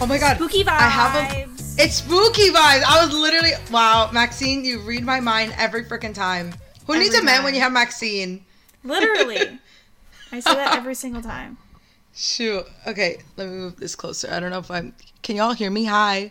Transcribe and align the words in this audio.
Oh 0.00 0.06
my 0.06 0.16
god. 0.18 0.36
Spooky 0.36 0.62
vibes. 0.62 0.68
I 0.68 0.88
have 0.88 1.14
a. 1.16 1.48
It's 1.82 1.96
spooky 1.96 2.50
vibes. 2.50 2.82
I 2.86 3.04
was 3.04 3.12
literally 3.12 3.50
wow, 3.72 4.10
Maxine. 4.12 4.64
You 4.64 4.78
read 4.80 5.04
my 5.04 5.18
mind 5.18 5.52
every 5.58 5.84
freaking 5.84 6.14
time. 6.14 6.52
Who 6.86 6.94
Every 6.94 7.04
needs 7.06 7.16
a 7.18 7.22
man 7.24 7.36
time. 7.36 7.44
when 7.44 7.54
you 7.54 7.60
have 7.60 7.72
Maxine? 7.72 8.44
Literally. 8.84 9.58
I 10.32 10.40
say 10.40 10.54
that 10.54 10.76
every 10.76 10.94
single 10.94 11.20
time. 11.20 11.58
Shoot. 12.14 12.64
Okay, 12.86 13.18
let 13.36 13.48
me 13.48 13.54
move 13.54 13.76
this 13.76 13.96
closer. 13.96 14.30
I 14.32 14.38
don't 14.38 14.50
know 14.50 14.58
if 14.60 14.70
I'm. 14.70 14.94
Can 15.22 15.36
y'all 15.36 15.52
hear 15.52 15.70
me? 15.70 15.84
Hi. 15.86 16.30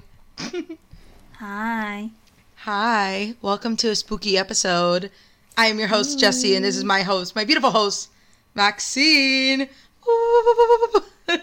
Hi. 1.40 2.10
Hi. 2.56 3.36
Welcome 3.42 3.76
to 3.78 3.90
a 3.90 3.96
spooky 3.96 4.38
episode. 4.38 5.12
I 5.58 5.66
am 5.68 5.78
your 5.78 5.90
host 5.90 6.20
Jesse, 6.20 6.56
and 6.56 6.64
this 6.64 6.78
is 6.78 6.84
my 6.86 7.02
host, 7.02 7.36
my 7.36 7.44
beautiful 7.44 7.72
host, 7.72 8.10
Maxine. 8.56 9.68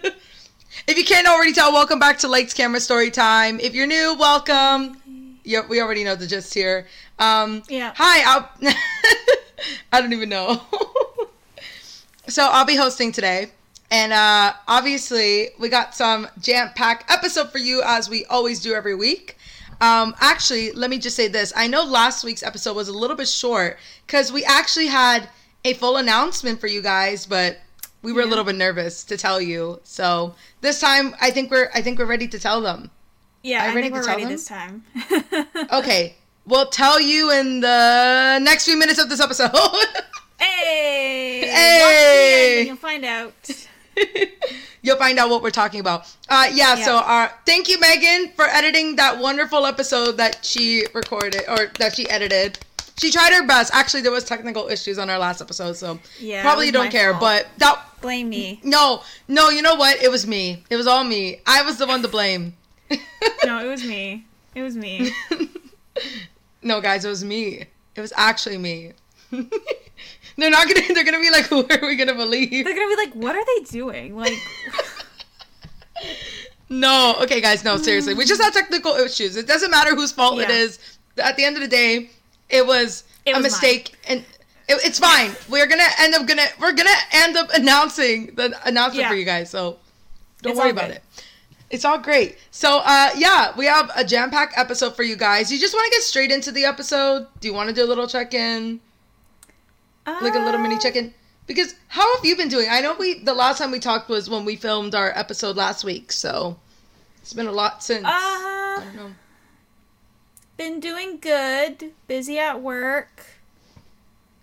if 0.87 0.99
you 0.99 1.05
can't 1.05 1.27
already 1.27 1.53
tell, 1.53 1.73
welcome 1.73 1.99
back 1.99 2.19
to 2.19 2.29
Lakes 2.29 2.53
Camera 2.53 2.81
Story 2.81 3.11
Time. 3.11 3.59
If 3.61 3.75
you're 3.75 3.87
new, 3.87 4.17
welcome. 4.19 5.01
Yep, 5.45 5.69
we 5.69 5.81
already 5.81 6.05
know 6.05 6.15
the 6.15 6.27
gist 6.27 6.53
here. 6.53 6.87
Um, 7.19 7.63
Yeah. 7.69 7.93
Hi. 7.97 8.23
I'll, 8.35 8.51
I 9.93 10.01
don't 10.01 10.13
even 10.13 10.29
know. 10.29 10.61
so 12.29 12.49
I'll 12.51 12.67
be 12.67 12.77
hosting 12.77 13.13
today. 13.13 13.51
And 13.91 14.13
uh, 14.13 14.53
obviously, 14.69 15.51
we 15.59 15.69
got 15.69 15.95
some 15.95 16.29
jam 16.41 16.71
packed 16.75 17.11
episode 17.11 17.51
for 17.51 17.59
you 17.59 17.83
as 17.85 18.11
we 18.11 18.25
always 18.27 18.61
do 18.61 18.75
every 18.75 18.95
week. 18.95 19.39
Um, 19.81 20.15
actually, 20.21 20.73
let 20.73 20.91
me 20.91 20.99
just 20.99 21.17
say 21.17 21.29
this. 21.29 21.53
I 21.57 21.67
know 21.67 21.85
last 21.85 22.25
week's 22.25 22.43
episode 22.43 22.77
was 22.77 22.89
a 22.89 22.93
little 22.93 23.17
bit 23.17 23.29
short 23.29 23.79
because 24.07 24.33
we 24.33 24.45
actually 24.45 24.87
had 24.87 25.29
a 25.65 25.75
full 25.75 25.97
announcement 25.97 26.61
for 26.61 26.67
you 26.67 26.83
guys, 26.83 27.27
but 27.27 27.59
we 28.05 28.13
were 28.13 28.23
a 28.23 28.27
little 28.27 28.45
bit 28.45 28.55
nervous 28.57 29.03
to 29.05 29.17
tell 29.17 29.41
you. 29.41 29.81
So 29.83 30.35
this 30.61 30.81
time, 30.81 31.15
I 31.21 31.31
think 31.31 31.51
we're 31.51 31.71
I 31.75 31.83
think 31.83 31.99
we're 31.99 32.07
ready 32.07 32.29
to 32.29 32.39
tell 32.39 32.61
them. 32.61 32.91
Yeah, 33.43 33.65
I 33.65 33.73
think 33.75 33.93
we're 33.93 34.07
ready 34.07 34.23
them? 34.23 34.33
this 34.33 34.47
time. 34.47 34.85
Okay, 35.73 36.15
we'll 36.47 36.67
tell 36.67 37.01
you 37.01 37.31
in 37.33 37.61
the 37.61 38.39
next 38.43 38.65
few 38.67 38.79
minutes 38.79 38.99
of 39.03 39.09
this 39.09 39.21
episode. 39.21 39.51
Hey! 40.39 41.41
Hey! 41.55 41.81
Watch 41.81 41.95
the 41.95 42.41
end 42.41 42.59
and 42.59 42.67
you'll 42.69 42.77
find 42.77 43.05
out. 43.05 43.67
You'll 44.83 44.99
find 44.99 45.19
out 45.19 45.31
what 45.31 45.43
we're 45.43 45.51
talking 45.51 45.81
about. 45.81 46.03
Uh, 46.29 46.47
yeah, 46.53 46.77
Yeah. 46.77 46.85
So, 46.85 46.97
uh, 46.99 47.29
thank 47.47 47.69
you, 47.71 47.81
Megan, 47.81 48.33
for 48.37 48.45
editing 48.45 48.97
that 48.97 49.19
wonderful 49.19 49.65
episode 49.65 50.19
that 50.19 50.45
she 50.45 50.85
recorded 50.93 51.43
or 51.49 51.73
that 51.79 51.97
she 51.97 52.09
edited. 52.11 52.59
She 52.99 53.11
tried 53.11 53.33
her 53.33 53.47
best. 53.47 53.73
Actually, 53.75 54.03
there 54.03 54.13
was 54.13 54.25
technical 54.25 54.69
issues 54.69 54.99
on 54.99 55.09
our 55.09 55.19
last 55.19 55.41
episode, 55.41 55.77
so 55.77 55.99
Yeah, 56.21 56.43
probably 56.43 56.71
don't 56.71 56.91
care. 56.91 57.13
fault. 57.13 57.21
But 57.23 57.49
that 57.59 57.83
Blame 58.05 58.29
me. 58.29 58.61
no, 58.63 59.03
no, 59.29 59.49
you 59.49 59.63
know 59.63 59.77
what? 59.77 60.03
It 60.03 60.11
was 60.11 60.27
me. 60.27 60.63
It 60.69 60.77
was 60.77 60.87
all 60.87 61.05
me. 61.05 61.41
I 61.47 61.63
was 61.63 61.79
the 61.79 61.87
one 61.87 62.03
to 62.03 62.09
blame. 62.09 62.55
No, 63.47 63.65
it 63.65 63.67
was 63.67 63.83
me. 63.83 64.27
It 64.55 64.61
was 64.61 64.77
me. 64.77 65.11
no, 66.63 66.83
guys, 66.83 67.07
it 67.07 67.09
was 67.09 67.25
me. 67.25 67.65
It 67.97 68.01
was 68.03 68.13
actually 68.15 68.59
me. 68.59 68.93
they're 69.31 70.51
not 70.51 70.69
gonna. 70.69 70.93
They're 70.93 71.05
gonna 71.05 71.19
be 71.19 71.31
like, 71.31 71.47
who 71.53 71.61
are 71.67 71.87
we 71.87 71.97
gonna 71.97 72.15
believe? 72.15 72.51
They're 72.67 72.75
gonna 72.75 72.95
be 72.95 72.97
like, 72.97 73.15
what 73.15 73.35
are 73.37 73.45
they 73.57 73.65
doing? 73.71 74.15
Like, 74.17 74.35
No, 76.69 77.17
okay, 77.23 77.41
guys, 77.41 77.65
no, 77.65 77.77
seriously. 77.77 78.13
We 78.15 78.25
just 78.27 78.43
had 78.43 78.53
technical 78.53 78.93
issues. 78.97 79.37
It 79.37 79.47
doesn't 79.47 79.71
matter 79.71 79.95
whose 79.95 80.13
fault 80.13 80.41
it 80.41 80.49
Yeah. 80.51 80.57
is. 80.57 80.79
At 81.19 81.37
the 81.37 81.45
end 81.45 81.57
of 81.57 81.63
the 81.63 81.69
day, 81.69 82.11
it 82.49 82.67
was 82.67 83.05
It 83.25 83.33
a 83.33 83.37
was 83.37 83.45
mistake, 83.45 83.95
and 84.09 84.25
it, 84.69 84.85
it's 84.85 84.99
fine. 84.99 85.33
We're 85.49 85.67
gonna 85.67 85.89
end 85.99 86.15
up 86.15 86.27
gonna 86.27 86.47
we're 86.61 86.73
gonna 86.73 86.91
end 87.13 87.37
up 87.37 87.51
announcing 87.55 88.35
the 88.35 88.55
announcement 88.67 89.03
Yeah. 89.05 89.09
for 89.11 89.15
you 89.17 89.25
guys. 89.25 89.51
So 89.51 89.79
don't 90.43 90.53
It's 90.53 90.61
worry 90.61 90.71
about 90.71 90.89
good. 90.89 90.97
it. 90.97 91.03
It's 91.71 91.85
all 91.85 91.99
great. 91.99 92.39
So, 92.53 92.79
uh, 92.85 93.11
yeah, 93.17 93.53
we 93.57 93.67
have 93.67 93.91
a 93.97 94.05
jam 94.05 94.31
packed 94.31 94.57
episode 94.57 94.95
for 94.95 95.03
you 95.03 95.17
guys. 95.17 95.51
You 95.51 95.59
just 95.59 95.75
want 95.75 95.87
to 95.87 95.91
get 95.91 96.03
straight 96.03 96.31
into 96.31 96.53
the 96.53 96.65
episode? 96.67 97.27
Do 97.41 97.49
you 97.49 97.55
want 97.55 97.69
to 97.69 97.75
do 97.75 97.83
a 97.85 97.89
little 97.89 98.07
check 98.07 98.33
in? 98.35 98.81
like 100.07 100.35
a 100.35 100.39
little 100.39 100.61
mini 100.61 100.75
uh, 100.75 100.79
check-in 100.79 101.15
because 101.47 101.75
how 101.89 102.17
have 102.17 102.25
you 102.27 102.37
been 102.37 102.49
doing 102.49 102.67
i 102.71 102.79
know 102.83 102.95
we 102.99 103.21
the 103.25 103.33
last 103.33 103.57
time 103.57 103.71
we 103.71 103.79
talked 103.79 104.07
was 104.11 104.29
when 104.29 104.45
we 104.45 104.55
filmed 104.55 104.95
our 104.95 105.11
episode 105.19 105.57
last 105.57 105.83
week 105.83 106.13
so 106.13 106.59
it's 107.23 107.33
been 107.33 107.47
a 107.47 107.51
lot 107.53 107.83
since 107.83 108.05
i 108.07 108.77
Uh, 108.79 108.85
don't 108.85 108.97
know 108.97 109.11
been 110.59 110.79
doing 110.79 111.19
good. 111.19 111.93
Busy 112.07 112.39
at 112.39 112.61
work. 112.61 113.25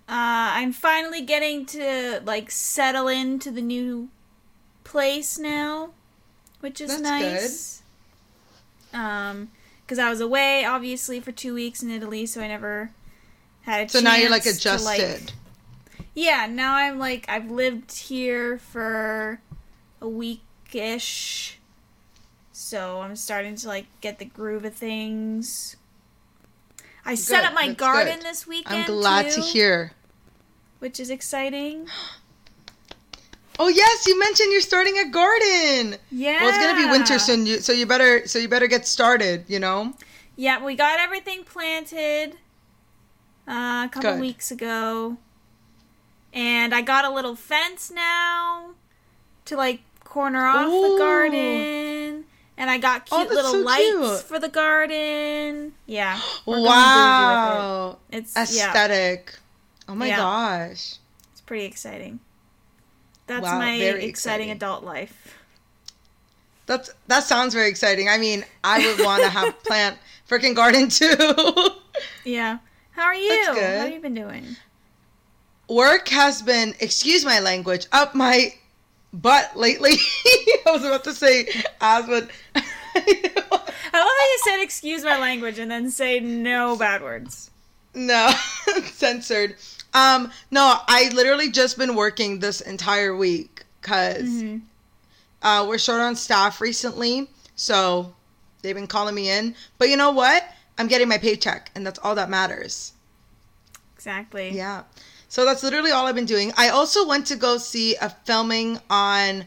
Uh, 0.10 0.60
I'm 0.60 0.74
finally 0.74 1.22
getting 1.22 1.66
to 1.68 2.22
like 2.26 2.52
settle 2.52 3.08
into 3.08 3.52
the 3.52 3.62
new 3.62 4.10
place 4.84 5.38
now, 5.38 5.92
which 6.60 6.82
is 6.82 6.90
That's 6.90 7.02
nice. 7.02 7.82
Um, 8.94 9.52
because 9.86 10.00
I 10.00 10.10
was 10.10 10.20
away 10.20 10.66
obviously 10.66 11.20
for 11.20 11.32
two 11.32 11.54
weeks 11.54 11.82
in 11.82 11.90
Italy, 11.90 12.26
so 12.26 12.42
I 12.42 12.48
never 12.48 12.92
had 13.62 13.80
a 13.80 13.84
chance. 13.84 13.94
so 13.94 14.00
now 14.02 14.16
you're 14.16 14.30
like 14.30 14.44
chance 14.44 14.62
to, 14.64 14.70
like- 14.84 15.00
adjusted 15.00 15.34
yeah, 16.14 16.46
now 16.48 16.76
I'm 16.76 17.00
like 17.00 17.26
I've 17.30 17.50
lived 17.50 17.92
here 17.92 18.58
for 18.58 19.40
a 20.02 20.08
week 20.08 20.42
ish. 20.74 21.58
So 22.52 23.02
I'm 23.02 23.16
starting 23.16 23.56
to 23.58 23.68
like 23.68 23.86
get 24.02 24.20
the 24.20 24.26
groove 24.26 24.66
of 24.66 24.74
things. 24.74 25.78
I 27.06 27.16
set 27.16 27.44
up 27.44 27.54
my 27.54 27.68
that's 27.68 27.80
garden 27.80 28.16
good. 28.18 28.26
this 28.26 28.46
weekend. 28.48 28.82
i'm 28.82 28.86
glad 28.86 29.32
to 29.32 29.42
hear 29.42 29.94
Which 30.80 31.00
is 31.00 31.10
exciting. 31.10 31.88
oh 33.60 33.68
yes 33.68 34.08
you 34.08 34.18
mentioned 34.20 34.52
you're 34.52 34.62
starting 34.62 34.98
a 35.00 35.10
garden 35.10 35.98
Yeah. 36.12 36.40
well 36.42 36.50
it's 36.50 36.58
gonna 36.58 36.78
be 36.78 36.90
winter 36.92 37.20
soon 37.20 37.46
you, 37.46 37.60
so 37.60 37.72
you 37.74 37.86
better 37.86 38.26
so 38.28 38.40
you 38.40 38.48
better 38.48 38.68
get 38.68 38.88
started 38.88 39.46
you 39.48 39.60
know 39.60 39.94
Yeah, 40.36 40.64
we 40.64 40.76
got 40.76 41.00
everything 41.00 41.44
planted 41.44 42.38
uh, 43.48 43.86
a 43.86 43.90
couple 43.92 44.12
Good. 44.14 44.22
weeks 44.22 44.50
ago. 44.50 45.18
And 46.34 46.74
I 46.74 46.82
got 46.82 47.04
a 47.06 47.10
little 47.14 47.36
fence 47.36 47.92
now 47.94 48.72
to 49.46 49.56
like 49.58 49.82
corner 50.06 50.46
off 50.46 50.70
Ooh. 50.70 50.82
the 50.94 50.98
garden. 50.98 52.01
And 52.62 52.70
I 52.70 52.78
got 52.78 53.08
Oh, 53.12 53.18
cute 53.18 53.30
that's 53.30 53.36
little 53.36 53.52
so 53.54 53.58
lights 53.66 53.90
cute. 53.90 54.20
for 54.30 54.38
the 54.38 54.48
garden. 54.48 55.74
Yeah. 55.88 56.20
we're 56.46 56.58
going 56.58 56.66
bougie 56.66 56.70
with 56.70 56.78
wow 56.78 57.98
it. 58.12 58.18
It's 58.18 58.36
yeah, 58.36 58.68
aesthetic 58.68 59.34
oh 59.90 59.96
my 59.96 60.08
Yeah. 60.08 60.18
gosh 60.18 60.98
it's 61.32 61.42
pretty 61.42 61.66
exciting. 61.66 62.20
That's 63.26 63.42
Wow, 63.44 63.58
my 63.58 63.74
exciting, 63.74 64.10
exciting. 64.10 64.52
adult 64.52 64.84
life. 64.84 65.38
That's 66.68 66.92
that 67.08 67.24
sounds 67.24 67.54
very 67.56 67.68
exciting. 67.70 68.08
I 68.10 68.18
mean, 68.20 68.46
I 68.64 68.86
would 68.86 69.04
want 69.04 69.24
to 69.24 69.30
have 69.30 69.62
plant 69.64 69.98
freaking 70.30 70.56
garden 70.56 70.88
too. 70.90 71.16
Yeah. 72.24 72.60
How 72.92 73.04
are 73.04 73.16
you? 73.16 73.44
How 73.48 73.54
have 73.56 73.92
you 73.92 74.00
been 74.00 74.14
doing? 74.14 74.56
Work 75.68 76.10
has 76.10 76.42
been, 76.42 76.76
excuse 76.80 77.24
my 77.26 77.40
language, 77.40 77.88
up 77.92 78.14
my 78.14 78.54
butt 79.14 79.56
lately. 79.58 79.94
I 80.66 80.72
was 80.72 80.84
about 80.84 81.04
to 81.06 81.14
say 81.14 81.48
but 81.80 82.30
I 82.56 83.50
love 83.52 83.72
how 83.94 84.04
you 84.04 84.40
said 84.44 84.62
excuse 84.62 85.04
my 85.04 85.18
language 85.20 85.60
and 85.60 85.70
then 85.70 85.90
say 85.92 86.20
no 86.20 86.76
bad 86.76 87.02
words. 87.02 87.50
no, 87.94 88.32
censored. 88.94 89.56
Um, 89.94 90.32
no, 90.52 90.78
I 90.88 91.10
literally 91.14 91.50
just 91.52 91.78
been 91.78 91.96
working 91.96 92.40
this 92.40 92.62
entire 92.62 93.16
week 93.16 93.64
because 93.82 94.24
Mm-hmm. 94.24 94.58
uh, 95.46 95.66
we're 95.68 95.78
short 95.78 96.00
on 96.02 96.16
staff 96.16 96.62
recently, 96.62 97.28
so 97.56 98.14
they've 98.62 98.76
been 98.76 98.88
calling 98.88 99.16
me 99.16 99.30
in. 99.30 99.56
But 99.78 99.90
you 99.90 99.98
know 99.98 100.12
what? 100.12 100.44
I'm 100.78 100.88
getting 100.88 101.10
my 101.10 101.18
paycheck, 101.18 101.70
and 101.76 101.86
that's 101.86 102.00
all 102.00 102.16
that 102.16 102.30
matters. 102.30 102.94
Exactly. 103.96 104.52
Yeah. 104.56 104.84
So 105.32 105.46
that's 105.46 105.64
literally 105.64 105.92
all 105.92 106.08
I've 106.08 106.16
been 106.16 106.26
doing. 106.26 106.52
I 106.58 106.72
also 106.72 107.08
went 107.08 107.26
to 107.28 107.38
go 107.38 107.58
see 107.58 107.96
a 107.96 108.10
filming 108.10 108.78
on 108.90 109.46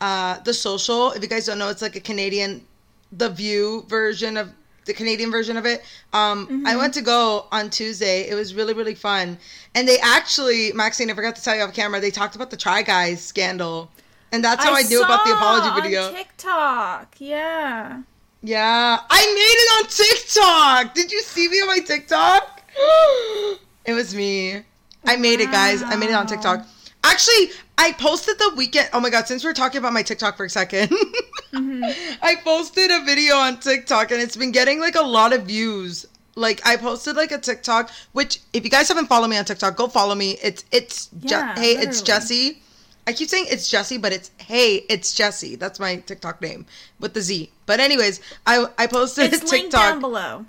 uh, 0.00 0.40
The 0.40 0.54
Social. 0.54 1.10
If 1.10 1.20
you 1.20 1.28
guys 1.28 1.44
don't 1.44 1.58
know, 1.58 1.68
it's 1.68 1.82
like 1.82 1.94
a 1.94 2.00
Canadian, 2.00 2.64
The 3.12 3.28
View 3.28 3.84
version 3.86 4.38
of 4.38 4.50
the 4.86 4.94
Canadian 4.94 5.30
version 5.30 5.58
of 5.58 5.66
it. 5.66 5.84
Um, 6.14 6.64
I 6.66 6.74
went 6.74 6.94
to 6.94 7.02
go 7.02 7.48
on 7.52 7.68
Tuesday. 7.68 8.26
It 8.30 8.34
was 8.34 8.54
really, 8.54 8.72
really 8.72 8.94
fun. 8.94 9.36
And 9.74 9.86
they 9.86 9.98
actually, 9.98 10.72
Maxine, 10.72 11.10
I 11.10 11.14
forgot 11.14 11.36
to 11.36 11.42
tell 11.42 11.54
you 11.54 11.64
off 11.64 11.74
camera, 11.74 12.00
they 12.00 12.10
talked 12.10 12.34
about 12.34 12.50
the 12.50 12.56
Try 12.56 12.80
Guys 12.80 13.22
scandal. 13.22 13.90
And 14.32 14.42
that's 14.42 14.64
how 14.64 14.74
I, 14.74 14.84
knew 14.84 15.02
about 15.02 15.26
the 15.26 15.32
apology 15.32 15.82
video. 15.82 16.06
On 16.06 16.14
TikTok, 16.14 17.14
yeah. 17.18 18.00
Yeah, 18.40 19.00
I 19.10 19.26
made 19.34 19.58
it 19.60 20.86
on 20.86 20.86
TikTok. 20.86 20.94
Did 20.94 21.12
you 21.12 21.20
see 21.20 21.46
me 21.50 21.60
on 21.60 21.66
my 21.66 21.80
TikTok? 21.80 22.62
it 23.84 23.92
was 23.92 24.14
me. 24.14 24.64
I 25.06 25.16
made 25.16 25.40
it, 25.40 25.50
guys. 25.50 25.82
I 25.82 25.96
made 25.96 26.10
it 26.10 26.14
on 26.14 26.26
TikTok. 26.26 26.66
Actually, 27.04 27.50
I 27.78 27.92
posted 27.92 28.38
the 28.38 28.52
weekend. 28.56 28.90
Oh 28.92 29.00
my 29.00 29.10
god! 29.10 29.28
Since 29.28 29.44
we're 29.44 29.52
talking 29.52 29.78
about 29.78 29.92
my 29.92 30.02
TikTok 30.02 30.36
for 30.36 30.46
a 30.46 30.48
2nd 30.48 30.88
mm-hmm. 30.88 31.84
I 32.22 32.36
posted 32.36 32.90
a 32.90 33.04
video 33.04 33.36
on 33.36 33.60
TikTok, 33.60 34.10
and 34.10 34.20
it's 34.20 34.36
been 34.36 34.52
getting 34.52 34.80
like 34.80 34.96
a 34.96 35.02
lot 35.02 35.32
of 35.32 35.44
views. 35.44 36.06
Like 36.34 36.66
I 36.66 36.76
posted 36.76 37.16
like 37.16 37.32
a 37.32 37.38
TikTok, 37.38 37.90
which 38.12 38.40
if 38.52 38.64
you 38.64 38.70
guys 38.70 38.88
haven't 38.88 39.06
followed 39.06 39.28
me 39.28 39.38
on 39.38 39.44
TikTok, 39.44 39.76
go 39.76 39.88
follow 39.88 40.14
me. 40.14 40.36
It's 40.42 40.64
it's 40.72 41.06
Je- 41.06 41.28
Yeah, 41.30 41.54
hey, 41.54 41.72
it's 41.72 42.00
literally. 42.00 42.04
Jesse 42.04 42.62
I 43.06 43.12
keep 43.12 43.28
saying 43.28 43.46
it's 43.48 43.68
Jesse, 43.68 43.98
but 43.98 44.12
it's 44.12 44.32
hey, 44.38 44.84
it's 44.88 45.14
Jesse. 45.14 45.54
That's 45.54 45.78
my 45.78 45.96
TikTok 45.96 46.42
name 46.42 46.66
with 46.98 47.14
the 47.14 47.20
Z. 47.20 47.50
But 47.64 47.78
anyways, 47.78 48.20
I 48.46 48.66
I 48.78 48.88
posted 48.88 49.32
It's 49.32 49.44
a 49.44 49.46
linked 49.54 49.70
TikTok. 49.70 49.92
down 49.92 50.00
below. 50.00 50.44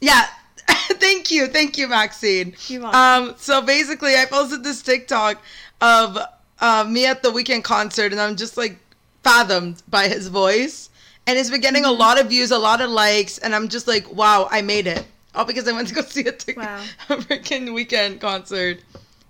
Yeah. 0.00 0.26
thank 0.98 1.30
you. 1.30 1.46
Thank 1.46 1.78
you, 1.78 1.88
Maxine. 1.88 2.54
Um, 2.92 3.34
so 3.38 3.62
basically 3.62 4.16
I 4.16 4.24
posted 4.26 4.62
this 4.64 4.82
TikTok 4.82 5.42
of 5.80 6.18
uh, 6.60 6.84
me 6.88 7.06
at 7.06 7.22
the 7.22 7.30
Weeknd 7.30 7.64
concert 7.64 8.12
and 8.12 8.20
I'm 8.20 8.36
just 8.36 8.56
like 8.56 8.76
fathomed 9.22 9.82
by 9.88 10.08
his 10.08 10.28
voice. 10.28 10.90
And 11.26 11.38
it's 11.38 11.50
been 11.50 11.60
getting 11.62 11.82
Mm-hmm. 11.84 11.90
a 11.92 12.04
lot 12.04 12.20
of 12.20 12.28
views, 12.28 12.50
a 12.50 12.58
lot 12.58 12.80
of 12.82 12.90
likes, 12.90 13.38
and 13.38 13.54
I'm 13.54 13.68
just 13.68 13.88
like, 13.88 14.10
wow, 14.12 14.46
I 14.50 14.60
made 14.60 14.86
it. 14.86 15.06
All 15.34 15.46
because 15.46 15.66
I 15.66 15.72
went 15.72 15.88
to 15.88 15.94
go 15.94 16.02
see 16.16 16.26
a, 16.26 16.32
tic- 16.32 16.58
Wow. 16.58 16.82
a 17.08 17.16
freaking 17.16 17.68
Weeknd 17.70 18.20
concert. 18.20 18.80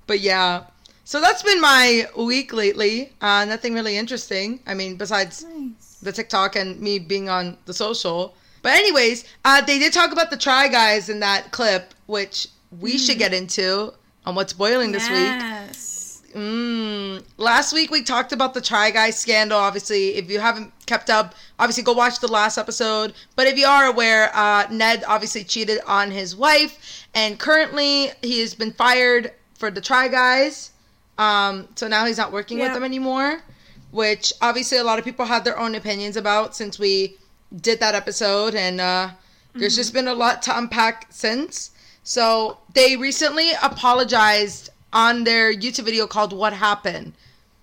But 0.06 0.18
yeah. 0.20 0.64
So 1.04 1.20
that's 1.20 1.42
been 1.42 1.60
my 1.60 2.06
week 2.18 2.52
lately. 2.52 3.12
Uh, 3.20 3.44
nothing 3.44 3.74
really 3.74 3.96
interesting. 3.96 4.58
I 4.66 4.74
mean, 4.74 4.96
besides 4.96 5.44
Nice. 5.44 5.98
the 6.02 6.10
TikTok 6.12 6.56
and 6.56 6.80
me 6.80 6.98
being 6.98 7.28
on 7.28 7.56
the 7.66 7.74
social. 7.74 8.34
But 8.64 8.72
anyways, 8.76 9.26
uh, 9.44 9.60
they 9.60 9.78
did 9.78 9.92
talk 9.92 10.10
about 10.10 10.30
the 10.30 10.38
Try 10.38 10.68
Guys 10.68 11.10
in 11.10 11.20
that 11.20 11.52
clip, 11.52 11.92
which 12.06 12.48
we 12.80 12.96
should 12.96 13.18
get 13.18 13.34
into 13.34 13.92
on 14.24 14.34
what's 14.34 14.54
boiling 14.54 14.90
this 14.90 15.06
week. 15.06 15.18
Yes. 15.18 16.22
Mm. 16.34 17.22
Last 17.36 17.74
week 17.74 17.90
we 17.90 18.02
talked 18.02 18.32
about 18.32 18.54
the 18.54 18.62
Try 18.62 18.90
Guys 18.90 19.18
scandal. 19.18 19.58
Obviously, 19.58 20.14
if 20.14 20.30
you 20.30 20.40
haven't 20.40 20.72
kept 20.86 21.10
up, 21.10 21.34
obviously 21.58 21.82
go 21.82 21.92
watch 21.92 22.20
the 22.20 22.26
last 22.32 22.56
episode. 22.56 23.12
But 23.36 23.48
if 23.48 23.58
you 23.58 23.66
are 23.66 23.84
aware, 23.84 24.34
uh, 24.34 24.66
Ned 24.70 25.04
obviously 25.06 25.44
cheated 25.44 25.80
on 25.86 26.10
his 26.10 26.34
wife, 26.34 27.06
and 27.14 27.38
currently 27.38 28.12
he 28.22 28.40
has 28.40 28.54
been 28.54 28.72
fired 28.72 29.30
for 29.58 29.70
the 29.70 29.82
Try 29.82 30.08
Guys. 30.08 30.70
Um, 31.18 31.68
so 31.74 31.86
now 31.86 32.06
he's 32.06 32.16
not 32.16 32.32
working 32.32 32.60
with 32.60 32.72
them 32.72 32.82
anymore, 32.82 33.42
which 33.90 34.32
obviously 34.40 34.78
a 34.78 34.84
lot 34.84 34.98
of 34.98 35.04
people 35.04 35.26
had 35.26 35.44
their 35.44 35.58
own 35.58 35.74
opinions 35.74 36.16
about 36.16 36.56
since 36.56 36.78
we 36.78 37.18
did 37.60 37.80
that 37.80 37.94
episode, 37.94 38.54
and 38.54 38.80
uh, 38.80 39.10
there's 39.54 39.76
just 39.76 39.92
been 39.92 40.08
a 40.08 40.14
lot 40.14 40.42
to 40.42 40.56
unpack 40.58 41.06
since. 41.10 41.70
So 42.02 42.58
they 42.74 42.96
recently 42.96 43.52
apologized 43.62 44.70
on 44.92 45.24
their 45.24 45.52
YouTube 45.52 45.84
video 45.84 46.06
called 46.06 46.32
"What 46.32 46.52
Happened." 46.52 47.12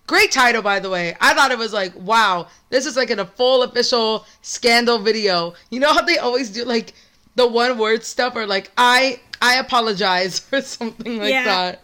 Great 0.08 0.32
title, 0.32 0.62
by 0.62 0.80
the 0.80 0.90
way. 0.90 1.16
I 1.22 1.34
thought 1.34 1.52
it 1.52 1.58
was 1.58 1.72
like, 1.72 1.94
wow, 1.96 2.48
this 2.70 2.86
is 2.86 2.98
like 2.98 3.12
in 3.12 3.20
a 3.20 3.26
full 3.26 3.64
official 3.64 4.26
scandal 4.42 4.98
video. 5.00 5.54
You 5.70 5.80
know 5.80 5.94
how 5.94 6.02
they 6.02 6.18
always 6.18 6.50
do 6.50 6.66
like 6.66 6.94
the 7.36 7.48
one 7.48 7.78
word 7.78 8.04
stuff 8.04 8.36
or 8.36 8.46
like 8.46 8.72
I 8.78 9.20
I 9.42 9.56
apologize 9.56 10.46
or 10.52 10.62
something 10.62 11.18
like 11.18 11.30
Yeah. 11.30 11.44
that. 11.46 11.82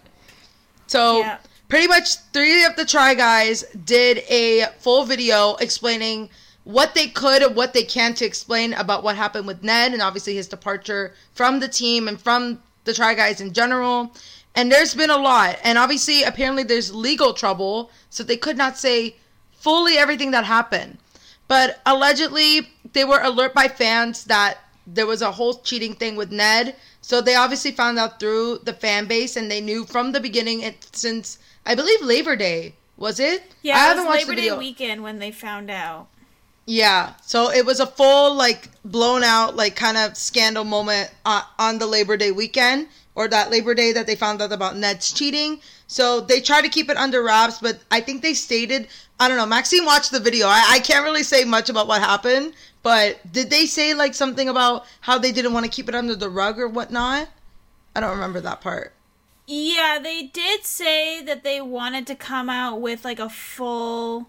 So 0.87 1.19
Yeah. 1.19 1.37
pretty 1.69 1.87
much 1.87 2.15
three 2.33 2.65
of 2.65 2.75
the 2.75 2.85
try 2.85 3.13
guys 3.13 3.63
did 3.85 4.17
a 4.29 4.65
full 4.79 5.05
video 5.05 5.55
explaining 5.55 6.29
what 6.67 6.93
they 6.95 7.07
could 7.07 7.41
and 7.41 7.55
what 7.55 7.71
they 7.71 7.83
can 7.83 8.13
to 8.13 8.25
explain 8.25 8.73
about 8.73 9.01
what 9.01 9.15
happened 9.15 9.47
with 9.47 9.63
Ned 9.63 9.93
and 9.93 10.01
obviously 10.01 10.35
his 10.35 10.49
departure 10.49 11.13
from 11.33 11.61
the 11.61 11.67
team 11.69 12.09
and 12.09 12.19
from 12.19 12.61
the 12.83 12.93
try 12.93 13.13
guys 13.13 13.39
in 13.39 13.53
general. 13.53 14.13
And 14.53 14.69
there's 14.69 14.93
been 14.93 15.09
a 15.09 15.17
lot. 15.17 15.59
And 15.63 15.77
obviously 15.77 16.23
apparently 16.23 16.63
there's 16.63 16.93
legal 16.93 17.33
trouble, 17.33 17.89
so 18.09 18.21
they 18.21 18.35
could 18.35 18.57
not 18.57 18.77
say 18.77 19.15
fully 19.53 19.97
everything 19.97 20.31
that 20.31 20.43
happened. 20.43 20.97
But 21.47 21.79
allegedly 21.85 22.67
they 22.91 23.05
were 23.05 23.21
alert 23.21 23.53
by 23.53 23.69
fans 23.69 24.25
that 24.25 24.57
there 24.85 25.07
was 25.07 25.21
a 25.21 25.31
whole 25.31 25.53
cheating 25.59 25.93
thing 25.93 26.17
with 26.17 26.33
Ned. 26.33 26.75
So 26.99 27.21
they 27.21 27.35
obviously 27.35 27.71
found 27.71 27.97
out 27.97 28.19
through 28.19 28.59
the 28.65 28.73
fan 28.73 29.05
base 29.05 29.37
and 29.37 29.49
they 29.49 29.61
knew 29.61 29.85
from 29.85 30.11
the 30.11 30.19
beginning 30.19 30.59
it, 30.63 30.85
since 30.91 31.39
I 31.65 31.75
believe 31.75 32.01
Labor 32.01 32.35
Day, 32.35 32.75
was 32.97 33.21
it? 33.21 33.53
Yeah, 33.61 33.75
I 33.75 33.77
it 33.77 33.87
haven't 33.87 34.03
was 34.03 34.15
watched 34.15 34.27
Labor 34.27 34.41
the 34.41 34.47
Day 34.49 34.57
weekend 34.57 35.01
when 35.01 35.19
they 35.19 35.31
found 35.31 35.71
out. 35.71 36.09
Yeah. 36.67 37.13
So 37.21 37.49
it 37.49 37.65
was 37.65 37.79
a 37.79 37.87
full 37.87 38.35
like 38.35 38.69
blown 38.83 39.23
out 39.23 39.55
like 39.55 39.75
kind 39.75 39.97
of 39.97 40.17
scandal 40.17 40.65
moment 40.65 41.09
uh, 41.25 41.43
on 41.57 41.79
the 41.79 41.87
Labor 41.87 42.17
Day 42.17 42.31
weekend 42.31 42.89
or 43.15 43.27
that 43.29 43.49
Labor 43.49 43.73
Day 43.73 43.93
that 43.93 44.05
they 44.05 44.15
found 44.15 44.41
out 44.41 44.51
about 44.51 44.75
Ned's 44.75 45.11
cheating. 45.11 45.61
So 45.87 46.19
they 46.19 46.41
tried 46.41 46.63
to 46.63 46.69
keep 46.69 46.89
it 46.89 46.97
under 46.97 47.23
wraps, 47.23 47.59
but 47.59 47.79
I 47.89 48.01
think 48.01 48.21
they 48.21 48.33
stated 48.33 48.89
I 49.19 49.27
don't 49.27 49.37
know. 49.37 49.45
Maxine 49.47 49.85
watched 49.85 50.11
the 50.11 50.19
video. 50.19 50.45
I, 50.47 50.63
I 50.67 50.79
can't 50.79 51.03
really 51.03 51.23
say 51.23 51.43
much 51.43 51.69
about 51.69 51.87
what 51.87 52.01
happened, 52.01 52.53
but 52.83 53.19
did 53.31 53.49
they 53.49 53.65
say 53.65 53.93
like 53.93 54.13
something 54.13 54.47
about 54.47 54.85
how 55.01 55.17
they 55.17 55.31
didn't 55.31 55.53
want 55.53 55.65
to 55.65 55.71
keep 55.71 55.89
it 55.89 55.95
under 55.95 56.15
the 56.15 56.29
rug 56.29 56.59
or 56.59 56.67
whatnot? 56.67 57.29
I 57.95 57.99
don't 58.01 58.11
remember 58.11 58.41
that 58.41 58.61
part. 58.61 58.93
Yeah, 59.47 59.99
they 60.03 60.23
did 60.23 60.65
say 60.65 61.23
that 61.23 61.43
they 61.43 61.61
wanted 61.61 62.05
to 62.07 62.15
come 62.15 62.49
out 62.49 62.81
with 62.81 63.05
like 63.05 63.19
a 63.19 63.29
full 63.29 64.27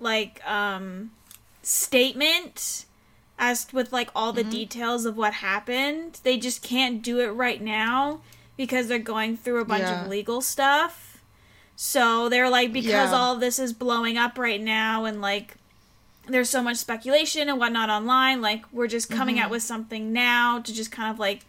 like 0.00 0.40
um 0.48 1.10
statement 1.66 2.84
as 3.38 3.66
with 3.72 3.92
like 3.92 4.10
all 4.14 4.32
Mm-hmm. 4.32 4.48
the 4.50 4.56
details 4.56 5.04
of 5.04 5.16
what 5.16 5.34
happened. 5.34 6.20
They 6.22 6.38
just 6.38 6.62
can't 6.62 7.02
do 7.02 7.20
it 7.20 7.28
right 7.28 7.60
now 7.60 8.20
because 8.56 8.88
they're 8.88 8.98
going 8.98 9.36
through 9.36 9.60
a 9.60 9.64
bunch 9.64 9.82
Yeah. 9.82 10.02
of 10.02 10.08
legal 10.08 10.40
stuff. 10.40 11.20
So 11.74 12.28
they're 12.30 12.48
like 12.48 12.72
because 12.72 13.10
Yeah. 13.10 13.16
all 13.16 13.36
this 13.36 13.58
is 13.58 13.72
blowing 13.72 14.16
up 14.16 14.38
right 14.38 14.60
now 14.60 15.04
and 15.04 15.20
like 15.20 15.56
there's 16.28 16.48
so 16.50 16.62
much 16.62 16.76
speculation 16.78 17.48
and 17.48 17.58
whatnot 17.58 17.90
online, 17.90 18.40
like 18.40 18.64
we're 18.72 18.86
just 18.88 19.10
coming 19.10 19.36
Mm-hmm. 19.36 19.44
out 19.44 19.50
with 19.50 19.62
something 19.62 20.12
now 20.12 20.60
to 20.60 20.72
just 20.72 20.90
kind 20.90 21.10
of 21.10 21.18
like 21.18 21.44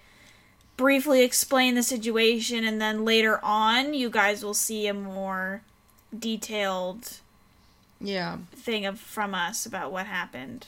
briefly 0.76 1.24
explain 1.24 1.74
the 1.76 1.82
situation 1.84 2.64
and 2.64 2.80
then 2.82 3.04
later 3.06 3.40
on 3.44 3.94
you 3.96 4.10
guys 4.10 4.44
will 4.44 4.54
see 4.54 4.86
a 4.88 4.94
more 4.94 5.62
detailed 6.18 7.18
Yeah. 8.00 8.38
thing 8.56 8.86
of 8.86 9.00
from 9.00 9.34
us 9.34 9.66
about 9.66 9.92
what 9.92 10.06
happened. 10.06 10.68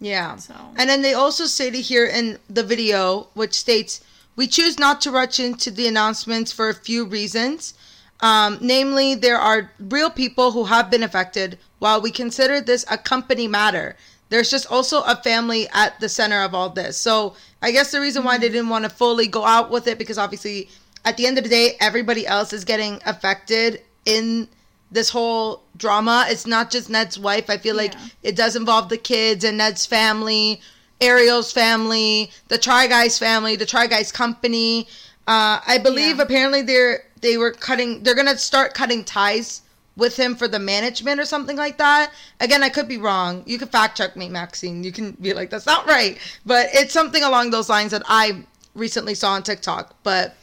Yeah. 0.00 0.36
So 0.36 0.54
And 0.76 0.90
then 0.90 1.02
they 1.02 1.14
also 1.14 1.46
stated 1.46 1.82
here 1.82 2.06
in 2.06 2.38
the 2.50 2.62
video, 2.62 3.28
which 3.34 3.54
states, 3.54 4.02
We 4.34 4.46
choose 4.46 4.78
not 4.78 5.00
to 5.02 5.10
rush 5.10 5.40
into 5.40 5.70
the 5.70 5.86
announcements 5.86 6.52
for 6.52 6.68
a 6.68 6.74
few 6.74 7.04
reasons. 7.04 7.74
Um, 8.20 8.58
namely, 8.60 9.14
there 9.14 9.38
are 9.38 9.70
real 9.78 10.10
people 10.10 10.52
who 10.52 10.64
have 10.64 10.90
been 10.90 11.02
affected. 11.02 11.58
While 11.78 12.00
we 12.00 12.10
consider 12.10 12.60
this 12.60 12.84
a 12.90 12.98
company 12.98 13.46
matter, 13.46 13.96
there's 14.28 14.50
just 14.50 14.70
also 14.70 15.02
a 15.02 15.16
family 15.16 15.68
at 15.72 16.00
the 16.00 16.08
center 16.08 16.42
of 16.42 16.54
all 16.54 16.70
this. 16.70 16.96
So 16.96 17.34
I 17.62 17.70
guess 17.70 17.92
the 17.92 18.00
reason 18.00 18.24
why 18.24 18.38
they 18.38 18.48
didn't 18.48 18.68
want 18.68 18.84
to 18.84 18.90
fully 18.90 19.26
go 19.26 19.44
out 19.44 19.70
with 19.70 19.86
it 19.86 19.98
because 19.98 20.18
obviously 20.18 20.68
at 21.04 21.16
the 21.16 21.26
end 21.26 21.38
of 21.38 21.44
the 21.44 21.50
day, 21.50 21.76
everybody 21.80 22.26
else 22.26 22.52
is 22.52 22.64
getting 22.64 23.00
affected 23.06 23.82
in 24.04 24.48
this 24.90 25.10
whole 25.10 25.62
drama. 25.76 26.26
It's 26.28 26.46
not 26.46 26.70
just 26.70 26.88
Ned's 26.90 27.18
wife. 27.18 27.50
I 27.50 27.58
feel 27.58 27.76
like 27.76 27.94
Yeah. 27.94 28.00
it 28.30 28.36
does 28.36 28.56
involve 28.56 28.88
the 28.88 28.96
kids 28.96 29.44
and 29.44 29.58
Ned's 29.58 29.84
family, 29.86 30.60
Ariel's 31.00 31.52
family, 31.52 32.30
the 32.48 32.58
Try 32.58 32.86
Guys 32.86 33.18
family, 33.18 33.56
the 33.56 33.66
Try 33.66 33.86
Guys 33.86 34.12
company. 34.12 34.86
Uh, 35.26 35.60
I 35.66 35.78
believe 35.78 36.16
Yeah. 36.16 36.22
apparently 36.24 36.62
they're 36.62 37.02
they 37.22 37.36
were 37.38 37.50
cutting. 37.50 38.02
They're 38.02 38.14
gonna 38.14 38.38
start 38.38 38.74
cutting 38.74 39.02
ties 39.02 39.62
with 39.96 40.16
him 40.16 40.36
for 40.36 40.46
the 40.46 40.58
management 40.58 41.18
or 41.18 41.24
something 41.24 41.56
like 41.56 41.78
that. 41.78 42.12
Again, 42.40 42.62
I 42.62 42.68
could 42.68 42.86
be 42.86 42.98
wrong. 42.98 43.42
You 43.46 43.58
can 43.58 43.68
fact 43.68 43.96
check 43.96 44.14
me, 44.16 44.28
Maxine. 44.28 44.84
You 44.84 44.92
can 44.92 45.12
be 45.12 45.32
like, 45.32 45.48
that's 45.48 45.64
not 45.66 45.86
right. 45.86 46.18
But 46.44 46.68
it's 46.74 46.92
something 46.92 47.22
along 47.22 47.50
those 47.50 47.70
lines 47.70 47.92
that 47.92 48.02
I 48.06 48.44
recently 48.74 49.14
saw 49.14 49.30
on 49.32 49.42
TikTok. 49.42 49.94
But 50.02 50.36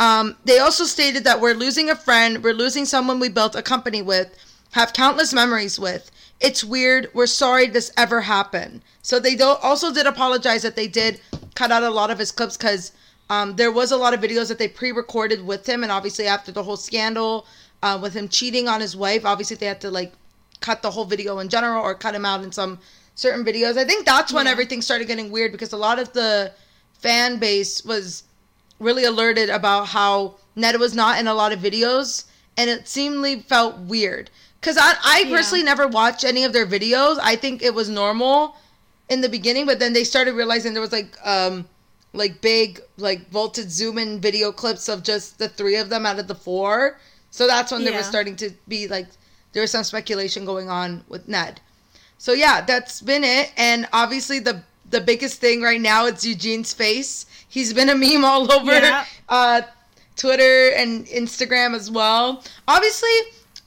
um, 0.00 0.34
they 0.44 0.58
also 0.58 0.84
stated 0.84 1.24
that 1.24 1.40
we're 1.40 1.54
losing 1.54 1.90
a 1.90 1.94
friend, 1.94 2.42
we're 2.42 2.54
losing 2.54 2.86
someone 2.86 3.20
we 3.20 3.28
built 3.28 3.54
a 3.54 3.62
company 3.62 4.00
with, 4.00 4.34
have 4.72 4.92
countless 4.94 5.32
memories 5.32 5.78
with. 5.78 6.10
It's 6.40 6.64
weird. 6.64 7.10
We're 7.12 7.26
sorry 7.26 7.66
this 7.66 7.92
ever 7.98 8.22
happened. 8.22 8.80
So 9.02 9.20
they 9.20 9.38
also 9.38 9.92
did 9.92 10.06
apologize 10.06 10.62
that 10.62 10.74
they 10.74 10.88
did 10.88 11.20
cut 11.54 11.70
out 11.70 11.82
a 11.82 11.90
lot 11.90 12.10
of 12.10 12.18
his 12.18 12.32
clips 12.32 12.56
because 12.56 12.92
um, 13.28 13.56
there 13.56 13.70
was 13.70 13.92
a 13.92 13.96
lot 13.96 14.14
of 14.14 14.20
videos 14.20 14.48
that 14.48 14.58
they 14.58 14.68
pre-recorded 14.68 15.44
with 15.44 15.68
him, 15.68 15.82
and 15.82 15.92
obviously 15.92 16.26
after 16.26 16.50
the 16.50 16.62
whole 16.62 16.78
scandal 16.78 17.46
uh, 17.82 17.98
with 18.00 18.14
him 18.14 18.26
cheating 18.28 18.68
on 18.68 18.80
his 18.80 18.96
wife, 18.96 19.26
obviously 19.26 19.56
they 19.56 19.66
had 19.66 19.82
to 19.82 19.90
like 19.90 20.14
cut 20.60 20.80
the 20.80 20.90
whole 20.90 21.04
video 21.04 21.40
in 21.40 21.48
general 21.50 21.82
or 21.82 21.94
cut 21.94 22.14
him 22.14 22.24
out 22.24 22.42
in 22.42 22.52
some 22.52 22.78
certain 23.16 23.44
videos. 23.44 23.76
I 23.76 23.84
think 23.84 24.06
that's 24.06 24.32
when 24.32 24.46
Yeah. 24.46 24.52
everything 24.52 24.80
started 24.80 25.08
getting 25.08 25.30
weird 25.30 25.52
because 25.52 25.74
a 25.74 25.76
lot 25.76 25.98
of 25.98 26.12
the 26.14 26.52
fan 27.00 27.38
base 27.38 27.84
was 27.84 28.22
really 28.80 29.04
alerted 29.04 29.48
about 29.50 29.88
how 29.88 30.36
Ned 30.56 30.76
was 30.80 30.94
not 30.94 31.20
in 31.20 31.28
a 31.28 31.34
lot 31.34 31.52
of 31.52 31.60
videos, 31.60 32.24
and 32.56 32.68
it 32.68 32.88
seemingly 32.88 33.40
felt 33.40 33.78
weird. 33.78 34.30
Cause 34.62 34.76
I, 34.76 34.94
I 35.04 35.24
Yeah. 35.26 35.36
personally 35.36 35.62
never 35.64 35.86
watched 35.86 36.24
any 36.24 36.44
of 36.44 36.52
their 36.52 36.66
videos. 36.66 37.18
I 37.22 37.36
think 37.36 37.62
it 37.62 37.74
was 37.74 37.88
normal 37.88 38.56
in 39.08 39.20
the 39.20 39.28
beginning, 39.28 39.66
but 39.66 39.78
then 39.78 39.92
they 39.92 40.04
started 40.04 40.34
realizing 40.34 40.72
there 40.74 40.82
was 40.82 40.92
like 40.92 41.16
um 41.24 41.66
like 42.12 42.40
big 42.40 42.80
like 42.98 43.30
vaulted 43.30 43.70
zoom 43.70 43.96
in 43.96 44.20
video 44.20 44.50
clips 44.52 44.88
of 44.88 45.02
just 45.02 45.38
the 45.38 45.48
three 45.48 45.76
of 45.76 45.88
them 45.88 46.04
out 46.04 46.18
of 46.18 46.26
the 46.28 46.34
four. 46.34 46.98
So 47.30 47.46
that's 47.46 47.70
when 47.72 47.84
there 47.84 47.92
was 47.94 48.06
starting 48.06 48.36
to 48.36 48.50
be 48.68 48.88
like 48.88 49.06
there 49.52 49.62
was 49.62 49.70
some 49.70 49.84
speculation 49.84 50.44
going 50.44 50.68
on 50.68 51.04
with 51.08 51.26
Ned. 51.28 51.60
So 52.18 52.32
yeah, 52.32 52.60
that's 52.60 53.00
been 53.00 53.24
it. 53.24 53.52
And 53.56 53.88
obviously 53.92 54.40
the 54.40 54.62
the 54.90 55.00
biggest 55.00 55.40
thing 55.40 55.62
right 55.62 55.80
now 55.80 56.06
it's 56.06 56.24
Eugene's 56.26 56.72
face. 56.74 57.24
He's 57.50 57.74
been 57.74 57.90
a 57.90 57.94
meme 57.94 58.24
all 58.24 58.50
over 58.58 58.72
Yeah. 58.72 59.04
uh 59.28 59.60
Twitter 60.16 60.70
and 60.76 61.06
Instagram 61.06 61.74
as 61.74 61.90
well. 61.90 62.42
Obviously, 62.68 63.08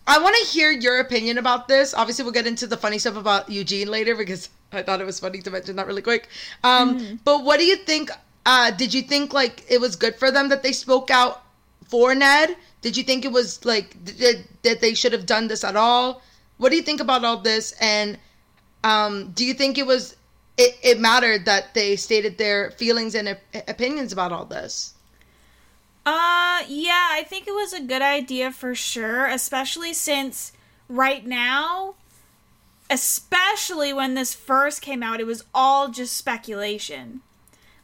I 0.06 0.20
want 0.20 0.36
to 0.36 0.46
hear 0.46 0.72
your 0.72 1.00
opinion 1.00 1.38
about 1.38 1.68
this. 1.68 1.94
Obviously, 1.94 2.24
we'll 2.24 2.34
get 2.34 2.48
into 2.48 2.68
the 2.68 2.78
funny 2.78 3.00
stuff 3.00 3.16
about 3.18 3.50
Eugene 3.50 3.88
later 3.90 4.16
because 4.16 4.50
I 4.72 4.82
thought 4.84 5.02
it 5.02 5.06
was 5.06 5.20
funny 5.20 5.42
to 5.42 5.52
mention 5.52 5.76
that 5.78 5.88
really 5.88 6.02
quick. 6.02 6.28
Um, 6.64 7.00
mm-hmm. 7.00 7.16
But 7.24 7.44
what 7.44 7.60
do 7.60 7.66
you 7.66 7.76
think? 7.78 8.12
Uh, 8.46 8.72
did 8.72 8.94
you 8.94 9.02
think 9.02 9.34
like 9.34 9.64
it 9.70 9.80
was 9.80 9.96
good 9.96 10.16
for 10.16 10.30
them 10.32 10.50
that 10.50 10.64
they 10.64 10.74
spoke 10.74 11.10
out 11.10 11.44
for 11.88 12.14
Ned? 12.14 12.56
Did 12.82 12.98
you 12.98 13.04
think 13.04 13.24
it 13.26 13.32
was 13.32 13.64
like 13.66 13.96
did, 14.04 14.46
that 14.64 14.82
they 14.82 14.94
should 14.94 15.14
have 15.14 15.26
done 15.26 15.48
this 15.48 15.64
at 15.64 15.76
all? 15.76 16.22
What 16.58 16.70
do 16.70 16.76
you 16.76 16.82
think 16.84 17.00
about 17.00 17.24
all 17.24 17.38
this? 17.38 17.74
And 17.80 18.18
um, 18.84 19.32
do 19.32 19.46
you 19.46 19.54
think 19.54 19.78
it 19.78 19.88
was 19.88 20.16
it, 20.58 20.78
it 20.84 21.00
mattered 21.00 21.46
that 21.46 21.74
they 21.74 21.96
stated 21.96 22.38
their 22.38 22.72
feelings 22.72 23.16
and 23.16 23.30
op- 23.30 23.68
opinions 23.68 24.14
about 24.14 24.32
all 24.32 24.46
this? 24.46 24.94
Uh, 26.06 26.64
yeah, 26.68 27.08
I 27.12 27.24
think 27.28 27.48
it 27.48 27.54
was 27.54 27.72
a 27.72 27.82
good 27.82 28.02
idea 28.02 28.52
for 28.52 28.76
sure, 28.76 29.26
especially 29.26 29.94
since 29.94 30.52
right 30.90 31.26
now, 31.26 31.96
especially 32.90 33.94
when 33.94 34.14
this 34.14 34.34
first 34.34 34.82
came 34.82 35.02
out, 35.02 35.22
it 35.22 35.28
was 35.28 35.46
all 35.54 35.88
just 35.90 36.16
speculation. 36.18 37.22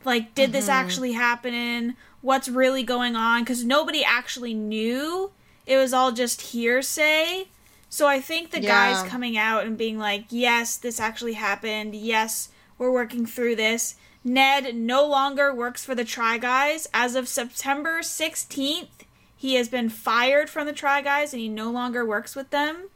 Like, 0.03 0.35
did 0.35 0.45
mm-hmm. 0.45 0.51
this 0.53 0.69
actually 0.69 1.13
happen? 1.13 1.95
What's 2.21 2.49
really 2.49 2.83
going 2.83 3.15
on? 3.15 3.43
Because 3.43 3.63
nobody 3.63 4.03
actually 4.03 4.53
knew. 4.53 5.31
It 5.65 5.77
was 5.77 5.93
all 5.93 6.11
just 6.11 6.41
hearsay. 6.41 7.47
So 7.89 8.07
I 8.07 8.19
think 8.19 8.51
the 8.51 8.61
yeah. 8.61 8.93
guys 8.93 9.09
coming 9.09 9.37
out 9.37 9.65
and 9.65 9.77
being 9.77 9.97
like, 9.97 10.25
yes, 10.29 10.77
this 10.77 10.99
actually 10.99 11.33
happened. 11.33 11.95
Yes, 11.95 12.49
we're 12.79 12.91
working 12.91 13.27
through 13.27 13.57
this 13.57 13.95
Ned 14.23 14.75
no 14.75 15.05
longer 15.05 15.53
works 15.53 15.85
for 15.85 15.95
the 15.95 16.03
Try 16.03 16.37
Guys. 16.37 16.87
As 16.93 17.15
of 17.15 17.27
September 17.27 17.99
16th, 17.99 18.87
he 19.35 19.55
has 19.55 19.69
been 19.69 19.89
fired 19.89 20.49
from 20.49 20.65
the 20.65 20.73
Try 20.73 21.01
Guys 21.01 21.33
and 21.33 21.39
he 21.39 21.47
no 21.47 21.71
longer 21.71 22.05
works 22.05 22.35
with 22.35 22.49
them. 22.49 22.89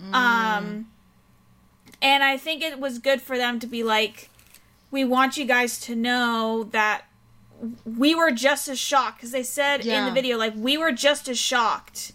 Mm. 0.00 0.14
Um, 0.14 0.86
and 2.00 2.22
I 2.22 2.36
think 2.36 2.62
it 2.62 2.78
was 2.78 2.98
good 2.98 3.20
for 3.20 3.36
them 3.36 3.58
to 3.58 3.66
be 3.66 3.82
like, 3.82 4.30
we 4.90 5.04
want 5.04 5.36
you 5.36 5.44
guys 5.44 5.80
to 5.80 5.96
know 5.96 6.68
that 6.70 7.04
we 7.84 8.14
were 8.14 8.30
just 8.30 8.68
as 8.68 8.78
shocked 8.78 9.18
because 9.18 9.30
they 9.30 9.42
said 9.42 9.84
yeah. 9.84 10.00
in 10.00 10.06
the 10.06 10.12
video 10.12 10.36
like 10.36 10.52
we 10.56 10.76
were 10.76 10.90
just 10.90 11.28
as 11.28 11.38
shocked 11.38 12.12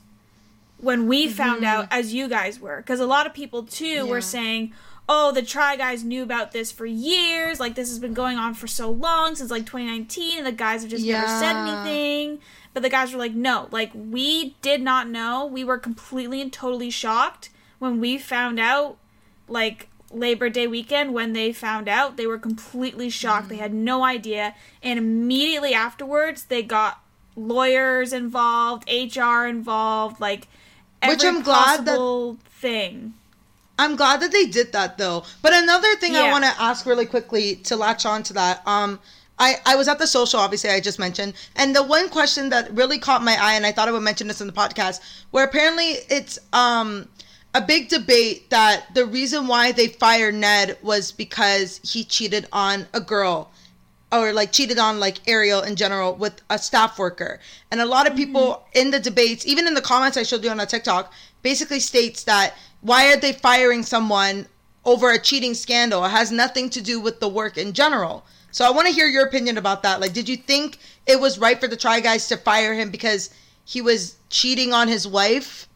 when 0.78 1.08
we 1.08 1.26
mm-hmm. 1.26 1.36
found 1.36 1.64
out 1.64 1.88
as 1.90 2.14
you 2.14 2.28
guys 2.28 2.60
were 2.60 2.78
because 2.78 3.00
a 3.00 3.06
lot 3.06 3.26
of 3.26 3.34
people 3.34 3.64
too 3.64 3.86
yeah. 3.86 4.04
were 4.04 4.20
saying 4.20 4.74
oh, 5.10 5.32
the 5.32 5.42
Try 5.42 5.76
Guys 5.76 6.04
knew 6.04 6.24
about 6.24 6.52
this 6.52 6.72
for 6.72 6.86
years. 6.86 7.60
Like, 7.60 7.76
this 7.76 7.90
has 7.90 8.00
been 8.00 8.14
going 8.14 8.38
on 8.38 8.54
for 8.54 8.68
so 8.68 8.90
long, 8.90 9.36
since 9.36 9.52
like 9.52 9.66
2019, 9.66 10.40
and 10.40 10.48
the 10.48 10.52
guys 10.52 10.82
have 10.82 10.92
just 10.92 11.04
yeah. 11.04 11.22
never 11.22 11.28
said 11.28 11.56
anything. 11.56 12.40
But 12.74 12.84
the 12.84 12.90
guys 12.90 13.12
were 13.12 13.20
like, 13.20 13.34
no, 13.34 13.70
like, 13.72 13.92
we 13.94 14.56
did 14.62 14.82
not 14.82 15.10
know. 15.10 15.46
We 15.46 15.64
were 15.64 15.78
completely 15.78 16.42
and 16.42 16.52
totally 16.52 16.90
shocked 16.90 17.50
when 17.80 18.00
we 18.00 18.18
found 18.18 18.60
out, 18.60 18.98
like, 19.48 19.90
Labor 20.12 20.50
Day 20.50 20.68
weekend, 20.68 21.14
when 21.14 21.34
they 21.34 21.52
found 21.52 21.90
out, 21.90 22.18
they 22.18 22.28
were 22.28 22.38
completely 22.38 23.10
shocked. 23.10 23.48
Mm. 23.48 23.50
They 23.50 23.58
had 23.58 23.74
no 23.74 24.04
idea. 24.04 24.56
And 24.84 25.00
immediately 25.00 25.74
afterwards, 25.74 26.46
they 26.46 26.64
got 26.64 27.02
lawyers 27.36 28.14
involved, 28.14 28.90
HR 28.90 29.46
involved, 29.46 30.20
like, 30.20 30.48
every 31.02 31.16
Which 31.16 31.26
I'm 31.26 31.42
glad 31.42 31.86
that 31.86 32.38
thing. 32.50 33.14
I'm 33.80 33.96
glad 33.96 34.22
that 34.22 34.32
they 34.32 34.46
did 34.46 34.72
that 34.74 34.98
though. 34.98 35.24
But 35.42 35.54
another 35.54 35.96
thing 35.96 36.14
yeah. 36.14 36.24
I 36.24 36.32
want 36.32 36.44
to 36.44 36.54
ask 36.60 36.86
really 36.86 37.06
quickly 37.06 37.56
to 37.58 37.76
latch 37.76 38.06
on 38.06 38.24
to 38.24 38.34
that. 38.34 38.68
Um, 38.68 39.00
I, 39.40 39.56
I 39.66 39.76
was 39.76 39.88
at 39.88 40.00
the 40.00 40.08
social, 40.08 40.40
obviously, 40.40 40.72
I 40.72 40.80
just 40.80 40.98
mentioned. 40.98 41.34
And 41.56 41.76
the 41.76 41.84
one 41.84 42.10
question 42.10 42.50
that 42.50 42.74
really 42.74 42.98
caught 42.98 43.24
my 43.24 43.38
eye, 43.40 43.54
and 43.54 43.66
I 43.66 43.72
thought 43.72 43.88
I 43.88 43.92
would 43.92 44.02
mention 44.02 44.28
this 44.28 44.42
in 44.42 44.48
the 44.48 44.54
podcast, 44.54 45.00
where 45.30 45.46
apparently 45.46 45.92
it's 46.10 46.40
um, 46.54 47.08
a 47.54 47.62
big 47.62 47.90
debate 47.90 48.50
that 48.50 48.86
the 48.96 49.06
reason 49.06 49.48
why 49.48 49.72
they 49.72 49.88
fired 49.88 50.34
Ned 50.34 50.78
was 50.82 51.12
because 51.12 51.80
he 51.84 52.04
cheated 52.04 52.48
on 52.52 52.88
a 52.94 53.00
girl 53.00 53.52
or 54.12 54.32
like 54.32 54.52
cheated 54.52 54.80
on 54.80 55.00
like 55.00 55.28
Ariel 55.28 55.62
in 55.62 55.76
general 55.76 56.16
with 56.16 56.42
a 56.50 56.58
staff 56.58 56.98
worker. 56.98 57.40
And 57.72 57.82
a 57.82 57.86
lot 57.86 58.10
of 58.10 58.16
people 58.16 58.42
mm-hmm. 58.42 58.80
in 58.80 58.92
the 58.92 59.00
debates, 59.00 59.46
even 59.46 59.68
in 59.68 59.74
the 59.74 59.82
comments 59.82 60.18
I 60.18 60.24
showed 60.24 60.44
you 60.44 60.50
on 60.50 60.60
a 60.60 60.66
TikTok, 60.66 61.12
basically 61.42 61.80
states 61.80 62.24
that 62.24 62.56
why 62.82 63.12
are 63.12 63.18
they 63.18 63.34
firing 63.34 63.84
someone 63.84 64.48
over 64.86 65.12
a 65.12 65.20
cheating 65.20 65.54
scandal? 65.54 66.06
It 66.06 66.10
has 66.10 66.32
nothing 66.32 66.70
to 66.72 66.82
do 66.82 67.00
with 67.00 67.20
the 67.20 67.28
work 67.28 67.58
in 67.58 67.74
general. 67.74 68.26
So 68.52 68.66
I 68.66 68.72
want 68.72 68.88
to 68.88 68.94
hear 68.94 69.08
your 69.08 69.26
opinion 69.26 69.58
about 69.58 69.84
that. 69.84 70.00
Like, 70.00 70.14
did 70.14 70.30
you 70.30 70.38
think 70.38 70.80
it 71.06 71.20
was 71.20 71.38
right 71.38 71.60
for 71.60 71.68
the 71.68 71.78
Try 71.78 72.00
Guys 72.00 72.28
to 72.30 72.38
fire 72.38 72.74
him 72.74 72.90
because 72.90 73.30
he 73.66 73.82
was 73.82 74.16
cheating 74.30 74.74
on 74.74 74.88
his 74.88 75.08
wife? 75.08 75.68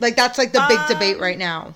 Like, 0.00 0.16
that's 0.16 0.38
like 0.38 0.52
the 0.52 0.64
big 0.68 0.78
um, 0.78 0.88
debate 0.88 1.20
right 1.20 1.38
now. 1.38 1.74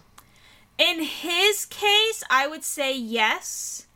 In 0.78 1.02
his 1.02 1.66
case, 1.66 2.24
I 2.30 2.46
would 2.46 2.64
say 2.64 2.96
yes. 2.96 3.86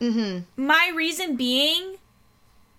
Mm-hmm. 0.00 0.62
My 0.62 0.90
reason 0.94 1.36
being, 1.36 1.96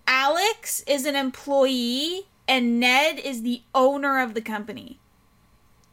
Alex 0.06 0.82
is 0.86 1.06
an 1.06 1.16
employee 1.16 2.26
and 2.48 2.80
Ned 2.80 3.18
is 3.18 3.42
the 3.42 3.62
owner 3.74 4.20
of 4.20 4.34
the 4.34 4.40
company. 4.40 4.98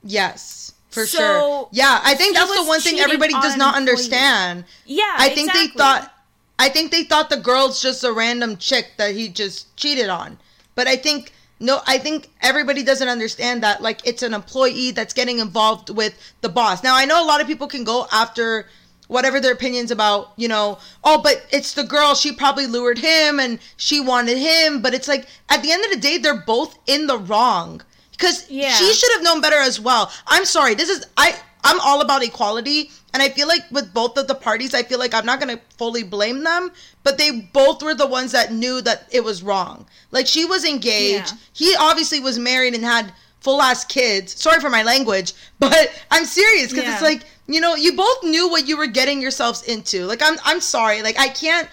Yes, 0.04 0.74
for 0.90 1.06
so 1.06 1.18
sure. 1.18 1.70
Yeah, 1.72 2.00
I 2.04 2.16
think 2.16 2.36
that's 2.36 2.56
the 2.56 2.66
one 2.66 2.82
thing 2.82 3.00
everybody 3.00 3.34
does 3.34 3.58
not 3.58 3.76
understand. 3.76 4.66
Yeah, 4.86 5.04
I 5.18 5.30
think 5.30 5.50
exactly. 5.50 5.68
they 5.68 5.74
thought. 5.74 6.14
I 6.58 6.68
think 6.68 6.92
they 6.92 7.06
thought 7.06 7.30
the 7.30 7.38
girl's 7.38 7.82
just 7.82 8.04
a 8.04 8.12
random 8.12 8.58
chick 8.58 8.92
that 8.98 9.16
he 9.16 9.30
just 9.30 9.76
cheated 9.78 10.10
on. 10.10 10.38
But 10.76 10.88
I 10.88 10.98
think 10.98 11.32
no, 11.60 11.82
I 11.86 11.98
think 11.98 12.30
everybody 12.42 12.84
doesn't 12.84 13.08
understand 13.08 13.64
that 13.64 13.82
like 13.82 14.06
it's 14.08 14.24
an 14.24 14.34
employee 14.34 14.92
that's 14.92 15.14
getting 15.14 15.40
involved 15.40 15.90
with 15.90 16.18
the 16.42 16.50
boss. 16.50 16.84
Now 16.84 16.96
I 16.96 17.06
know 17.06 17.24
a 17.24 17.28
lot 17.28 17.42
of 17.42 17.48
people 17.48 17.68
can 17.68 17.84
go 17.84 18.08
after 18.12 18.66
whatever 19.08 19.40
their 19.40 19.54
opinions 19.54 19.90
about, 19.90 20.32
you 20.38 20.48
know, 20.48 20.78
oh, 21.04 21.20
but 21.22 21.46
it's 21.52 21.74
the 21.74 21.84
girl, 21.84 22.14
she 22.14 22.32
probably 22.32 22.68
lured 22.68 23.00
him 23.00 23.40
and 23.40 23.60
she 23.76 24.00
wanted 24.00 24.38
him, 24.38 24.82
but 24.82 24.94
it's 24.94 25.08
like 25.08 25.28
at 25.50 25.64
the 25.64 25.72
end 25.72 25.84
of 25.84 25.92
the 25.92 25.98
day 25.98 26.18
they're 26.18 26.36
both 26.46 26.78
in 26.88 27.08
the 27.08 27.18
wrong 27.18 27.82
because 28.20 28.50
yeah. 28.50 28.74
she 28.74 28.94
should 28.94 29.12
have 29.14 29.24
known 29.24 29.42
better 29.42 29.56
as 29.56 29.80
well. 29.80 30.12
I'm 30.28 30.46
sorry. 30.46 30.76
This 30.76 30.90
is 30.90 31.06
I. 31.18 31.40
I'm 31.62 31.80
all 31.82 32.00
about 32.00 32.24
equality, 32.24 32.90
and 33.14 33.22
I 33.22 33.28
feel 33.28 33.46
like 33.46 33.70
with 33.70 33.94
both 33.94 34.18
of 34.18 34.28
the 34.28 34.36
parties, 34.36 34.74
I 34.74 34.84
feel 34.84 34.98
like 34.98 35.14
I'm 35.14 35.26
not 35.26 35.42
gonna 35.42 35.60
fully 35.78 36.04
blame 36.04 36.44
them, 36.44 36.72
but 37.04 37.18
they 37.18 37.32
both 37.32 37.84
were 37.84 37.94
the 37.94 38.08
ones 38.08 38.32
that 38.32 38.54
knew 38.54 38.80
that 38.82 39.10
it 39.12 39.26
was 39.26 39.44
wrong. 39.44 39.86
Like 40.12 40.26
she 40.26 40.46
was 40.46 40.64
engaged. 40.64 41.34
Yeah. 41.34 41.38
He 41.54 41.76
obviously 41.78 42.22
was 42.22 42.40
married 42.40 42.76
and 42.76 42.84
had 42.84 43.12
full 43.42 43.62
ass 43.62 43.84
kids. 43.84 44.42
Sorry 44.42 44.62
for 44.62 44.70
my 44.70 44.84
language, 44.84 45.34
but 45.60 45.92
I'm 46.12 46.26
serious 46.26 46.70
because 46.70 46.86
yeah. 46.86 46.94
it's 46.94 47.04
like 47.04 47.24
you 47.48 47.60
know 47.60 47.76
you 47.76 47.94
both 47.94 48.24
knew 48.24 48.50
what 48.50 48.68
you 48.68 48.78
were 48.78 48.88
getting 48.88 49.22
yourselves 49.22 49.64
into. 49.64 50.06
Like 50.06 50.22
I'm 50.24 50.38
I'm 50.46 50.62
sorry. 50.62 51.02
Like 51.02 51.20
I 51.20 51.28
can't 51.28 51.68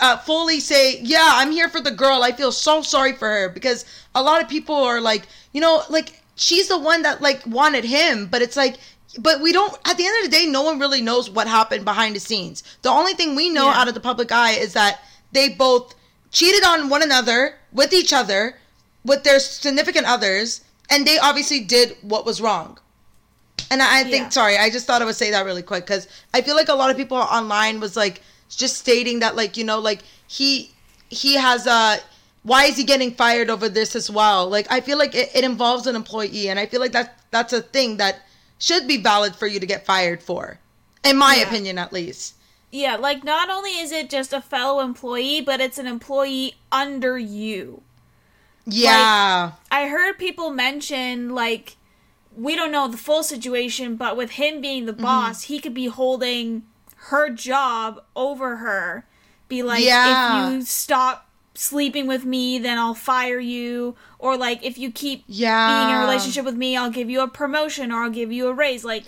uh, 0.00 0.16
fully 0.18 0.60
say, 0.60 1.00
yeah, 1.00 1.30
I'm 1.34 1.50
here 1.50 1.68
for 1.68 1.80
the 1.80 1.90
girl. 1.90 2.22
I 2.22 2.32
feel 2.32 2.52
so 2.52 2.82
sorry 2.82 3.12
for 3.12 3.28
her 3.28 3.48
because 3.48 3.84
a 4.14 4.22
lot 4.22 4.42
of 4.42 4.48
people 4.48 4.74
are 4.74 5.00
like, 5.00 5.26
you 5.52 5.60
know, 5.60 5.82
like 5.88 6.22
she's 6.36 6.68
the 6.68 6.78
one 6.78 7.02
that 7.02 7.20
like 7.20 7.44
wanted 7.46 7.84
him, 7.84 8.26
but 8.26 8.42
it's 8.42 8.56
like, 8.56 8.76
but 9.18 9.40
we 9.40 9.52
don't. 9.52 9.76
At 9.86 9.96
the 9.96 10.06
end 10.06 10.24
of 10.24 10.30
the 10.30 10.36
day, 10.36 10.46
no 10.46 10.62
one 10.62 10.78
really 10.78 11.00
knows 11.00 11.30
what 11.30 11.48
happened 11.48 11.84
behind 11.84 12.14
the 12.14 12.20
scenes. 12.20 12.62
The 12.82 12.90
only 12.90 13.14
thing 13.14 13.34
we 13.34 13.50
know 13.50 13.66
yeah. 13.66 13.80
out 13.80 13.88
of 13.88 13.94
the 13.94 14.00
public 14.00 14.30
eye 14.30 14.52
is 14.52 14.74
that 14.74 15.00
they 15.32 15.48
both 15.48 15.94
cheated 16.30 16.64
on 16.64 16.88
one 16.88 17.02
another 17.02 17.54
with 17.72 17.92
each 17.92 18.12
other, 18.12 18.56
with 19.04 19.24
their 19.24 19.40
significant 19.40 20.06
others, 20.06 20.62
and 20.90 21.06
they 21.06 21.18
obviously 21.18 21.60
did 21.60 21.96
what 22.02 22.24
was 22.24 22.40
wrong. 22.40 22.78
And 23.70 23.82
I, 23.82 24.00
I 24.00 24.02
think, 24.04 24.24
yeah. 24.24 24.28
sorry, 24.28 24.56
I 24.56 24.70
just 24.70 24.86
thought 24.86 25.02
I 25.02 25.04
would 25.04 25.16
say 25.16 25.30
that 25.30 25.44
really 25.44 25.62
quick 25.62 25.84
because 25.84 26.08
I 26.32 26.42
feel 26.42 26.54
like 26.54 26.68
a 26.68 26.74
lot 26.74 26.90
of 26.90 26.96
people 26.96 27.16
online 27.16 27.80
was 27.80 27.96
like 27.96 28.22
just 28.56 28.76
stating 28.76 29.20
that 29.20 29.36
like 29.36 29.56
you 29.56 29.64
know 29.64 29.78
like 29.78 30.00
he 30.26 30.70
he 31.08 31.34
has 31.34 31.66
a 31.66 31.98
why 32.42 32.64
is 32.64 32.76
he 32.76 32.84
getting 32.84 33.12
fired 33.12 33.50
over 33.50 33.68
this 33.68 33.94
as 33.94 34.10
well 34.10 34.48
like 34.48 34.70
i 34.70 34.80
feel 34.80 34.98
like 34.98 35.14
it, 35.14 35.30
it 35.34 35.44
involves 35.44 35.86
an 35.86 35.96
employee 35.96 36.48
and 36.48 36.58
i 36.58 36.66
feel 36.66 36.80
like 36.80 36.92
that 36.92 37.18
that's 37.30 37.52
a 37.52 37.60
thing 37.60 37.96
that 37.96 38.20
should 38.58 38.86
be 38.88 38.96
valid 38.96 39.34
for 39.34 39.46
you 39.46 39.60
to 39.60 39.66
get 39.66 39.84
fired 39.84 40.22
for 40.22 40.58
in 41.04 41.16
my 41.16 41.36
yeah. 41.36 41.42
opinion 41.42 41.78
at 41.78 41.92
least 41.92 42.34
yeah 42.70 42.96
like 42.96 43.24
not 43.24 43.50
only 43.50 43.70
is 43.78 43.92
it 43.92 44.10
just 44.10 44.32
a 44.32 44.40
fellow 44.40 44.80
employee 44.80 45.40
but 45.40 45.60
it's 45.60 45.78
an 45.78 45.86
employee 45.86 46.54
under 46.72 47.18
you 47.18 47.82
yeah 48.66 49.52
like, 49.52 49.54
i 49.70 49.88
heard 49.88 50.18
people 50.18 50.50
mention 50.50 51.30
like 51.30 51.76
we 52.36 52.54
don't 52.54 52.70
know 52.70 52.86
the 52.86 52.96
full 52.96 53.22
situation 53.22 53.96
but 53.96 54.16
with 54.16 54.32
him 54.32 54.60
being 54.60 54.86
the 54.86 54.92
mm-hmm. 54.92 55.02
boss 55.02 55.44
mm-hmm. 55.44 55.54
he 55.54 55.60
could 55.60 55.74
be 55.74 55.86
holding 55.86 56.62
her 57.08 57.30
job 57.30 58.02
over 58.16 58.56
her. 58.56 59.04
Be 59.48 59.62
like, 59.62 59.84
yeah. 59.84 60.48
if 60.48 60.54
you 60.54 60.62
stop 60.62 61.28
sleeping 61.54 62.06
with 62.06 62.24
me, 62.24 62.58
then 62.58 62.78
I'll 62.78 62.94
fire 62.94 63.38
you. 63.38 63.96
Or 64.18 64.36
like, 64.36 64.64
if 64.64 64.78
you 64.78 64.90
keep 64.90 65.24
yeah. 65.26 65.68
being 65.68 65.90
in 65.90 66.02
a 66.02 66.04
relationship 66.06 66.44
with 66.44 66.54
me, 66.54 66.76
I'll 66.76 66.90
give 66.90 67.08
you 67.08 67.22
a 67.22 67.28
promotion 67.28 67.90
or 67.90 68.02
I'll 68.02 68.10
give 68.10 68.30
you 68.30 68.48
a 68.48 68.54
raise. 68.54 68.84
Like, 68.84 69.04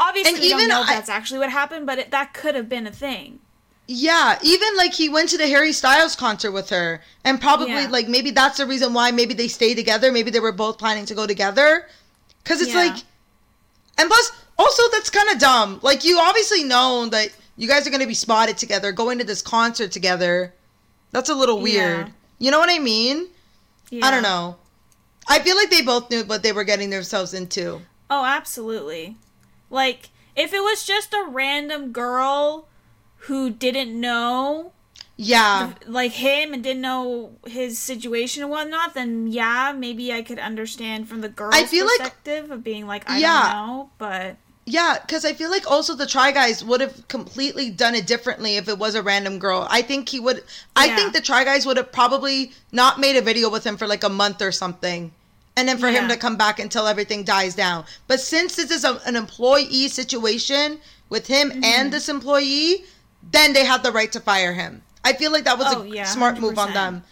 obviously, 0.00 0.34
and 0.34 0.40
we 0.40 0.48
don't 0.48 0.68
know 0.68 0.80
I, 0.80 0.82
if 0.82 0.88
that's 0.88 1.08
actually 1.08 1.40
what 1.40 1.50
happened, 1.50 1.86
but 1.86 1.98
it, 1.98 2.10
that 2.10 2.34
could 2.34 2.54
have 2.54 2.68
been 2.68 2.86
a 2.86 2.92
thing. 2.92 3.40
Yeah, 3.88 4.38
even 4.42 4.76
like 4.76 4.94
he 4.94 5.08
went 5.08 5.28
to 5.30 5.38
the 5.38 5.48
Harry 5.48 5.72
Styles 5.72 6.16
concert 6.16 6.52
with 6.52 6.70
her, 6.70 7.02
and 7.24 7.40
probably 7.40 7.72
yeah. 7.72 7.88
like 7.88 8.08
maybe 8.08 8.30
that's 8.30 8.56
the 8.58 8.66
reason 8.66 8.94
why 8.94 9.10
maybe 9.10 9.34
they 9.34 9.48
stay 9.48 9.74
together. 9.74 10.10
Maybe 10.12 10.30
they 10.30 10.40
were 10.40 10.52
both 10.52 10.78
planning 10.78 11.04
to 11.06 11.14
go 11.14 11.26
together. 11.26 11.86
Because 12.42 12.62
it's 12.62 12.72
Yeah. 12.72 12.86
like, 12.86 13.02
and 13.98 14.08
plus, 14.08 14.32
also 14.62 14.82
that's 14.92 15.10
kind 15.10 15.28
of 15.30 15.38
dumb. 15.38 15.80
Like 15.82 16.04
you 16.04 16.18
obviously 16.18 16.64
know 16.64 17.06
that 17.10 17.28
you 17.56 17.68
guys 17.68 17.86
are 17.86 17.90
going 17.90 18.00
to 18.00 18.06
be 18.06 18.14
spotted 18.14 18.56
together, 18.56 18.92
going 18.92 19.18
to 19.18 19.24
this 19.24 19.42
concert 19.42 19.92
together. 19.92 20.54
That's 21.10 21.28
a 21.28 21.34
little 21.34 21.60
weird. 21.60 22.06
Yeah. 22.06 22.12
You 22.38 22.50
know 22.50 22.58
what 22.58 22.70
I 22.70 22.78
mean? 22.78 23.28
Yeah. 23.90 24.06
I 24.06 24.10
don't 24.10 24.22
know. 24.22 24.56
I 25.28 25.38
feel 25.40 25.56
like 25.56 25.70
they 25.70 25.82
both 25.82 26.10
knew 26.10 26.24
what 26.24 26.42
they 26.42 26.52
were 26.52 26.64
getting 26.64 26.90
themselves 26.90 27.34
into. 27.34 27.82
Oh, 28.10 28.24
absolutely. 28.24 29.16
Like, 29.70 30.08
if 30.34 30.52
it 30.52 30.60
was 30.60 30.84
just 30.84 31.12
a 31.12 31.26
random 31.28 31.92
girl 31.92 32.66
who 33.28 33.50
didn't 33.50 33.98
know, 33.98 34.72
Yeah. 35.16 35.74
like 35.86 36.12
him, 36.12 36.52
and 36.54 36.62
didn't 36.64 36.80
know 36.82 37.32
his 37.46 37.78
situation 37.78 38.42
and 38.42 38.50
whatnot, 38.50 38.94
then 38.94 39.28
yeah, 39.28 39.72
maybe 39.76 40.12
I 40.12 40.22
could 40.22 40.38
understand 40.40 41.08
from 41.08 41.20
the 41.20 41.28
girl's 41.28 41.54
I 41.54 41.64
feel 41.64 41.84
like- 41.86 41.98
perspective 41.98 42.50
of 42.50 42.64
being 42.64 42.86
like, 42.86 43.08
I 43.08 43.18
Yeah. 43.18 43.52
don't 43.52 43.66
know, 43.66 43.90
but 43.98 44.36
Yeah, 44.64 44.98
because 45.00 45.24
I 45.24 45.32
feel 45.32 45.50
like 45.50 45.68
also 45.68 45.94
the 45.96 46.06
Try 46.06 46.30
Guys 46.30 46.62
would 46.64 46.80
have 46.80 47.08
completely 47.08 47.68
done 47.68 47.96
it 47.96 48.06
differently 48.06 48.56
if 48.56 48.68
it 48.68 48.78
was 48.78 48.94
a 48.94 49.02
random 49.02 49.38
girl. 49.40 49.66
I 49.68 49.82
think 49.82 50.08
he 50.08 50.20
would. 50.20 50.44
I 50.76 50.86
Yeah. 50.86 50.96
think 50.96 51.12
the 51.12 51.20
Try 51.20 51.42
Guys 51.44 51.66
would 51.66 51.76
have 51.76 51.90
probably 51.90 52.52
not 52.70 53.00
made 53.00 53.16
a 53.16 53.22
video 53.22 53.50
with 53.50 53.64
him 53.64 53.76
for 53.76 53.88
like 53.88 54.04
a 54.04 54.08
month 54.08 54.40
or 54.40 54.52
something, 54.52 55.10
and 55.56 55.68
then 55.68 55.78
for 55.78 55.88
him 55.88 56.08
to 56.08 56.16
come 56.16 56.36
back 56.36 56.60
until 56.60 56.86
everything 56.86 57.24
dies 57.24 57.56
down. 57.56 57.84
But 58.06 58.20
since 58.20 58.54
this 58.54 58.70
is 58.70 58.84
a, 58.84 59.00
an 59.04 59.16
employee 59.16 59.88
situation 59.88 60.78
with 61.08 61.26
him 61.26 61.50
Mm-hmm. 61.50 61.64
and 61.64 61.92
this 61.92 62.08
employee, 62.08 62.84
then 63.32 63.52
they 63.54 63.64
had 63.64 63.82
the 63.82 63.90
right 63.92 64.12
to 64.12 64.20
fire 64.20 64.52
him. 64.54 64.82
I 65.04 65.12
feel 65.14 65.32
like 65.32 65.44
that 65.44 65.58
was 65.58 65.74
Oh, 65.74 65.82
a 65.82 65.86
yeah, 65.88 66.04
smart 66.04 66.38
move 66.38 66.56
on 66.58 66.72
them. 66.72 67.02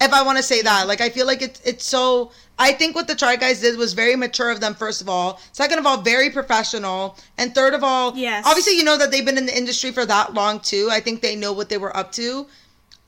If 0.00 0.12
I 0.14 0.22
want 0.22 0.38
to 0.38 0.42
say 0.42 0.62
that, 0.62 0.88
like 0.88 1.00
I 1.00 1.10
feel 1.10 1.26
like 1.26 1.42
it's 1.42 1.60
it's 1.60 1.84
so. 1.84 2.32
I 2.58 2.72
think 2.72 2.94
what 2.94 3.06
the 3.06 3.14
Try 3.14 3.36
Guys 3.36 3.60
did 3.60 3.78
was 3.78 3.92
very 3.94 4.16
mature 4.16 4.50
of 4.50 4.60
them. 4.60 4.74
First 4.74 5.00
of 5.00 5.08
all, 5.08 5.40
second 5.52 5.78
of 5.78 5.86
all, 5.86 5.98
very 5.98 6.30
professional, 6.30 7.16
and 7.38 7.54
third 7.54 7.72
of 7.74 7.82
all, 7.84 8.16
Yes. 8.16 8.44
obviously 8.46 8.76
you 8.76 8.84
know 8.84 8.96
that 8.98 9.10
they've 9.10 9.24
been 9.24 9.38
in 9.38 9.46
the 9.46 9.56
industry 9.56 9.92
for 9.92 10.04
that 10.06 10.34
long 10.34 10.60
too. 10.60 10.88
I 10.90 11.00
think 11.00 11.20
they 11.20 11.36
know 11.36 11.52
what 11.52 11.68
they 11.68 11.78
were 11.78 11.94
up 11.96 12.12
to, 12.12 12.46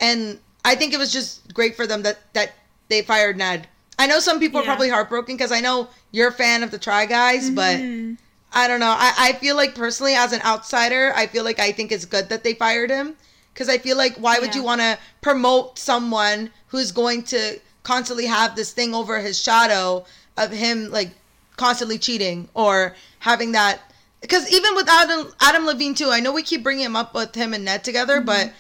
and 0.01 0.39
I 0.65 0.75
think 0.75 0.93
it 0.93 0.99
was 0.99 1.13
just 1.13 1.53
great 1.55 1.77
for 1.77 1.87
them 1.87 2.03
that 2.03 2.19
that 2.35 2.53
they 2.89 3.03
fired 3.03 3.37
Ned. 3.39 3.69
I 3.99 4.07
know 4.07 4.21
some 4.21 4.39
people 4.39 4.61
are 4.61 4.65
probably 4.65 4.89
heartbroken 4.91 5.37
because 5.37 5.53
I 5.53 5.61
know 5.61 5.89
you're 6.11 6.29
a 6.29 6.33
fan 6.33 6.63
of 6.63 6.71
the 6.71 6.79
Try 6.79 7.07
Guys, 7.07 7.51
Mhm. 7.51 7.55
but 7.55 7.77
I 8.59 8.69
don't 8.69 8.81
know. 8.81 8.95
I, 8.99 9.13
I 9.17 9.33
feel 9.35 9.57
like 9.57 9.75
personally, 9.75 10.15
as 10.15 10.33
an 10.33 10.43
outsider, 10.43 11.13
I 11.17 11.27
feel 11.27 11.45
like 11.45 11.59
I 11.59 11.73
think 11.73 11.91
it's 11.93 12.05
good 12.05 12.29
that 12.29 12.43
they 12.45 12.53
fired 12.55 12.91
him 12.91 13.17
because 13.53 13.69
I 13.69 13.79
feel 13.79 13.97
like 13.97 14.17
why 14.17 14.39
would 14.39 14.51
Yeah. 14.51 14.57
you 14.57 14.63
want 14.63 14.81
to 14.81 14.99
promote 15.21 15.79
someone 15.79 16.51
who's 16.69 16.93
going 16.93 17.23
to 17.25 17.61
constantly 17.83 18.27
have 18.27 18.57
this 18.57 18.73
thing 18.73 18.95
over 18.95 19.21
his 19.21 19.39
shadow 19.41 20.05
of 20.37 20.51
him 20.51 20.91
like 20.91 21.11
constantly 21.57 21.99
cheating 21.99 22.49
or 22.55 22.95
having 23.21 23.53
that? 23.53 23.81
Because 24.21 24.51
even 24.53 24.75
with 24.75 24.89
Adam 24.89 25.33
Adam 25.41 25.67
Levine 25.67 25.95
too, 25.95 26.11
I 26.11 26.21
know 26.21 26.33
we 26.33 26.43
keep 26.43 26.63
bringing 26.63 26.85
him 26.85 26.97
up 26.97 27.15
with 27.15 27.35
him 27.35 27.53
and 27.55 27.65
Ned 27.65 27.85
together, 27.85 28.17
mm-hmm. 28.17 28.27
but 28.27 28.53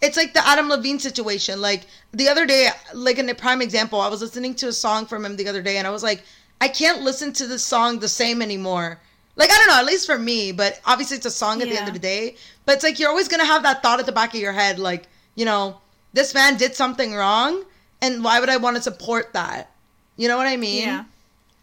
it's 0.00 0.16
like 0.16 0.32
the 0.32 0.46
Adam 0.46 0.68
Levine 0.68 0.98
situation. 0.98 1.60
Like 1.60 1.86
the 2.12 2.28
other 2.28 2.46
day, 2.46 2.70
like 2.94 3.18
in 3.18 3.28
a 3.28 3.34
prime 3.34 3.62
example, 3.62 4.00
I 4.00 4.08
was 4.08 4.22
listening 4.22 4.54
to 4.56 4.68
a 4.68 4.72
song 4.72 5.06
from 5.06 5.24
him 5.24 5.36
the 5.36 5.48
other 5.48 5.62
day, 5.62 5.76
and 5.76 5.86
I 5.86 5.90
was 5.90 6.02
like, 6.02 6.22
I 6.60 6.68
can't 6.68 7.02
listen 7.02 7.32
to 7.34 7.46
this 7.46 7.64
song 7.64 7.98
the 7.98 8.08
same 8.08 8.42
anymore. 8.42 8.98
Like 9.36 9.50
I 9.50 9.56
don't 9.58 9.68
know, 9.68 9.78
at 9.78 9.86
least 9.86 10.06
for 10.06 10.18
me, 10.18 10.52
but 10.52 10.80
obviously 10.84 11.16
it's 11.16 11.26
a 11.26 11.30
song 11.30 11.62
at 11.62 11.68
the 11.68 11.78
end 11.78 11.88
of 11.88 11.94
the 11.94 12.00
day. 12.00 12.36
But 12.66 12.74
it's 12.76 12.84
like 12.84 12.98
you're 12.98 13.08
always 13.08 13.28
gonna 13.28 13.44
have 13.46 13.62
that 13.62 13.82
thought 13.82 14.00
at 14.00 14.06
the 14.06 14.12
back 14.12 14.34
of 14.34 14.40
your 14.40 14.52
head, 14.52 14.78
like 14.78 15.08
you 15.34 15.44
know, 15.44 15.80
this 16.12 16.34
man 16.34 16.56
did 16.56 16.74
something 16.74 17.14
wrong, 17.14 17.64
and 18.02 18.22
why 18.24 18.40
would 18.40 18.48
I 18.50 18.56
want 18.58 18.76
to 18.76 18.82
support 18.82 19.32
that? 19.32 19.70
You 20.16 20.28
know 20.28 20.36
what 20.36 20.46
I 20.46 20.56
mean? 20.56 20.82
yeah. 20.82 21.04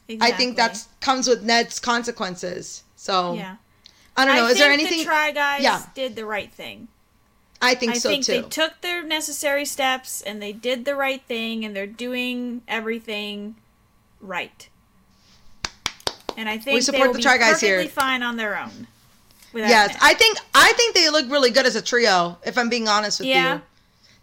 Exactly. 0.09 0.33
I 0.33 0.37
think 0.37 0.55
that's 0.55 0.87
comes 1.01 1.27
with 1.27 1.43
Ned's 1.43 1.79
consequences. 1.79 2.83
So 2.95 3.33
yeah. 3.33 3.57
I 4.15 4.25
don't 4.25 4.35
know. 4.37 4.47
I 4.47 4.49
Is 4.51 4.57
there 4.57 4.71
anything? 4.71 4.99
the 4.99 5.03
Try 5.03 5.31
Guys 5.31 5.61
Yeah. 5.61 5.83
did 5.93 6.15
the 6.15 6.25
right 6.25 6.51
thing. 6.51 6.87
I 7.61 7.75
think 7.75 7.93
I 7.93 7.97
so 7.97 8.09
think 8.09 8.25
too. 8.25 8.31
they 8.33 8.41
took 8.43 8.81
their 8.81 9.03
necessary 9.03 9.65
steps 9.65 10.21
and 10.21 10.41
they 10.41 10.53
did 10.53 10.85
the 10.85 10.95
right 10.95 11.21
thing 11.23 11.65
and 11.65 11.75
they're 11.75 11.87
doing 11.87 12.61
everything 12.67 13.55
right. 14.21 14.69
And 16.37 16.47
I 16.47 16.57
think 16.57 16.75
We 16.75 16.81
support 16.81 17.11
the 17.11 17.17
be 17.17 17.23
Try 17.23 17.37
Guys 17.37 17.59
here. 17.59 17.83
fine 17.87 18.21
on 18.23 18.37
their 18.37 18.57
own. 18.57 18.87
Yes. 19.53 19.97
I 20.01 20.13
think 20.13 20.37
I 20.53 20.71
think 20.73 20.93
they 20.95 21.09
look 21.09 21.29
really 21.31 21.49
good 21.49 21.65
as 21.65 21.75
a 21.75 21.81
trio. 21.81 22.37
If 22.45 22.57
I'm 22.57 22.69
being 22.69 22.87
honest 22.87 23.19
with 23.19 23.27
Yeah. 23.27 23.55
you, 23.55 23.61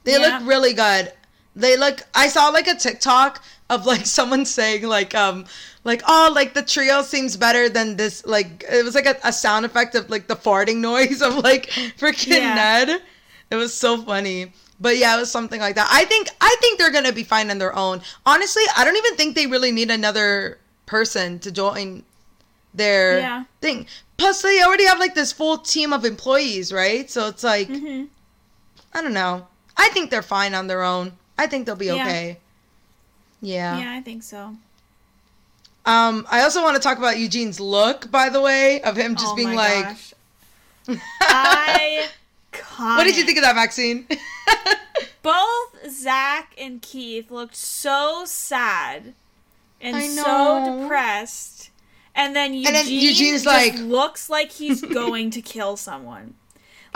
they 0.05 0.12
Yeah. 0.12 0.38
look 0.38 0.48
really 0.48 0.72
good. 0.74 1.12
They 1.57 1.77
look. 1.77 2.03
I 2.14 2.29
saw 2.29 2.48
like 2.48 2.68
a 2.68 2.74
TikTok 2.77 3.42
of 3.68 3.85
like 3.85 4.07
someone 4.18 4.44
saying 4.46 4.85
like 4.87 5.14
um 5.14 5.44
like 5.83 6.03
oh 6.07 6.31
like 6.35 6.55
the 6.55 6.62
trio 6.62 7.03
seems 7.03 7.37
better 7.37 7.68
than 7.68 7.96
this 7.96 8.24
like 8.24 8.64
it 8.70 8.85
was 8.85 8.94
like 8.94 9.07
a, 9.07 9.16
a 9.24 9.33
sound 9.33 9.66
effect 9.66 9.94
of 9.96 10.09
like 10.09 10.29
the 10.29 10.37
farting 10.37 10.77
noise 10.77 11.20
of 11.20 11.37
like 11.38 11.66
freaking 11.98 12.38
Yeah. 12.38 12.55
Ned. 12.55 13.03
It 13.50 13.57
was 13.57 13.74
so 13.74 14.00
funny. 14.03 14.53
But 14.81 14.98
yeah, 14.98 15.16
it 15.16 15.20
was 15.20 15.31
something 15.31 15.61
like 15.61 15.74
that. 15.77 15.88
I 15.90 16.05
think 16.05 16.29
I 16.40 16.55
think 16.61 16.79
they're 16.79 16.92
gonna 16.92 17.12
be 17.12 17.24
fine 17.24 17.50
on 17.50 17.59
their 17.59 17.74
own. 17.74 18.03
Honestly, 18.24 18.62
I 18.77 18.85
don't 18.85 18.96
even 18.96 19.16
think 19.16 19.35
they 19.35 19.46
really 19.48 19.72
need 19.72 19.90
another 19.90 20.59
person 20.98 21.38
to 21.40 21.50
join 21.50 22.04
their 22.72 23.18
Yeah. 23.18 23.44
thing. 23.61 23.87
Plus, 24.16 24.42
they 24.42 24.62
already 24.62 24.87
have 24.87 24.98
like 25.00 25.14
this 25.14 25.33
full 25.33 25.59
team 25.59 25.92
of 25.92 26.04
employees, 26.04 26.72
right? 26.72 27.11
So 27.11 27.26
it's 27.28 27.42
like 27.42 27.68
Mhm. 27.68 28.09
I 28.94 29.02
don't 29.02 29.12
know. 29.22 29.46
I 29.76 29.88
think 29.94 30.11
they're 30.11 30.22
fine 30.38 30.54
on 30.54 30.68
their 30.68 30.83
own. 30.83 31.07
I 31.37 31.46
think 31.48 31.66
they'll 31.66 31.85
be 31.88 31.92
Yeah. 31.92 32.07
okay. 32.07 32.38
Yeah. 33.42 33.76
Yeah, 33.78 33.92
I 33.98 34.00
think 34.02 34.22
so. 34.22 34.54
Um, 35.87 36.26
I 36.30 36.42
also 36.42 36.62
want 36.62 36.76
to 36.76 36.83
talk 36.83 36.96
about 36.98 37.18
Eugene's 37.18 37.59
look, 37.61 38.11
by 38.11 38.28
the 38.30 38.40
way, 38.40 38.80
of 38.83 38.96
him 38.96 39.16
just 39.16 39.33
oh 39.33 39.37
being 39.37 39.54
like. 39.54 39.96
I 41.20 42.09
"What 42.78 43.04
did 43.04 43.16
you 43.18 43.24
think 43.24 43.38
of 43.38 43.42
that, 43.44 43.57
Maxine?" 43.57 44.07
Both 45.22 45.90
Zach 45.90 46.52
and 46.57 46.80
Keith 46.80 47.30
looked 47.30 47.57
so 47.57 48.24
sad 48.26 49.14
and 49.85 50.12
so 50.12 50.81
depressed. 50.83 51.70
And 52.14 52.35
then 52.37 52.55
Eugene 52.55 52.66
And 52.68 52.77
then 52.77 52.87
Eugene's 52.92 53.42
just 53.42 53.47
like- 53.47 53.75
looks 53.79 54.31
like 54.31 54.53
he's 54.53 54.81
going 55.01 55.31
to 55.31 55.42
kill 55.42 55.77
someone. 55.77 56.35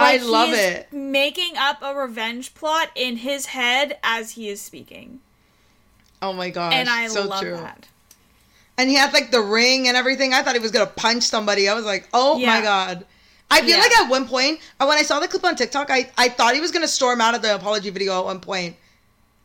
I 0.01 0.19
love 0.19 0.51
it. 0.53 0.93
Making 0.93 1.57
up 1.57 1.79
a 1.83 1.93
revenge 1.93 2.55
plot 2.55 2.91
in 2.95 3.17
his 3.17 3.47
head 3.47 3.99
as 4.05 4.33
he 4.33 4.49
is 4.49 4.61
speaking. 4.63 5.21
oh 6.23 6.33
my 6.33 6.51
gosh, 6.51 6.73
and 6.75 6.89
I 6.89 7.09
so 7.09 7.25
love 7.25 7.41
true. 7.43 7.57
that. 7.57 7.87
And 8.77 8.89
he 8.89 8.95
had 8.95 9.13
like 9.13 9.33
the 9.33 9.41
ring 9.41 9.89
and 9.89 9.97
everything. 9.97 10.33
I 10.35 10.43
thought 10.43 10.55
he 10.55 10.61
was 10.61 10.71
gonna 10.71 10.87
punch 10.87 11.25
somebody. 11.25 11.69
I 11.69 11.75
was 11.75 11.85
like, 11.85 12.09
oh 12.15 12.39
my 12.39 12.61
god. 12.61 13.05
I 13.51 13.61
feel 13.63 13.71
Yeah. 13.71 13.79
like 13.79 13.97
at 13.99 14.09
one 14.09 14.29
point, 14.29 14.61
uh, 14.79 14.85
when 14.87 14.99
I 14.99 15.03
saw 15.03 15.19
the 15.19 15.27
clip 15.27 15.43
on 15.45 15.57
TikTok, 15.57 15.91
I, 15.91 16.09
I 16.17 16.29
thought 16.29 16.55
he 16.55 16.61
was 16.61 16.71
gonna 16.71 16.87
storm 16.87 17.21
out 17.21 17.35
of 17.35 17.43
the 17.43 17.55
apology 17.57 17.91
video 17.91 18.17
at 18.21 18.25
one 18.25 18.39
point. 18.39 18.77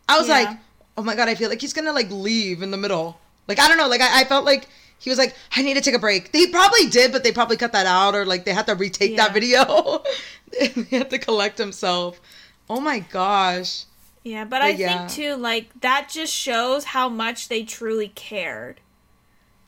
I 0.07 0.19
was 0.19 0.27
Yeah. 0.27 0.33
like, 0.43 0.57
oh 0.97 1.01
my 1.01 1.15
god, 1.15 1.29
I 1.29 1.33
feel 1.35 1.49
like 1.49 1.61
he's 1.61 1.73
gonna 1.73 1.93
like 1.93 2.11
leave 2.11 2.61
in 2.61 2.69
the 2.69 2.77
middle. 2.77 3.17
Like 3.47 3.59
I 3.59 3.67
don't 3.67 3.77
know, 3.77 3.87
like 3.87 4.01
I, 4.01 4.21
I 4.21 4.23
felt 4.23 4.45
like 4.45 4.67
he 4.99 5.09
was 5.09 5.19
like, 5.19 5.35
I 5.55 5.61
need 5.61 5.73
to 5.73 5.81
take 5.81 5.95
a 5.95 5.99
break. 5.99 6.31
They 6.31 6.47
probably 6.47 6.87
did, 6.87 7.11
but 7.11 7.23
they 7.23 7.31
probably 7.33 7.57
cut 7.57 7.73
that 7.73 7.85
out 7.85 8.15
or 8.15 8.25
like 8.25 8.45
they 8.45 8.53
had 8.53 8.67
to 8.67 8.75
retake 8.75 9.17
that 9.17 9.33
video. 9.33 10.01
they 10.59 10.97
had 10.97 11.09
to 11.09 11.17
collect 11.17 11.57
himself. 11.57 12.21
Oh 12.69 12.79
my 12.79 12.99
gosh. 12.99 13.83
Yeah, 14.23 14.45
but, 14.45 14.61
I 14.61 14.69
yeah. 14.69 15.07
think 15.07 15.11
too, 15.11 15.35
like 15.35 15.81
that 15.81 16.07
just 16.09 16.33
shows 16.33 16.85
how 16.85 17.09
much 17.09 17.49
they 17.49 17.63
truly 17.63 18.07
cared 18.07 18.79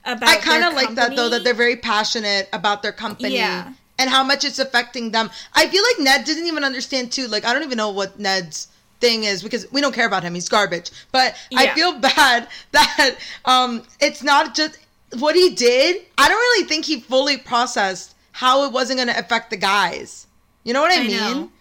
about. 0.05 0.29
I 0.29 0.37
kind 0.37 0.63
of 0.63 0.73
like 0.73 0.95
that 0.95 1.15
though, 1.15 1.27
that 1.27 1.43
they're 1.43 1.53
very 1.53 1.75
passionate 1.75 2.47
about 2.53 2.81
their 2.81 2.93
company 2.93 3.35
Yeah. 3.35 3.73
and 3.99 4.09
how 4.09 4.23
much 4.23 4.45
it's 4.45 4.59
affecting 4.59 5.11
them. 5.11 5.29
I 5.53 5.67
feel 5.67 5.83
like 5.83 6.05
Ned 6.05 6.25
didn't 6.25 6.47
even 6.47 6.63
understand 6.63 7.11
too. 7.11 7.27
Like 7.27 7.43
I 7.43 7.51
don't 7.53 7.63
even 7.63 7.77
know 7.77 7.89
what 7.89 8.17
Ned's 8.17 8.69
thing 9.05 9.23
is 9.23 9.43
because 9.43 9.71
we 9.71 9.81
don't 9.81 9.93
care 9.93 10.07
about 10.07 10.23
him. 10.23 10.33
He's 10.33 10.49
garbage. 10.49 10.91
But 11.11 11.35
I 11.55 11.67
feel 11.73 11.99
bad 11.99 12.47
that 12.71 13.17
um 13.45 13.83
it's 13.99 14.23
not 14.23 14.55
just 14.55 14.79
what 15.19 15.35
he 15.35 15.49
did. 15.51 16.05
I 16.17 16.27
don't 16.27 16.37
really 16.37 16.67
think 16.67 16.85
he 16.85 16.99
fully 16.99 17.37
processed 17.37 18.15
how 18.31 18.65
it 18.65 18.71
wasn't 18.71 18.97
going 18.97 19.07
to 19.07 19.17
affect 19.17 19.49
the 19.49 19.57
guys. 19.57 20.27
You 20.65 20.73
know 20.73 20.81
what 20.81 20.91
I, 20.91 20.99
I 21.01 21.07
mean? 21.07 21.11
know. 21.11 21.51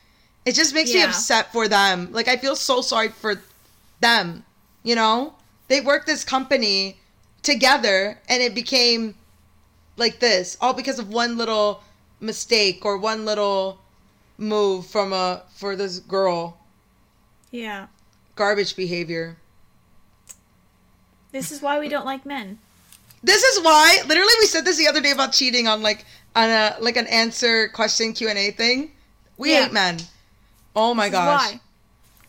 It 0.45 0.55
just 0.55 0.75
makes 0.75 0.93
me 0.93 1.03
upset 1.03 1.53
for 1.53 1.69
them. 1.69 2.09
Like 2.13 2.29
I 2.29 2.37
feel 2.37 2.57
so 2.57 2.81
sorry 2.81 3.09
for 3.09 3.41
them. 4.01 4.45
You 4.83 4.95
know, 4.95 5.35
they 5.69 5.81
worked 5.81 6.07
this 6.07 6.25
company 6.25 6.99
together, 7.43 8.19
and 8.29 8.43
it 8.43 8.55
became 8.55 9.15
like 9.97 10.19
this, 10.21 10.57
all 10.61 10.75
because 10.75 10.99
of 10.99 11.09
one 11.09 11.37
little 11.37 11.83
mistake 12.21 12.85
or 12.85 12.99
one 12.99 13.25
little 13.25 13.79
move 14.37 14.87
from 14.87 15.13
a 15.13 15.43
for 15.55 15.77
this 15.77 16.01
girl. 16.01 16.59
Yeah, 17.55 17.87
Garbage 18.35 18.75
behavior. 18.75 19.37
this 21.31 21.53
is 21.53 21.63
why 21.63 21.79
we 21.79 21.89
don't 21.89 22.05
like 22.05 22.27
men. 22.27 22.59
This 23.23 23.45
is 23.45 23.63
why, 23.65 23.99
literally, 24.09 24.33
we 24.41 24.47
said 24.47 24.65
this 24.65 24.77
the 24.77 24.89
other 24.89 25.01
day 25.01 25.13
about 25.13 25.33
cheating 25.33 25.69
on 25.69 25.81
like 25.81 26.05
on 26.35 26.51
a 26.51 26.77
like 26.81 26.97
an 26.97 27.07
answer 27.07 27.69
question 27.69 28.13
Q 28.13 28.29
and 28.29 28.37
A 28.39 28.51
thing. 28.51 28.91
We 29.39 29.53
Yeah. 29.53 29.65
hate 29.65 29.73
men. 29.73 30.01
Oh 30.75 30.95
my 30.95 31.05
This 31.09 31.21
is 31.21 31.25
gosh. 31.25 31.53
why. 31.53 31.61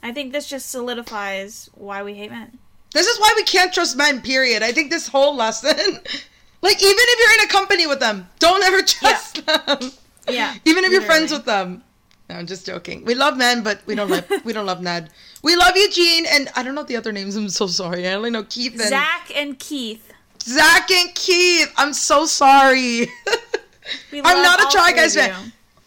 I 0.04 0.12
think 0.14 0.32
this 0.32 0.48
just 0.48 0.70
solidifies 0.70 1.72
why 1.74 2.04
we 2.04 2.14
hate 2.14 2.30
men. 2.30 2.60
This 2.94 3.08
is 3.08 3.20
why 3.20 3.34
we 3.36 3.44
can't 3.44 3.74
trust 3.74 3.98
men, 3.98 4.22
period. 4.22 4.62
I 4.62 4.72
think 4.74 4.92
this 4.92 5.08
whole 5.08 5.36
lesson, 5.36 5.76
Like 6.62 6.78
even 6.82 7.06
if 7.14 7.20
you're 7.20 7.44
in 7.44 7.50
a 7.50 7.52
company 7.52 7.88
with 7.88 8.00
them, 8.00 8.30
don't 8.38 8.64
ever 8.64 8.82
trust 8.96 9.44
them. 9.46 9.92
Yeah. 10.30 10.54
Even 10.66 10.84
if 10.84 10.92
you're 10.92 11.02
friends 11.02 11.32
with 11.32 11.46
them. 11.46 11.84
No, 12.30 12.36
I'm 12.36 12.48
just 12.48 12.66
joking. 12.66 13.06
We 13.06 13.14
love 13.16 13.38
men, 13.38 13.62
but 13.64 13.82
we 13.86 13.94
don't 13.96 14.10
love 14.10 14.26
we 14.44 14.52
don't 14.54 14.66
love 14.66 14.82
Ned. 14.82 15.10
We 15.44 15.56
love 15.56 15.76
Eugene 15.76 16.26
and 16.28 16.50
I 16.56 16.64
don't 16.64 16.74
know 16.76 16.84
the 16.84 16.96
other 16.96 17.12
names. 17.12 17.36
I'm 17.36 17.50
so 17.50 17.68
sorry. 17.68 18.08
I 18.08 18.14
only 18.14 18.32
know 18.32 18.44
Keith 18.44 18.74
and 18.80 18.90
Zach 18.90 19.32
and 19.36 19.60
Keith. 19.60 20.12
Zach 20.42 20.90
and 20.92 21.14
Keith. 21.14 21.72
I'm 21.78 21.94
so 21.94 22.26
sorry. 22.26 23.08
I'm 24.14 24.42
not 24.44 24.60
a 24.60 24.68
Try 24.72 24.92
Guys 24.92 25.16
of 25.16 25.24
fan. 25.24 25.46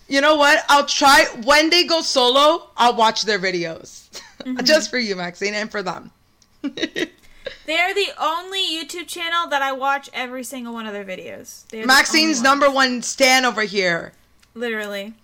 you. 0.08 0.16
You 0.16 0.20
know 0.20 0.36
what? 0.36 0.64
I'll 0.68 0.86
try 0.86 1.24
when 1.44 1.70
they 1.70 1.84
go 1.84 2.00
solo. 2.02 2.70
I'll 2.76 2.94
watch 2.96 3.22
their 3.22 3.38
videos 3.38 4.04
Mm-hmm. 4.44 4.58
just 4.64 4.88
for 4.90 4.98
you, 4.98 5.16
Maxine, 5.16 5.54
and 5.54 5.70
for 5.70 5.82
them. 5.82 6.12
They're 6.62 7.94
the 7.94 8.08
only 8.20 8.60
YouTube 8.60 9.06
channel 9.08 9.48
that 9.48 9.62
I 9.62 9.72
watch 9.72 10.08
every 10.12 10.44
single 10.44 10.72
one 10.72 10.86
of 10.86 10.92
their 10.92 11.04
videos. 11.04 11.66
They're 11.68 11.84
Maxine's 11.86 12.38
only 12.38 12.48
number 12.48 12.70
one 12.70 13.02
stan 13.02 13.44
over 13.44 13.62
here. 13.62 14.12
Literally. 14.54 15.14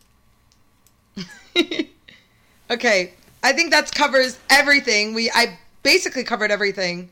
okay, 2.71 3.13
I 3.43 3.53
think 3.53 3.71
that 3.71 3.95
covers 3.95 4.39
everything. 4.51 5.15
We 5.15 5.31
I 5.31 5.59
basically 5.83 6.25
covered 6.25 6.51
everything. 6.51 7.11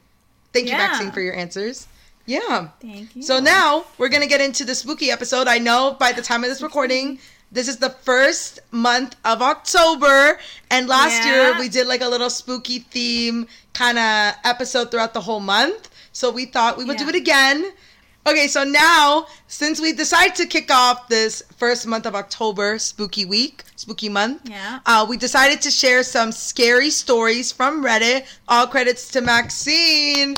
Thank 0.53 0.67
you, 0.67 0.73
Maxine, 0.73 1.11
for 1.13 1.21
your 1.21 1.35
answers. 1.35 1.87
Yeah. 2.27 2.69
Thank 2.81 3.17
you. 3.17 3.23
So 3.23 3.41
now 3.41 3.85
we're 3.99 4.09
gonna 4.09 4.27
get 4.27 4.41
into 4.41 4.65
the 4.65 4.75
spooky 4.75 5.11
episode. 5.11 5.49
I 5.49 5.59
know 5.59 5.97
by 5.99 6.13
the 6.13 6.23
time 6.23 6.45
of 6.45 6.51
this 6.51 6.63
recording, 6.69 7.19
this 7.51 7.69
is 7.69 7.79
the 7.79 7.91
first 7.91 8.61
month 8.71 9.17
of 9.25 9.43
October, 9.43 10.39
and 10.71 10.89
last 10.89 11.27
year 11.27 11.59
we 11.59 11.69
did 11.69 11.87
like 11.87 12.01
a 12.01 12.09
little 12.09 12.31
spooky 12.31 12.81
theme 12.81 13.47
kind 13.75 13.99
of 13.99 14.35
episode 14.45 14.91
throughout 14.91 15.15
the 15.15 15.21
whole 15.21 15.41
month. 15.41 15.91
So 16.13 16.31
we 16.31 16.47
thought 16.47 16.77
we 16.77 16.85
would 16.85 16.97
do 16.99 17.09
it 17.09 17.15
again. 17.15 17.73
Okay, 18.25 18.47
so 18.47 18.63
now 18.63 19.27
since 19.49 19.81
we 19.81 19.93
decided 19.93 20.37
to 20.37 20.47
kick 20.47 20.71
off 20.71 21.09
this 21.09 21.43
first 21.57 21.87
month 21.87 22.07
of 22.07 22.15
October, 22.15 22.79
spooky 22.79 23.25
week, 23.25 23.65
spooky 23.77 24.09
month, 24.09 24.43
Yeah. 24.49 24.79
uh, 24.87 25.05
we 25.09 25.17
decided 25.17 25.61
to 25.63 25.71
share 25.73 26.03
some 26.05 26.31
scary 26.31 26.91
stories 26.91 27.51
from 27.51 27.83
Reddit. 27.85 28.25
All 28.49 28.67
credits 28.69 29.09
to 29.11 29.21
Maxine. 29.21 30.37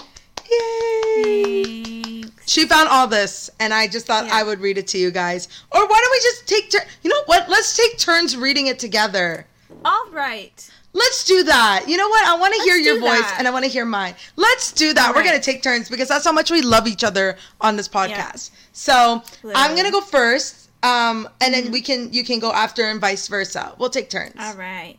Yay! 0.51 2.23
Thanks. 2.23 2.51
She 2.51 2.67
found 2.67 2.89
all 2.89 3.07
this, 3.07 3.51
and 3.61 3.73
I 3.75 3.87
just 3.87 4.07
thought 4.07 4.27
Yeah. 4.27 4.37
I 4.37 4.43
would 4.45 4.61
read 4.61 4.79
it 4.79 4.87
to 4.89 4.99
you 4.99 5.11
guys. 5.11 5.49
Or 5.71 5.87
why 5.87 6.01
don't 6.01 6.11
we 6.11 6.21
just 6.21 6.47
take 6.47 6.71
turn? 6.71 6.87
You 7.03 7.11
know 7.11 7.23
what? 7.27 7.49
Let's 7.49 7.77
take 7.77 7.99
turns 7.99 8.37
reading 8.37 8.67
it 8.67 8.79
together. 8.79 9.47
All 9.85 10.07
right. 10.11 10.69
Let's 10.95 11.25
do 11.25 11.43
that. 11.43 11.85
You 11.89 11.97
know 11.97 12.09
what? 12.09 12.25
I 12.27 12.37
want 12.39 12.55
to 12.55 12.63
hear 12.63 12.77
your 12.77 12.95
do 12.95 13.01
voice, 13.01 13.21
that. 13.21 13.37
and 13.39 13.49
I 13.49 13.51
want 13.51 13.65
to 13.65 13.71
hear 13.71 13.85
mine. 13.85 14.15
Let's 14.37 14.71
do 14.73 14.95
that. 14.95 15.09
All 15.09 15.13
We're 15.13 15.21
right. 15.21 15.27
gonna 15.27 15.41
take 15.43 15.63
turns 15.63 15.89
because 15.89 16.09
that's 16.09 16.25
how 16.25 16.33
much 16.33 16.51
we 16.51 16.63
love 16.63 16.87
each 16.87 17.03
other 17.05 17.37
on 17.61 17.77
this 17.77 17.89
podcast. 17.89 18.51
So 18.73 19.23
I'm 19.55 19.75
gonna 19.77 19.91
go 19.91 20.01
first, 20.01 20.71
um, 20.83 21.29
and 21.41 21.53
Mm-hmm. 21.55 21.63
then 21.65 21.73
we 21.73 21.81
can 21.81 22.13
you 22.13 22.25
can 22.25 22.39
go 22.39 22.53
after, 22.53 22.85
and 22.85 23.01
vice 23.01 23.27
versa. 23.29 23.75
We'll 23.79 23.91
take 23.91 24.09
turns. 24.09 24.35
All 24.39 24.55
right. 24.55 24.99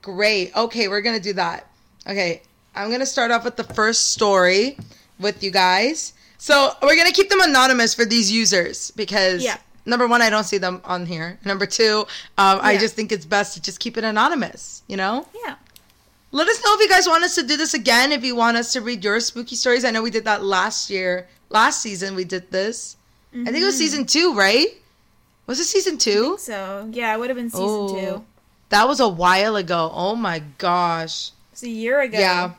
Great. 0.00 0.56
Okay, 0.56 0.88
we're 0.88 1.00
gonna 1.02 1.20
do 1.20 1.32
that. 1.34 1.68
Okay, 2.08 2.42
I'm 2.74 2.90
gonna 2.90 3.04
start 3.06 3.30
off 3.30 3.44
with 3.44 3.56
the 3.56 3.64
first 3.64 4.12
story 4.12 4.78
with 5.18 5.42
you 5.42 5.50
guys. 5.50 6.12
So 6.38 6.72
we're 6.82 6.96
gonna 6.96 7.12
keep 7.12 7.30
them 7.30 7.40
anonymous 7.40 7.94
for 7.94 8.04
these 8.04 8.30
users 8.30 8.90
because 8.92 9.42
Yeah. 9.42 9.58
Number 9.86 10.06
one, 10.06 10.22
I 10.22 10.30
don't 10.30 10.44
see 10.44 10.58
them 10.58 10.80
on 10.84 11.06
here. 11.06 11.38
Number 11.44 11.66
two, 11.66 12.06
um, 12.38 12.58
I 12.62 12.76
just 12.76 12.94
think 12.94 13.12
it's 13.12 13.24
best 13.26 13.54
to 13.54 13.62
just 13.62 13.80
keep 13.80 13.96
it 13.96 14.04
anonymous. 14.04 14.82
You 14.88 14.96
know. 14.96 15.26
Yeah. 15.44 15.56
Let 16.34 16.48
us 16.48 16.64
know 16.64 16.74
if 16.74 16.80
you 16.80 16.88
guys 16.88 17.06
want 17.06 17.24
us 17.24 17.34
to 17.34 17.42
do 17.42 17.56
this 17.58 17.74
again. 17.74 18.10
If 18.10 18.24
you 18.24 18.34
want 18.34 18.56
us 18.56 18.72
to 18.72 18.80
read 18.80 19.04
your 19.04 19.20
spooky 19.20 19.54
stories, 19.54 19.84
I 19.84 19.90
know 19.90 20.02
we 20.02 20.10
did 20.10 20.24
that 20.24 20.42
last 20.42 20.88
year. 20.88 21.28
Last 21.50 21.82
season 21.82 22.14
we 22.14 22.24
did 22.24 22.50
this. 22.50 22.96
I 23.34 23.44
think 23.44 23.58
it 23.58 23.64
was 23.64 23.76
season 23.76 24.06
two, 24.06 24.34
right? 24.34 24.66
Was 25.46 25.60
it 25.60 25.64
season 25.64 25.98
two? 25.98 26.36
So 26.38 26.88
yeah, 26.92 27.14
it 27.14 27.18
would 27.18 27.28
have 27.28 27.36
been 27.36 27.50
season 27.50 27.66
Oh. 27.68 27.88
two. 28.00 28.24
That 28.70 28.88
was 28.88 29.00
a 29.00 29.08
while 29.08 29.56
ago. 29.56 29.90
Oh 29.92 30.14
my 30.16 30.38
gosh. 30.56 31.32
It's 31.52 31.62
a 31.62 31.68
year 31.68 32.00
ago. 32.00 32.18
Yeah. 32.18 32.52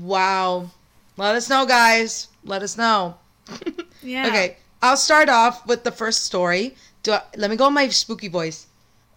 Wow. 0.00 0.70
Let 1.16 1.34
us 1.36 1.48
know, 1.48 1.64
guys. 1.66 2.28
Let 2.44 2.62
us 2.62 2.76
know. 2.76 3.16
Yeah. 4.02 4.26
Okay, 4.26 4.58
I'll 4.84 4.98
start 4.98 5.30
off 5.30 5.66
with 5.66 5.82
the 5.82 5.90
first 5.90 6.24
story. 6.24 6.76
Do 7.02 7.12
I, 7.12 7.22
let 7.38 7.50
me 7.50 7.56
go 7.56 7.68
in 7.68 7.72
my 7.72 7.88
spooky 7.88 8.28
voice. 8.28 8.66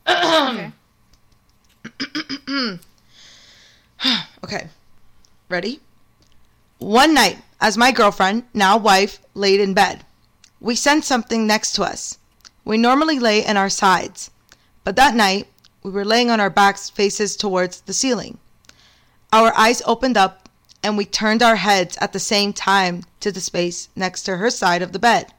Okay. 0.08 0.72
Okay, 4.44 4.70
ready? 5.50 5.82
One 6.78 7.14
night, 7.14 7.40
as 7.60 7.78
my 7.78 7.92
girlfriend, 7.92 8.44
now 8.54 8.78
wife, 8.78 9.20
laid 9.34 9.60
in 9.60 9.74
bed, 9.74 10.06
we 10.62 10.76
sensed 10.76 11.08
something 11.08 11.46
next 11.46 11.74
to 11.74 11.84
us. 11.84 12.18
We 12.64 12.78
normally 12.78 13.20
lay 13.20 13.44
in 13.44 13.58
our 13.58 13.70
sides, 13.70 14.32
but 14.86 14.96
that 14.96 15.16
night 15.16 15.48
we 15.84 15.92
were 15.92 16.06
laying 16.06 16.30
on 16.30 16.40
our 16.40 16.52
backs, 16.52 16.90
faces 16.90 17.36
towards 17.36 17.82
the 17.82 17.94
ceiling. 17.94 18.38
Our 19.34 19.54
eyes 19.58 19.82
opened 19.86 20.16
up, 20.16 20.48
and 20.82 20.96
we 20.96 21.04
turned 21.04 21.44
our 21.44 21.58
heads 21.58 21.98
at 22.00 22.14
the 22.14 22.20
same 22.20 22.54
time 22.54 23.04
to 23.20 23.34
the 23.34 23.42
space 23.42 23.90
next 23.98 24.24
to 24.24 24.38
her 24.38 24.50
side 24.50 24.82
of 24.82 24.94
the 24.94 25.00
bed. 25.00 25.34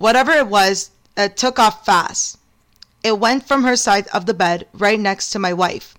Whatever 0.00 0.32
it 0.32 0.46
was, 0.46 0.92
it 1.14 1.36
took 1.36 1.58
off 1.58 1.84
fast. 1.84 2.38
It 3.04 3.18
went 3.18 3.46
from 3.46 3.64
her 3.64 3.76
side 3.76 4.08
of 4.14 4.24
the 4.24 4.32
bed 4.32 4.66
right 4.72 4.98
next 4.98 5.28
to 5.30 5.38
my 5.38 5.52
wife 5.52 5.94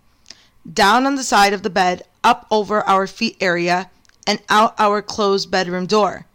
down 0.73 1.05
on 1.05 1.15
the 1.15 1.23
side 1.23 1.53
of 1.53 1.63
the 1.63 1.69
bed, 1.69 2.03
up 2.23 2.45
over 2.51 2.81
our 2.87 3.07
feet 3.07 3.37
area, 3.41 3.89
and 4.27 4.41
out 4.49 4.75
our 4.77 5.01
closed 5.01 5.49
bedroom 5.49 5.85
door. 5.85 6.25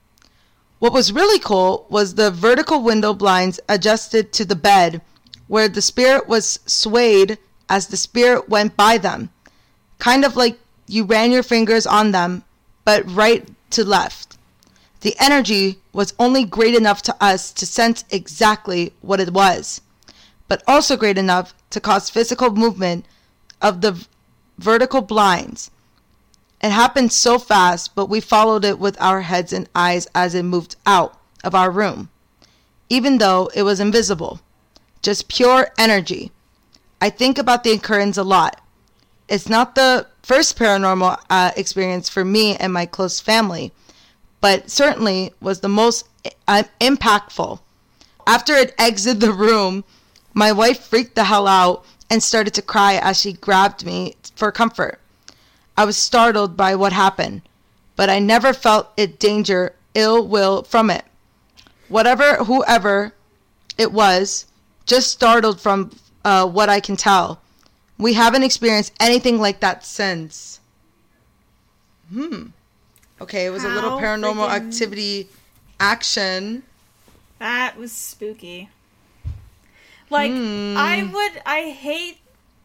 What 0.79 0.93
was 0.93 1.13
really 1.13 1.39
cool 1.39 1.87
was 1.89 2.15
the 2.15 2.31
vertical 2.31 2.83
window 2.83 3.15
blinds 3.15 3.61
adjusted 3.69 4.33
to 4.35 4.45
the 4.45 4.57
bed, 4.57 5.01
where 5.49 5.69
the 5.69 5.83
spirit 5.83 6.29
was 6.29 6.61
swayed 6.67 7.39
as 7.69 7.87
the 7.87 7.97
spirit 7.97 8.49
went 8.49 8.77
by 8.77 8.99
them, 8.99 9.31
kind 9.99 10.25
of 10.25 10.37
like 10.37 10.59
you 10.87 11.05
ran 11.05 11.33
your 11.33 11.43
fingers 11.43 11.87
on 11.87 12.13
them, 12.13 12.45
but 12.85 13.09
right 13.11 13.49
to 13.71 13.85
left. 13.85 14.26
The 15.01 15.17
energy 15.21 15.79
was 15.93 16.15
only 16.19 16.45
great 16.45 16.75
enough 16.75 17.03
to 17.03 17.17
us 17.21 17.53
to 17.53 17.67
sense 17.67 18.05
exactly 18.11 18.93
what 19.01 19.21
it 19.21 19.33
was, 19.33 19.81
but 20.49 20.63
also 20.67 20.97
great 20.97 21.19
enough 21.19 21.55
to 21.71 21.81
cause 21.81 22.11
physical 22.11 22.51
movement 22.51 23.05
of 23.61 23.81
the 23.81 24.07
vertical 24.59 25.03
blinds. 25.03 25.71
It 26.63 26.71
happened 26.71 27.13
so 27.13 27.39
fast, 27.39 27.95
but 27.95 28.07
we 28.09 28.21
followed 28.21 28.65
it 28.65 28.79
with 28.79 29.01
our 29.01 29.23
heads 29.23 29.53
and 29.53 29.69
eyes 29.75 30.09
as 30.15 30.35
it 30.35 30.43
moved 30.43 30.77
out 30.87 31.19
of 31.45 31.55
our 31.55 31.71
room, 31.71 32.09
even 32.89 33.19
though 33.19 33.51
it 33.55 33.63
was 33.63 33.79
invisible. 33.81 34.41
Just 35.03 35.29
pure 35.29 35.69
energy. 35.79 36.33
I 37.01 37.11
think 37.11 37.39
about 37.39 37.63
the 37.63 37.73
occurrence 37.73 38.17
a 38.17 38.25
lot. 38.25 38.61
It's 39.29 39.49
not 39.49 39.75
the 39.75 40.07
first 40.23 40.59
paranormal 40.59 41.21
uh, 41.29 41.53
experience 41.57 42.09
for 42.09 42.25
me 42.25 42.57
and 42.57 42.73
my 42.73 42.87
close 42.87 43.21
family, 43.21 43.73
but 44.47 44.71
certainly 44.71 45.33
was 45.41 45.59
the 45.59 45.69
most 45.69 46.07
uh, 46.47 46.63
impactful. 46.81 47.59
After 48.29 48.55
it 48.55 48.77
exited 48.79 49.19
the 49.19 49.33
room, 49.33 49.83
my 50.35 50.53
wife 50.53 50.85
freaked 50.85 51.17
the 51.17 51.25
hell 51.25 51.49
out 51.49 51.85
and 52.09 52.23
started 52.23 52.55
to 52.55 52.63
cry 52.63 52.95
as 53.03 53.19
she 53.19 53.33
grabbed 53.33 53.85
me 53.85 54.15
for 54.37 54.53
comfort. 54.53 55.01
I 55.77 55.85
was 55.85 55.97
startled 55.97 56.57
by 56.57 56.77
what 56.77 56.93
happened, 56.93 57.43
but 57.97 58.09
I 58.09 58.21
never 58.21 58.53
felt 58.53 58.93
it 58.97 59.19
danger, 59.19 59.75
ill 59.95 60.25
will 60.25 60.63
from 60.63 60.91
it. 60.91 61.05
Whatever, 61.89 62.45
whoever 62.45 63.15
it 63.77 63.91
was, 63.91 64.47
just 64.85 65.11
startled 65.11 65.61
from 65.61 65.91
uh, 66.25 66.47
what 66.47 66.69
I 66.69 66.79
can 66.79 66.95
tell. 66.95 67.41
We 67.99 68.13
haven't 68.13 68.45
experienced 68.45 68.93
anything 69.01 69.41
like 69.41 69.59
that 69.59 69.85
since. 69.85 70.61
Hmm. 72.13 72.51
Okay, 73.21 73.47
it 73.47 73.51
was 73.51 73.65
a 73.65 73.69
little 73.69 73.99
paranormal 73.99 74.49
freaking- 74.49 74.67
activity 74.67 75.29
action. 75.81 76.63
That 77.39 77.77
was 77.79 77.93
spooky. 77.93 78.69
Like 80.11 80.31
Hmm. 80.31 80.75
I 80.77 81.03
would 81.03 81.43
I 81.45 81.71
hate 81.71 82.19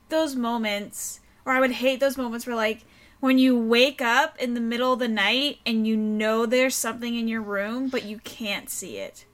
those 0.10 0.36
moments 0.36 1.20
or 1.46 1.54
I 1.54 1.60
would 1.60 1.72
hate 1.72 2.00
those 2.00 2.18
moments 2.18 2.46
where 2.46 2.56
like 2.56 2.84
when 3.20 3.38
you 3.38 3.58
wake 3.58 4.02
up 4.02 4.38
in 4.40 4.54
the 4.54 4.60
middle 4.60 4.94
of 4.94 5.00
the 5.00 5.08
night 5.08 5.60
and 5.66 5.88
you 5.88 5.96
know 5.98 6.46
there's 6.46 6.76
something 6.76 7.16
in 7.16 7.28
your 7.28 7.42
room 7.42 7.88
but 7.90 8.04
you 8.04 8.20
can't 8.24 8.70
see 8.70 8.98
it. 8.98 9.26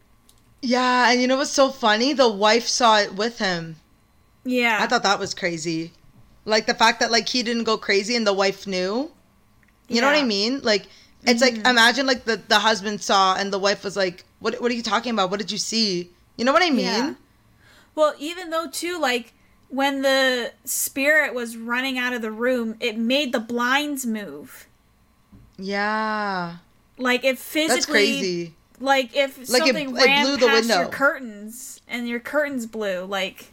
Yeah, 0.61 1.11
and 1.11 1.21
you 1.21 1.27
know 1.27 1.37
what's 1.37 1.51
so 1.51 1.69
funny? 1.69 2.13
The 2.13 2.29
wife 2.29 2.67
saw 2.67 2.99
it 2.99 3.13
with 3.13 3.37
him. 3.39 3.75
Yeah. 4.43 4.77
I 4.81 4.87
thought 4.87 5.03
that 5.03 5.19
was 5.19 5.33
crazy. 5.33 5.91
Like 6.45 6.65
the 6.65 6.73
fact 6.73 6.99
that 7.01 7.11
like 7.11 7.27
he 7.29 7.43
didn't 7.43 7.65
go 7.65 7.77
crazy 7.77 8.15
and 8.15 8.25
the 8.25 8.33
wife 8.33 8.65
knew. 8.65 9.11
You 9.89 10.01
know 10.01 10.07
what 10.07 10.15
I 10.17 10.23
mean? 10.23 10.61
Like 10.63 10.87
it's 11.23 11.41
like 11.41 11.55
mm. 11.55 11.69
imagine 11.69 12.05
like 12.05 12.25
the 12.25 12.37
the 12.37 12.59
husband 12.59 13.01
saw 13.01 13.35
and 13.35 13.51
the 13.51 13.59
wife 13.59 13.83
was 13.83 13.97
like, 13.97 14.23
"What 14.39 14.61
what 14.61 14.71
are 14.71 14.75
you 14.75 14.83
talking 14.83 15.11
about? 15.13 15.29
What 15.29 15.39
did 15.39 15.51
you 15.51 15.57
see?" 15.57 16.11
You 16.37 16.45
know 16.45 16.53
what 16.53 16.63
I 16.63 16.69
mean? 16.69 16.85
Yeah. 16.85 17.13
Well, 17.95 18.13
even 18.19 18.51
though 18.51 18.67
too 18.69 18.99
like 18.99 19.33
when 19.69 20.01
the 20.01 20.53
spirit 20.63 21.33
was 21.33 21.57
running 21.57 21.97
out 21.97 22.13
of 22.13 22.21
the 22.21 22.31
room, 22.31 22.75
it 22.79 22.97
made 22.97 23.33
the 23.33 23.39
blinds 23.39 24.05
move. 24.05 24.67
Yeah. 25.57 26.57
Like 26.97 27.23
it 27.23 27.37
physically 27.37 27.75
That's 27.75 27.85
crazy. 27.85 28.53
Like 28.79 29.15
if 29.15 29.37
Like 29.49 29.63
it- 29.63 29.65
something 29.65 29.89
it 29.97 30.05
ran 30.05 30.25
blew 30.25 30.37
the 30.37 30.47
past 30.47 30.69
your 30.69 30.87
curtains 30.87 31.81
and 31.87 32.07
your 32.07 32.19
curtains 32.19 32.65
blew, 32.65 33.01
like 33.01 33.47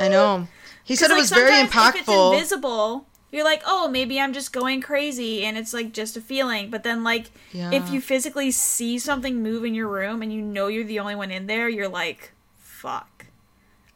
I 0.00 0.08
know. 0.08 0.48
He 0.84 0.96
said 0.96 1.10
it 1.10 1.14
was 1.16 1.30
very 1.30 1.50
sometimes 1.50 1.94
If 1.94 2.00
it's 2.00 2.08
impactful. 2.08 2.32
invisible, 2.34 3.06
you're 3.32 3.44
like, 3.44 3.62
oh, 3.66 3.88
maybe 3.88 4.20
I'm 4.20 4.32
just 4.32 4.52
going 4.52 4.80
crazy, 4.82 5.44
and 5.44 5.56
it's 5.56 5.72
like 5.72 5.92
just 5.92 6.16
a 6.16 6.20
feeling. 6.20 6.70
But 6.70 6.84
then, 6.84 7.02
like, 7.02 7.30
Yeah. 7.52 7.70
if 7.72 7.90
you 7.90 8.00
physically 8.00 8.50
see 8.50 8.98
something 8.98 9.42
move 9.42 9.64
in 9.64 9.74
your 9.74 9.88
room 9.88 10.22
and 10.22 10.32
you 10.32 10.42
know 10.42 10.68
you're 10.68 10.84
the 10.84 11.00
only 11.00 11.14
one 11.16 11.30
in 11.30 11.46
there, 11.46 11.68
you're 11.68 11.88
like, 11.88 12.32
fuck, 12.58 13.26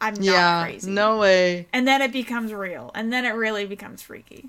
I'm 0.01 0.14
not 0.14 0.22
yeah. 0.25 0.62
crazy. 0.64 0.90
No 0.90 1.18
way. 1.18 1.68
And 1.72 1.87
then 1.87 2.01
it 2.03 2.12
becomes 2.12 2.53
real, 2.53 2.90
and 2.94 3.12
then 3.12 3.25
it 3.25 3.31
really 3.33 3.66
becomes 3.66 4.03
freaky. 4.03 4.49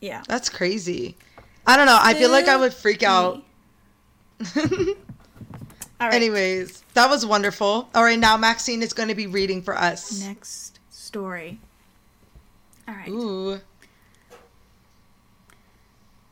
Yeah. 0.00 0.22
That's 0.28 0.48
crazy. 0.48 1.16
I 1.66 1.76
don't 1.76 1.86
know. 1.86 1.98
I 2.00 2.14
feel 2.14 2.30
like 2.30 2.46
I 2.48 2.56
would 2.56 2.72
freak 2.72 3.02
out. 3.02 3.42
All 4.56 6.06
right. 6.06 6.14
Anyways, 6.14 6.82
that 6.94 7.10
was 7.10 7.26
wonderful. 7.26 7.88
All 7.92 8.04
right, 8.04 8.18
now 8.18 8.36
Maxine 8.36 8.82
is 8.82 8.92
going 8.92 9.08
to 9.08 9.16
be 9.16 9.26
reading 9.26 9.62
for 9.62 9.76
us. 9.76 10.22
Next 10.24 10.78
story. 10.90 11.58
All 12.88 12.94
right. 12.94 13.08
Ooh. 13.08 13.60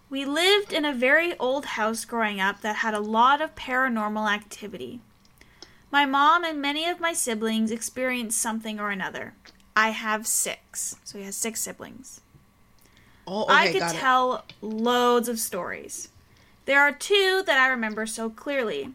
We 0.09 0.25
lived 0.25 0.73
in 0.73 0.87
a 0.87 0.95
very 0.95 1.37
old 1.39 1.67
house 1.67 2.07
growing 2.07 2.41
up 2.41 2.63
that 2.63 2.77
had 2.77 2.95
a 2.95 3.01
lot 3.01 3.43
of 3.43 3.55
paranormal 3.55 4.33
activity. 4.33 5.01
My 5.93 6.07
mom 6.07 6.45
and 6.45 6.63
many 6.63 6.89
of 6.89 7.01
my 7.01 7.13
siblings 7.13 7.71
experienced 7.71 8.39
something 8.41 8.81
or 8.81 8.91
another. 8.91 9.35
I 9.77 9.91
have 9.91 10.27
six, 10.27 10.97
so 11.05 11.19
he 11.19 11.25
has 11.25 11.37
six 11.37 11.61
siblings. 11.61 12.23
Oh, 13.27 13.45
okay, 13.45 13.53
I 13.53 13.73
could 13.73 13.81
got 13.81 13.95
it. 13.95 13.99
tell 13.99 14.45
loads 14.63 15.29
of 15.29 15.39
stories. 15.39 16.09
There 16.65 16.81
are 16.81 16.93
two 16.93 17.43
that 17.45 17.59
I 17.59 17.69
remember 17.69 18.07
so 18.07 18.31
clearly. 18.31 18.95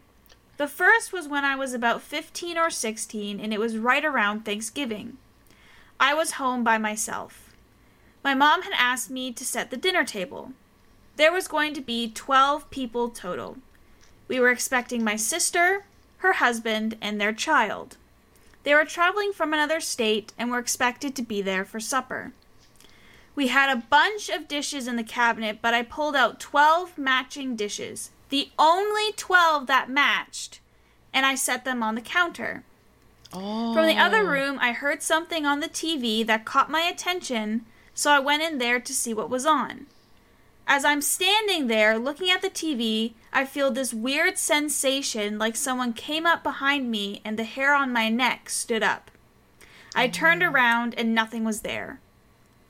The 0.56 0.66
first 0.66 1.12
was 1.12 1.28
when 1.28 1.44
I 1.44 1.54
was 1.54 1.74
about 1.74 2.02
15 2.02 2.58
or 2.58 2.70
16, 2.70 3.38
and 3.38 3.52
it 3.52 3.60
was 3.60 3.78
right 3.78 4.04
around 4.04 4.44
Thanksgiving. 4.44 5.18
I 6.00 6.14
was 6.14 6.32
home 6.32 6.64
by 6.64 6.78
myself. 6.78 7.51
My 8.22 8.34
mom 8.34 8.62
had 8.62 8.72
asked 8.76 9.10
me 9.10 9.32
to 9.32 9.44
set 9.44 9.70
the 9.70 9.76
dinner 9.76 10.04
table. 10.04 10.52
There 11.16 11.32
was 11.32 11.48
going 11.48 11.74
to 11.74 11.80
be 11.80 12.10
12 12.10 12.70
people 12.70 13.08
total. 13.08 13.58
We 14.28 14.38
were 14.38 14.50
expecting 14.50 15.02
my 15.02 15.16
sister, 15.16 15.84
her 16.18 16.34
husband, 16.34 16.96
and 17.00 17.20
their 17.20 17.32
child. 17.32 17.96
They 18.62 18.74
were 18.74 18.84
traveling 18.84 19.32
from 19.32 19.52
another 19.52 19.80
state 19.80 20.32
and 20.38 20.50
were 20.50 20.58
expected 20.58 21.16
to 21.16 21.22
be 21.22 21.42
there 21.42 21.64
for 21.64 21.80
supper. 21.80 22.32
We 23.34 23.48
had 23.48 23.70
a 23.70 23.82
bunch 23.90 24.28
of 24.28 24.46
dishes 24.46 24.86
in 24.86 24.96
the 24.96 25.02
cabinet, 25.02 25.58
but 25.60 25.74
I 25.74 25.82
pulled 25.82 26.14
out 26.14 26.38
12 26.38 26.98
matching 26.98 27.56
dishes, 27.56 28.10
the 28.28 28.50
only 28.58 29.12
12 29.16 29.66
that 29.66 29.90
matched, 29.90 30.60
and 31.12 31.26
I 31.26 31.34
set 31.34 31.64
them 31.64 31.82
on 31.82 31.94
the 31.94 32.00
counter. 32.00 32.62
Oh. 33.32 33.72
From 33.72 33.86
the 33.86 33.96
other 33.96 34.20
oh. 34.20 34.30
room, 34.30 34.58
I 34.60 34.72
heard 34.72 35.02
something 35.02 35.46
on 35.46 35.60
the 35.60 35.68
TV 35.68 36.24
that 36.26 36.44
caught 36.44 36.70
my 36.70 36.82
attention, 36.82 37.64
so 37.94 38.10
I 38.10 38.18
went 38.18 38.42
in 38.42 38.58
there 38.58 38.80
to 38.80 38.92
see 38.92 39.14
what 39.14 39.30
was 39.30 39.46
on. 39.46 39.86
As 40.66 40.84
I'm 40.84 41.02
standing 41.02 41.66
there 41.66 41.98
looking 41.98 42.30
at 42.30 42.40
the 42.40 42.50
TV, 42.50 43.14
I 43.32 43.44
feel 43.44 43.70
this 43.70 43.92
weird 43.92 44.38
sensation 44.38 45.38
like 45.38 45.56
someone 45.56 45.92
came 45.92 46.24
up 46.24 46.42
behind 46.42 46.90
me 46.90 47.20
and 47.24 47.38
the 47.38 47.44
hair 47.44 47.74
on 47.74 47.92
my 47.92 48.08
neck 48.08 48.48
stood 48.48 48.82
up. 48.82 49.10
I 49.94 50.08
turned 50.08 50.42
mm. 50.42 50.50
around 50.50 50.94
and 50.96 51.14
nothing 51.14 51.44
was 51.44 51.60
there. 51.60 52.00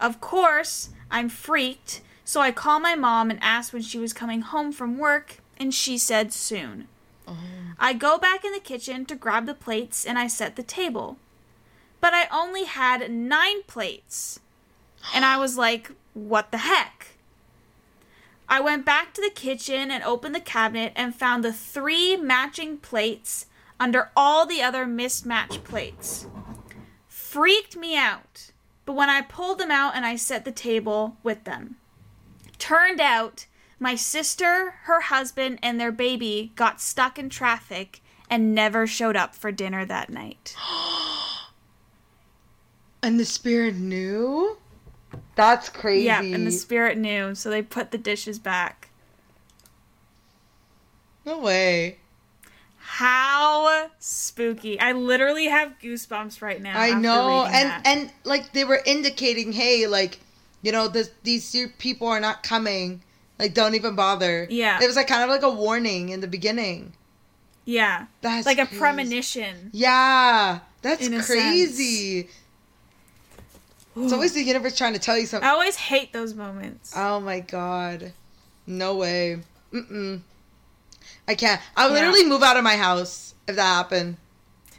Of 0.00 0.20
course, 0.20 0.88
I'm 1.11 1.28
freaked, 1.28 2.00
so 2.24 2.40
I 2.40 2.50
call 2.50 2.80
my 2.80 2.96
mom 2.96 3.30
and 3.30 3.38
ask 3.42 3.72
when 3.72 3.82
she 3.82 3.98
was 3.98 4.12
coming 4.12 4.40
home 4.40 4.72
from 4.72 4.98
work, 4.98 5.38
and 5.56 5.72
she 5.72 5.96
said 5.96 6.32
soon. 6.32 6.88
Oh. 7.28 7.37
I 7.78 7.92
go 7.92 8.18
back 8.18 8.44
in 8.44 8.52
the 8.52 8.61
kitchen 8.61 9.06
to 9.06 9.14
grab 9.14 9.46
the 9.46 9.54
plates 9.54 10.04
and 10.04 10.18
I 10.18 10.26
set 10.26 10.56
the 10.56 10.62
table. 10.62 11.18
But 12.00 12.14
I 12.14 12.26
only 12.32 12.64
had 12.64 13.11
nine 13.11 13.62
plates. 13.64 14.40
And 15.14 15.24
I 15.24 15.36
was 15.38 15.56
like, 15.56 15.90
what 16.14 16.50
the 16.50 16.58
heck? 16.58 17.08
I 18.48 18.60
went 18.60 18.84
back 18.84 19.14
to 19.14 19.22
the 19.22 19.30
kitchen 19.30 19.90
and 19.90 20.04
opened 20.04 20.34
the 20.34 20.40
cabinet 20.40 20.92
and 20.94 21.14
found 21.14 21.42
the 21.42 21.52
three 21.52 22.16
matching 22.16 22.76
plates 22.76 23.46
under 23.80 24.10
all 24.14 24.46
the 24.46 24.62
other 24.62 24.86
mismatched 24.86 25.64
plates. 25.64 26.26
Freaked 27.08 27.76
me 27.76 27.96
out. 27.96 28.50
But 28.84 28.94
when 28.94 29.08
I 29.08 29.22
pulled 29.22 29.58
them 29.58 29.70
out 29.70 29.94
and 29.94 30.04
I 30.04 30.16
set 30.16 30.44
the 30.44 30.52
table 30.52 31.16
with 31.22 31.44
them, 31.44 31.76
turned 32.58 33.00
out 33.00 33.46
my 33.78 33.94
sister, 33.94 34.74
her 34.84 35.00
husband, 35.00 35.58
and 35.62 35.80
their 35.80 35.92
baby 35.92 36.52
got 36.54 36.80
stuck 36.80 37.18
in 37.18 37.28
traffic 37.28 38.00
and 38.28 38.54
never 38.54 38.86
showed 38.86 39.16
up 39.16 39.34
for 39.34 39.50
dinner 39.50 39.84
that 39.84 40.10
night. 40.10 40.54
And 43.04 43.18
the 43.18 43.24
spirit 43.24 43.74
knew? 43.74 44.58
That's 45.35 45.68
crazy. 45.68 46.07
Yeah, 46.07 46.22
and 46.22 46.46
the 46.46 46.51
spirit 46.51 46.98
knew, 46.98 47.35
so 47.35 47.51
they 47.51 47.62
put 47.62 47.90
the 47.90 47.98
dishes 47.98 48.38
back. 48.38 48.88
no 51.25 51.38
way. 51.38 51.98
How 52.79 53.88
spooky. 53.98 54.79
I 54.79 54.92
literally 54.92 55.46
have 55.46 55.72
goosebumps 55.83 56.42
right 56.42 56.61
now. 56.61 56.79
I 56.79 56.92
know. 56.92 57.44
And 57.44 57.70
that. 57.70 57.83
and 57.87 58.11
like 58.25 58.53
they 58.53 58.64
were 58.64 58.81
indicating, 58.85 59.53
hey, 59.53 59.87
like, 59.87 60.18
you 60.61 60.72
know, 60.72 60.88
this 60.88 61.11
these 61.22 61.57
people 61.79 62.09
are 62.09 62.20
not 62.20 62.42
coming. 62.42 63.03
Like 63.38 63.55
don't 63.55 63.75
even 63.75 63.94
bother. 63.96 64.46
Yeah. 64.51 64.79
It 64.83 64.87
was 64.87 64.96
like 64.96 65.07
kind 65.07 65.22
of 65.22 65.31
like 65.31 65.42
a 65.42 65.51
warning 65.51 66.11
in 66.11 66.20
the 66.20 66.27
beginning. 66.27 66.92
yeah, 67.64 68.07
That's 68.20 68.44
like 68.44 68.59
a 68.59 68.66
premonition. 68.66 69.70
Yeah. 69.72 70.61
That's 70.83 71.07
In 71.07 71.14
a 71.14 71.22
crazy. 71.22 72.29
It's 73.96 74.12
always 74.12 74.33
the 74.33 74.42
universe 74.42 74.76
trying 74.76 74.94
to 74.94 74.98
tell 74.98 75.18
you 75.18 75.26
something. 75.26 75.46
I 75.46 75.52
always 75.52 75.76
hate 75.76 76.12
those 76.12 76.35
moments. 76.35 76.94
Oh 76.96 77.20
my 77.20 77.40
god. 77.40 78.12
No 78.66 78.96
way. 78.96 79.40
Mm-mm. 79.72 80.20
I 81.28 81.35
can't. 81.35 81.61
I 81.76 81.87
would 81.88 81.94
Yeah. 81.94 82.00
literally 82.07 82.26
move 82.28 82.42
out 82.42 82.57
of 82.57 82.64
my 82.64 82.76
house 82.76 83.35
if 83.46 83.57
that 83.57 83.62
happened. 83.62 84.16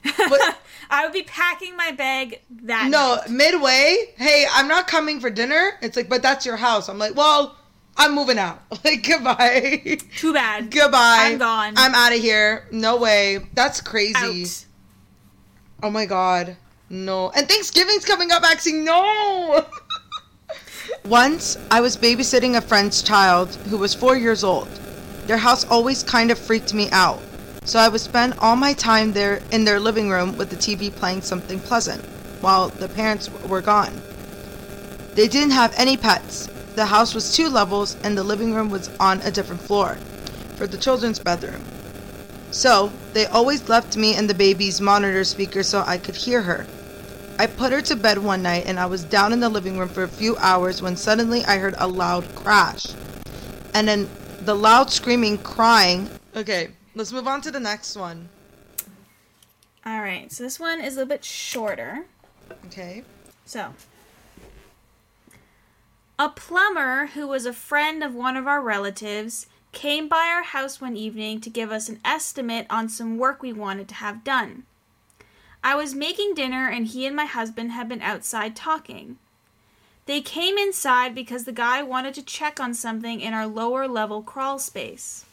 But 0.03 0.57
I 0.89 1.03
would 1.05 1.13
be 1.13 1.23
packing 1.23 1.75
my 1.77 1.91
bag 1.91 2.41
that 2.63 2.89
no, 2.89 3.15
night. 3.15 3.29
midway, 3.29 4.13
hey, 4.17 4.45
I'm 4.51 4.67
not 4.67 4.87
coming 4.87 5.19
for 5.19 5.29
dinner. 5.29 5.73
It's 5.81 5.95
like, 5.95 6.09
but 6.09 6.21
that's 6.21 6.45
your 6.45 6.57
house. 6.57 6.89
I'm 6.89 6.97
like, 6.99 7.15
well, 7.15 7.55
I'm 7.97 8.13
moving 8.15 8.37
out. 8.39 8.61
Like, 8.83 9.07
goodbye. 9.07 9.97
Too 10.17 10.33
bad. 10.33 10.69
goodbye. 10.71 11.29
I'm 11.31 11.37
gone. 11.37 11.73
I'm 11.77 11.93
out 11.95 12.13
of 12.13 12.19
here. 12.19 12.67
No 12.71 12.97
way. 12.97 13.39
That's 13.53 13.79
crazy. 13.79 14.15
Out. 14.43 14.65
Oh 15.83 15.89
my 15.89 16.05
god. 16.05 16.57
No. 16.93 17.31
And 17.31 17.49
Thanksgiving's 17.49 18.05
coming 18.05 18.31
up, 18.31 18.43
actually. 18.43 18.73
No. 18.73 19.65
Once, 21.05 21.57
I 21.71 21.81
was 21.81 21.97
babysitting 21.97 22.55
a 22.55 22.61
friend's 22.61 23.01
child 23.01 23.55
who 23.67 23.79
was 23.79 23.95
four 23.95 24.15
years 24.15 24.43
old. 24.43 24.67
Their 25.25 25.37
house 25.37 25.65
always 25.65 26.03
kind 26.03 26.29
of 26.29 26.37
freaked 26.37 26.71
me 26.71 26.91
out, 26.91 27.19
so 27.63 27.79
I 27.79 27.89
would 27.89 27.99
spend 27.99 28.35
all 28.37 28.55
my 28.55 28.73
time 28.73 29.11
there 29.11 29.41
in 29.51 29.65
their 29.65 29.79
living 29.79 30.11
room 30.11 30.37
with 30.37 30.51
the 30.51 30.55
TV 30.55 30.93
playing 30.93 31.23
something 31.23 31.59
pleasant 31.59 32.05
while 32.41 32.69
the 32.69 32.89
parents 32.89 33.27
were 33.47 33.61
gone. 33.61 33.99
They 35.15 35.27
didn't 35.27 35.51
have 35.51 35.73
any 35.75 35.97
pets. 35.97 36.47
The 36.75 36.85
house 36.85 37.15
was 37.15 37.35
two 37.35 37.49
levels, 37.49 37.97
and 38.03 38.15
the 38.15 38.23
living 38.23 38.53
room 38.53 38.69
was 38.69 38.91
on 38.99 39.19
a 39.21 39.31
different 39.31 39.61
floor 39.61 39.95
for 40.57 40.67
the 40.67 40.77
children's 40.77 41.17
bedroom. 41.17 41.63
So, 42.51 42.91
they 43.13 43.25
always 43.25 43.67
left 43.67 43.97
me 43.97 44.13
and 44.13 44.29
the 44.29 44.35
baby's 44.35 44.79
monitor 44.79 45.23
speaker 45.23 45.63
so 45.63 45.83
I 45.87 45.97
could 45.97 46.15
hear 46.15 46.43
her. 46.43 46.67
I 47.39 47.47
put 47.47 47.71
her 47.71 47.81
to 47.81 47.95
bed 47.95 48.17
one 48.17 48.43
night 48.43 48.65
and 48.67 48.79
I 48.79 48.85
was 48.85 49.03
down 49.03 49.33
in 49.33 49.39
the 49.39 49.49
living 49.49 49.77
room 49.77 49.89
for 49.89 50.03
a 50.03 50.07
few 50.07 50.37
hours 50.37 50.81
when 50.81 50.95
suddenly 50.95 51.43
I 51.45 51.57
heard 51.57 51.75
a 51.77 51.87
loud 51.87 52.23
crash. 52.35 52.87
And 53.73 53.87
then 53.87 54.09
the 54.41 54.55
loud 54.55 54.91
screaming, 54.91 55.39
crying. 55.39 56.09
Okay, 56.35 56.69
let's 56.95 57.11
move 57.11 57.27
on 57.27 57.41
to 57.41 57.51
the 57.51 57.59
next 57.59 57.95
one. 57.95 58.29
All 59.85 60.01
right, 60.01 60.31
so 60.31 60.43
this 60.43 60.59
one 60.59 60.79
is 60.79 60.93
a 60.93 60.99
little 60.99 61.09
bit 61.09 61.25
shorter. 61.25 62.05
Okay. 62.67 63.03
So, 63.45 63.73
a 66.17 66.29
plumber 66.29 67.07
who 67.07 67.27
was 67.27 67.45
a 67.45 67.53
friend 67.53 68.03
of 68.03 68.15
one 68.15 68.37
of 68.37 68.47
our 68.47 68.61
relatives 68.61 69.47
came 69.73 70.07
by 70.07 70.27
our 70.27 70.43
house 70.43 70.79
one 70.79 70.95
evening 70.95 71.41
to 71.41 71.49
give 71.49 71.71
us 71.71 71.89
an 71.89 71.99
estimate 72.05 72.67
on 72.69 72.87
some 72.87 73.17
work 73.17 73.41
we 73.41 73.51
wanted 73.51 73.87
to 73.89 73.95
have 73.95 74.23
done. 74.23 74.63
I 75.63 75.75
was 75.75 75.95
making 75.95 76.33
dinner 76.33 76.67
and 76.67 76.87
he 76.87 77.05
and 77.05 77.15
my 77.15 77.25
husband 77.25 77.71
had 77.71 77.87
been 77.87 78.01
outside 78.01 78.55
talking. 78.55 79.17
They 80.05 80.19
came 80.19 80.57
inside 80.57 81.15
because 81.15 81.45
the 81.45 81.53
guy 81.53 81.81
wanted 81.81 82.13
to 82.15 82.21
check 82.21 82.59
on 82.59 82.73
something 82.73 83.21
in 83.21 83.33
our 83.33 83.47
lower 83.47 83.87
level 83.87 84.21
crawl 84.21 84.59
space. 84.59 85.23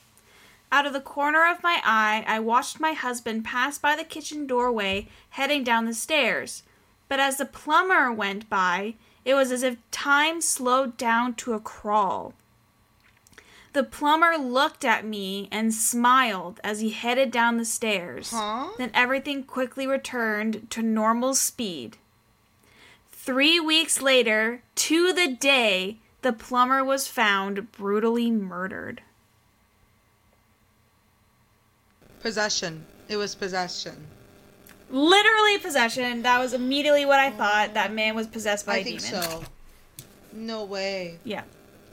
Out 0.71 0.87
of 0.87 0.93
the 0.93 1.01
corner 1.01 1.51
of 1.51 1.65
my 1.65 1.81
eye, 1.85 2.25
I 2.29 2.39
watched 2.39 2.79
my 2.79 2.93
husband 2.93 3.45
pass 3.45 3.77
by 3.77 3.97
the 3.97 4.05
kitchen 4.05 4.47
doorway 4.47 5.09
heading 5.31 5.65
down 5.65 5.87
the 5.87 5.95
stairs. 5.95 6.63
But 7.09 7.19
as 7.19 7.39
the 7.39 7.45
plumber 7.45 8.13
went 8.13 8.49
by, 8.49 8.95
it 9.25 9.35
was 9.35 9.51
as 9.51 9.65
if 9.65 9.79
time 9.91 10.41
slowed 10.41 10.97
down 10.97 11.35
to 11.35 11.55
a 11.55 11.61
crawl. 11.61 12.35
The 13.73 13.85
plumber 13.85 14.37
looked 14.37 14.85
at 14.85 15.05
me 15.05 15.49
and 15.53 15.73
smiled 15.73 16.59
as 16.65 16.81
he 16.81 16.91
headed 16.91 17.31
down 17.31 17.57
the 17.57 17.65
stairs. 17.65 18.31
Huh? 18.33 18.71
Then 18.79 18.91
everything 18.95 19.45
quickly 19.45 19.87
returned 19.87 20.69
to 20.71 20.83
normal 20.83 21.35
speed. 21.35 21.97
Three 23.13 23.61
weeks 23.61 24.03
later, 24.03 24.63
to 24.75 25.13
the 25.13 25.29
day, 25.29 25.99
the 26.23 26.33
plumber 26.33 26.83
was 26.83 27.07
found 27.07 27.71
brutally 27.71 28.31
murdered. 28.31 29.03
Possession. 32.23 32.85
It 33.09 33.17
was 33.17 33.35
possession. 33.35 34.07
Literally 34.91 35.59
possession. 35.59 36.23
That 36.23 36.41
was 36.41 36.53
immediately 36.53 37.07
what 37.07 37.21
I 37.21 37.31
thought. 37.31 37.75
That 37.75 37.93
man 37.93 38.17
was 38.17 38.27
possessed 38.27 38.67
by 38.67 38.75
I 38.75 38.79
a 38.79 38.85
think 38.85 39.01
demon. 39.01 39.23
so. 39.23 39.45
No 40.33 40.65
way. 40.65 41.19
Yeah. 41.25 41.43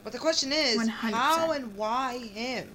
But 0.08 0.14
the 0.14 0.20
question 0.20 0.54
is, 0.54 0.78
100%. 0.78 0.88
how 0.88 1.50
and 1.50 1.76
why 1.76 2.16
him? 2.16 2.66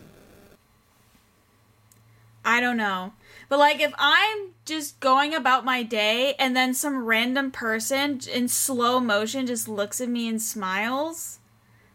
I 2.45 2.59
don't 2.59 2.77
know. 2.77 3.13
But 3.49 3.57
like 3.57 3.79
if 3.81 3.91
I'm 3.97 4.49
just 4.65 4.99
going 4.99 5.33
about 5.33 5.65
my 5.65 5.81
day 5.81 6.35
and 6.37 6.55
then 6.55 6.75
some 6.75 7.05
random 7.05 7.49
person 7.49 8.19
in 8.31 8.49
slow 8.49 8.99
motion 8.99 9.47
just 9.47 9.67
looks 9.67 9.99
at 9.99 10.09
me 10.09 10.27
and 10.27 10.39
smiles, 10.39 11.39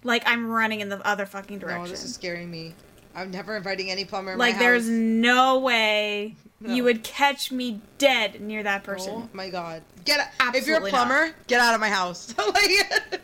like 0.03 0.25
I'm 0.27 0.49
running 0.49 0.81
in 0.81 0.89
the 0.89 1.07
other 1.07 1.25
fucking 1.25 1.59
No, 1.61 1.69
direction. 1.69 1.89
this 1.91 2.03
is 2.03 2.15
scaring 2.15 2.51
me. 2.51 2.75
I'm 3.15 3.31
never 3.31 3.57
inviting 3.57 3.93
any 3.93 4.05
plumber. 4.05 4.33
In 4.33 4.39
like 4.39 4.59
there's 4.59 4.89
no 4.89 5.61
way 5.61 6.35
No. 6.59 6.75
you 6.75 6.83
would 6.83 7.05
catch 7.05 7.53
me 7.53 7.81
dead 7.99 8.41
near 8.41 8.65
that 8.65 8.83
oh 8.83 8.87
person. 8.87 9.13
Oh 9.15 9.29
my 9.33 9.51
god! 9.51 9.85
Get 10.05 10.19
out. 10.41 10.57
If 10.57 10.67
you're 10.67 10.79
a 10.79 10.81
Absolutely 10.81 10.91
not. 10.91 11.07
plumber, 11.07 11.35
get 11.47 11.61
out 11.61 11.75
of 11.75 11.81
my 11.81 11.91
house. 11.91 12.35
like, 12.39 13.21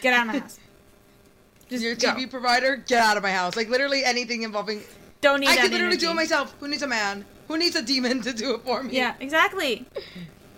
Get 0.00 0.14
out 0.14 0.28
of 0.28 0.32
my 0.32 0.38
house. 0.38 0.58
Just 1.68 1.84
your 1.84 1.94
go. 1.94 2.08
TV 2.08 2.30
provider, 2.30 2.76
get 2.76 3.02
out 3.02 3.16
of 3.16 3.22
my 3.22 3.32
house. 3.32 3.56
Like 3.56 3.68
literally 3.68 4.04
anything 4.04 4.42
involving. 4.42 4.82
Don't 5.20 5.40
need 5.40 5.48
I 5.48 5.56
can 5.56 5.70
literally 5.70 5.96
do 5.96 6.10
it 6.10 6.14
myself. 6.14 6.54
Who 6.60 6.68
needs 6.68 6.82
a 6.82 6.86
man? 6.86 7.24
Who 7.48 7.58
needs 7.58 7.76
a 7.76 7.82
demon 7.82 8.22
to 8.22 8.32
do 8.32 8.54
it 8.54 8.62
for 8.62 8.82
me? 8.82 8.94
Yeah, 8.94 9.14
exactly. 9.20 9.86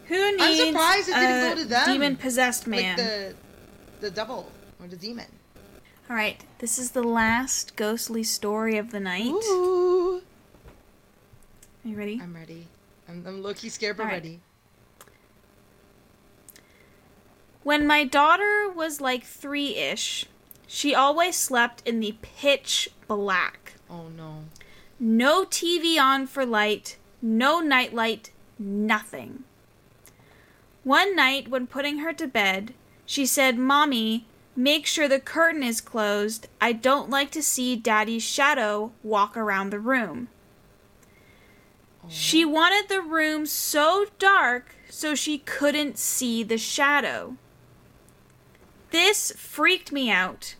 Who 0.07 0.37
needs 0.37 0.59
surprised 0.59 1.09
it 1.09 1.14
didn't 1.14 1.53
a 1.53 1.55
go 1.55 1.62
to 1.62 1.68
them. 1.68 1.87
demon 1.87 2.16
possessed 2.16 2.66
man? 2.66 2.96
Like 2.99 3.07
the, 3.07 3.35
the 4.01 4.11
devil 4.11 4.51
or 4.81 4.88
the 4.88 4.96
demon. 4.96 5.27
All 6.09 6.16
right, 6.16 6.44
this 6.59 6.79
is 6.79 6.90
the 6.90 7.05
last 7.05 7.77
ghostly 7.77 8.25
story 8.25 8.77
of 8.77 8.90
the 8.90 8.99
night. 8.99 9.29
Ooh. 9.29 10.20
Are 11.85 11.88
you 11.88 11.96
ready? 11.96 12.20
I'm 12.20 12.35
ready. 12.35 12.66
I'm, 13.09 13.25
I'm 13.27 13.42
low 13.42 13.55
key 13.55 13.68
scared, 13.68 13.96
but 13.96 14.07
right. 14.07 14.14
ready. 14.14 14.40
When 17.62 17.87
my 17.87 18.05
daughter 18.05 18.68
was 18.75 19.01
like 19.01 19.25
three 19.25 19.77
ish, 19.77 20.27
she 20.72 20.94
always 20.94 21.35
slept 21.35 21.83
in 21.85 21.98
the 21.98 22.14
pitch 22.22 22.88
black. 23.09 23.72
Oh 23.90 24.06
no. 24.16 24.44
No 25.00 25.44
TV 25.44 26.00
on 26.00 26.28
for 26.28 26.46
light, 26.46 26.96
no 27.20 27.59
nightlight, 27.59 28.30
nothing. 28.56 29.42
One 30.85 31.16
night, 31.16 31.48
when 31.48 31.66
putting 31.66 31.98
her 31.98 32.12
to 32.12 32.28
bed, 32.28 32.72
she 33.04 33.26
said, 33.26 33.59
Mommy, 33.59 34.26
make 34.54 34.87
sure 34.87 35.09
the 35.09 35.18
curtain 35.18 35.64
is 35.64 35.80
closed. 35.80 36.46
I 36.61 36.72
don't 36.72 37.11
like 37.11 37.33
to 37.33 37.42
see 37.42 37.74
Daddy's 37.74 38.22
shadow 38.22 38.92
walk 39.02 39.37
around 39.37 39.70
the 39.70 39.80
room. 39.80 40.28
She 42.09 42.44
oh. 42.44 42.48
wanted 42.48 42.88
the 42.88 43.02
room 43.02 43.44
so 43.44 44.06
dark 44.20 44.76
so 44.88 45.16
she 45.16 45.38
couldn't 45.38 45.98
see 45.98 46.44
the 46.44 46.59
shadow. 46.59 47.37
This 48.92 49.33
freaked 49.33 49.90
me 49.90 50.12
out. 50.12 50.54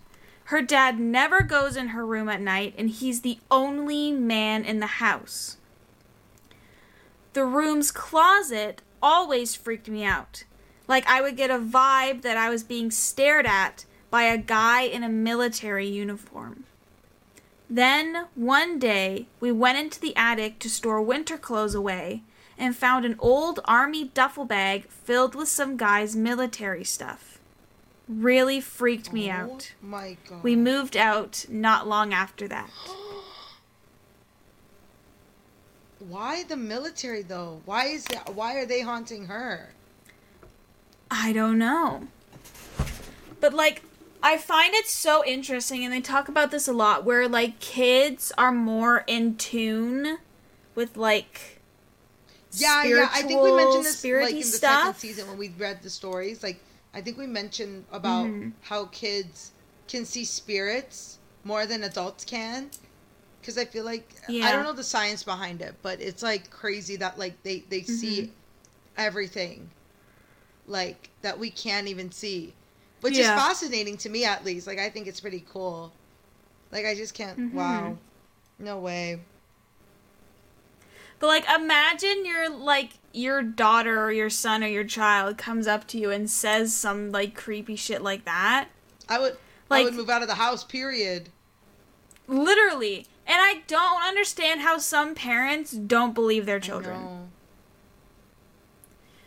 Her 0.51 0.63
dad 0.63 0.99
never 0.99 1.43
goes 1.43 1.77
in 1.77 1.91
her 1.91 2.05
room 2.05 2.29
at 2.29 2.41
night, 2.41 2.75
and 2.77 2.91
he's 2.91 3.21
the 3.21 3.39
only 3.53 4.11
man 4.11 4.65
in 4.65 4.81
the 4.81 4.99
house. 4.99 5.59
The 7.35 7.45
room's 7.45 7.93
closet 7.93 8.83
always 9.01 9.55
freaked 9.55 9.89
me 9.89 10.03
out. 10.03 10.43
Like 10.89 11.07
I 11.07 11.23
would 11.23 11.37
get 11.37 11.53
a 11.53 11.59
vibe 11.61 12.23
that 12.23 12.37
I 12.37 12.51
was 12.51 12.65
being 12.65 12.91
stared 12.91 13.47
at 13.47 13.85
by 14.11 14.25
a 14.25 14.37
guy 14.37 14.81
in 14.83 15.05
a 15.05 15.09
military 15.09 15.87
uniform. 15.87 16.65
Then, 17.69 18.27
one 18.35 18.81
day, 18.81 19.29
we 19.39 19.53
went 19.53 19.79
into 19.79 20.01
the 20.01 20.17
attic 20.17 20.59
to 20.59 20.69
store 20.69 21.01
winter 21.01 21.39
clothes 21.39 21.77
away 21.77 22.25
and 22.59 22.75
found 22.75 23.05
an 23.05 23.15
old 23.21 23.61
army 23.67 24.11
duffel 24.15 24.47
bag 24.47 24.89
filled 24.89 25.37
with 25.37 25.49
some 25.49 25.77
guy's 25.77 26.17
military 26.17 26.83
stuff. 26.83 27.30
Really 28.13 28.61
freaked 28.61 29.13
me 29.13 29.31
Oh 29.31 29.35
out. 29.35 29.73
my 29.81 30.17
god. 30.29 30.43
We 30.43 30.57
moved 30.57 30.97
out 30.97 31.47
not 31.49 31.87
long 31.87 32.13
after 32.13 32.49
that. 32.49 32.69
Why 36.01 36.45
the 36.45 36.57
military 36.57 37.23
though? 37.23 37.61
Why 37.67 37.87
is 37.87 38.05
that? 38.07 38.35
Why 38.35 38.55
are 38.57 38.67
they 38.67 38.81
haunting 38.81 39.27
her? 39.27 39.71
I 41.11 41.33
don't 41.33 41.59
know. 41.59 42.09
But 43.41 43.55
like 43.55 43.83
I 44.23 44.39
find 44.39 44.75
it 44.75 44.87
so 44.87 45.25
interesting 45.25 45.85
and 45.85 45.93
they 45.93 46.01
talk 46.01 46.29
about 46.29 46.51
this 46.51 46.67
a 46.69 46.73
lot 46.73 47.05
where 47.05 47.29
like 47.29 47.61
kids 47.61 48.33
are 48.37 48.53
more 48.53 49.05
in 49.07 49.37
tune 49.37 50.19
with 50.75 50.97
like 50.97 51.61
Yeah, 52.53 52.83
yeah. 52.85 53.09
I 53.13 53.23
think 53.23 53.41
we 53.43 53.53
mentioned 53.55 53.85
this 53.85 54.03
like 54.05 54.31
in 54.31 54.37
the 54.39 54.43
stuff. 54.43 54.81
second 54.81 54.99
season 54.99 55.29
when 55.29 55.39
we 55.39 55.51
read 55.51 55.83
the 55.83 55.91
stories. 55.91 56.43
Like 56.43 56.61
I 56.95 57.01
think 57.01 57.19
we 57.19 57.27
mentioned 57.27 57.85
about 57.93 58.27
Mhm. 58.27 58.53
how 58.63 58.87
kids 58.87 59.53
can 59.89 60.05
see 60.05 60.25
spirits 60.25 61.19
more 61.45 61.67
than 61.67 61.85
adults 61.85 62.25
can. 62.25 62.71
Because 63.41 63.57
I 63.59 63.65
feel 63.65 63.85
like 63.85 64.09
I 64.43 64.53
don't 64.53 64.65
know 64.65 64.73
the 64.73 64.85
science 64.85 65.23
behind 65.23 65.63
it, 65.63 65.75
but 65.83 66.01
it's 66.01 66.23
like 66.23 66.51
crazy 66.51 66.97
that 66.97 67.19
like 67.19 67.43
they 67.43 67.61
they 67.71 67.83
see 67.83 68.23
Mm-hmm. 68.23 68.31
everything, 68.97 69.71
like 70.67 71.11
that 71.23 71.39
we 71.39 71.51
can't 71.51 71.89
even 71.89 72.11
see, 72.13 72.55
which 73.01 73.19
Yeah. 73.19 73.21
is 73.21 73.31
fascinating 73.31 73.97
to 73.99 74.09
me 74.09 74.25
at 74.25 74.45
least. 74.45 74.67
Like 74.67 74.79
I 74.79 74.91
think 74.91 75.07
it's 75.07 75.21
pretty 75.21 75.45
cool. 75.51 75.93
Like 76.73 76.87
I 76.87 76.95
just 76.95 77.15
can't. 77.15 77.39
Mhm. 77.39 77.53
Wow, 77.55 77.99
no 78.59 78.79
way. 78.79 79.21
But 81.21 81.27
like 81.29 81.45
imagine 81.49 82.25
your 82.27 82.49
like 82.51 82.91
your 83.13 83.43
daughter 83.43 84.03
or 84.03 84.11
your 84.11 84.31
son 84.31 84.65
or 84.65 84.69
your 84.69 84.85
child 84.85 85.37
comes 85.39 85.67
up 85.67 85.87
to 85.89 85.99
you 85.99 86.11
and 86.11 86.29
says 86.29 86.75
some 86.75 87.13
like 87.13 87.35
creepy 87.37 87.77
shit 87.77 88.03
like 88.03 88.25
that. 88.25 88.69
I 89.09 89.19
would. 89.21 89.33
I 89.71 89.75
Like- 89.77 89.85
would 89.85 89.95
move 89.95 90.11
out 90.11 90.23
of 90.23 90.29
the 90.29 90.35
house. 90.37 90.65
Period. 90.65 91.29
Literally. 92.27 93.07
And 93.27 93.37
I 93.39 93.63
don't 93.69 94.03
understand 94.03 94.63
how 94.63 94.79
some 94.79 95.15
parents 95.15 95.71
don't 95.71 96.15
believe 96.15 96.47
their 96.47 96.59
children. 96.59 97.29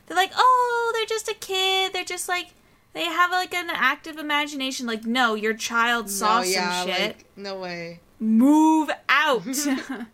They're 0.07 0.17
like, 0.17 0.31
"Oh, 0.35 0.91
they're 0.95 1.05
just 1.05 1.29
a 1.29 1.33
kid. 1.33 1.93
They're 1.93 2.03
just 2.03 2.27
like 2.27 2.47
they 2.93 3.05
have 3.05 3.31
like 3.31 3.53
an 3.53 3.69
active 3.69 4.17
imagination." 4.17 4.85
Like, 4.87 5.05
no, 5.05 5.35
your 5.35 5.53
child 5.53 6.09
saw 6.09 6.39
no, 6.41 6.43
yeah, 6.47 6.79
some 6.81 6.89
shit. 6.89 7.01
like 7.01 7.25
no 7.37 7.55
way. 7.55 7.99
Move 8.19 8.89
out. 9.07 9.43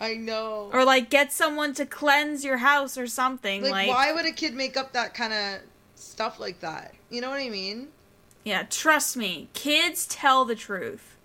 I 0.00 0.14
know. 0.14 0.70
or 0.72 0.84
like 0.84 1.10
get 1.10 1.32
someone 1.32 1.74
to 1.74 1.84
cleanse 1.86 2.44
your 2.44 2.58
house 2.58 2.96
or 2.96 3.06
something. 3.06 3.62
like, 3.62 3.72
Like, 3.72 3.88
why 3.88 4.12
would 4.12 4.26
a 4.26 4.32
kid 4.32 4.54
make 4.54 4.76
up 4.76 4.92
that 4.92 5.12
kind 5.14 5.32
of 5.32 5.60
stuff 5.96 6.38
like 6.38 6.60
that? 6.60 6.94
You 7.10 7.20
know 7.20 7.30
what 7.30 7.40
I 7.40 7.48
mean? 7.48 7.88
yeah, 8.44 8.62
trust 8.62 9.16
me. 9.16 9.48
Kids 9.52 10.06
tell 10.06 10.44
the 10.46 10.54
truth. 10.54 11.16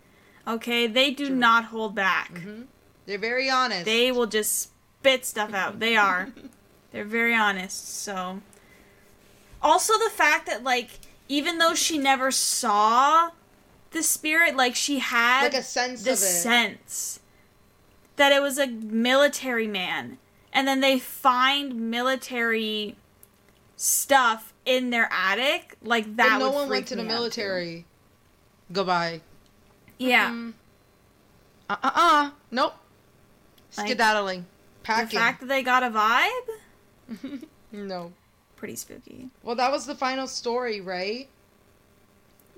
Okay? 0.47 0.88
They 0.88 1.12
do 1.12 1.27
True. 1.27 1.36
not 1.36 1.65
hold 1.65 1.95
back. 1.95 2.38
hmm 2.38 2.63
They're 3.05 3.17
very 3.17 3.49
honest. 3.49 3.86
They 3.86 4.12
will 4.12 4.25
just 4.27 4.71
spit 4.99 5.23
stuff 5.25 5.53
out. 5.53 5.79
They 5.79 5.95
are. 5.95 6.30
They're 6.91 7.05
very 7.05 7.34
honest. 7.36 8.01
So 8.01 8.41
also 9.61 9.93
the 9.99 10.09
fact 10.09 10.47
that 10.47 10.63
like 10.63 10.89
even 11.30 11.57
though 11.59 11.74
she 11.76 11.97
never 11.97 12.30
saw 12.32 13.30
the 13.91 14.03
spirit, 14.03 14.55
like 14.57 14.76
she 14.76 14.99
had 14.99 15.43
like 15.43 15.53
a 15.53 15.63
sense 15.63 16.03
the 16.03 16.11
of 16.11 16.17
it. 16.17 16.19
sense 16.19 17.19
that 18.16 18.32
it 18.32 18.41
was 18.41 18.57
a 18.57 18.68
military 18.68 19.68
man 19.68 20.18
and 20.51 20.68
then 20.68 20.80
they 20.82 20.99
find 20.99 21.89
military 21.91 22.95
stuff 23.76 24.53
in 24.66 24.89
their 24.91 25.09
attic 25.11 25.76
like 25.82 26.16
that 26.16 26.38
But 26.39 26.45
no 26.45 26.51
one 26.51 26.70
went 26.70 26.88
to 26.88 26.95
the 26.95 27.01
out, 27.01 27.07
too. 27.07 27.14
military. 27.14 27.86
Goodbye. 28.72 29.22
yeah 29.97 30.30
Mm. 30.32 30.53
Uh 31.70 31.76
uh 31.84 31.91
uh. 31.95 32.32
Nope. 32.51 32.74
Like, 33.78 33.88
Skedaddling. 33.88 34.45
the 34.84 34.88
fact 35.07 35.39
that 35.39 35.47
they 35.47 35.64
got 35.64 35.82
a 35.84 35.89
vibe 35.89 37.43
no. 37.72 38.11
pretty 38.55 38.76
spooky 38.76 39.30
Well, 39.41 39.55
that 39.55 39.72
was 39.72 39.86
the 39.86 39.95
final 39.95 40.28
story, 40.28 40.80
right? 40.82 41.28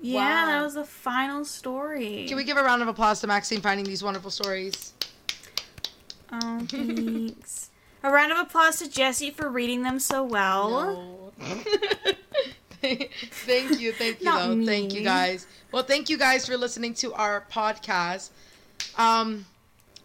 yeah 0.00 0.42
Wow. 0.42 0.46
that 0.46 0.62
was 0.62 0.74
the 0.74 0.84
final 0.84 1.44
story 1.44 2.26
Can 2.28 2.36
we 2.36 2.44
give 2.44 2.58
a 2.58 2.62
round 2.62 2.82
of 2.82 2.88
applause 2.88 3.20
to 3.22 3.26
Maxine 3.26 3.60
finding 3.62 3.86
these 3.86 4.02
wonderful 4.02 4.30
stories? 4.30 4.92
Oh 6.32 6.60
thanks 6.68 7.70
a 8.02 8.10
round 8.10 8.32
of 8.32 8.38
applause 8.38 8.78
to 8.78 8.88
jesse 8.88 9.30
for 9.30 9.48
reading 9.48 9.82
them 9.82 9.98
so 9.98 10.24
well 10.24 10.70
No. 10.70 11.32
thank 12.80 13.80
you, 13.80 13.92
thank 13.92 14.20
you, 14.20 14.24
though. 14.24 14.64
Thank 14.64 14.94
you, 14.94 15.02
guys. 15.02 15.46
Well, 15.72 15.82
thank 15.82 16.08
you 16.08 16.16
guys 16.18 16.46
for 16.46 16.56
listening 16.56 16.94
to 16.94 17.12
our 17.14 17.44
podcast. 17.52 18.30
Um, 18.96 19.44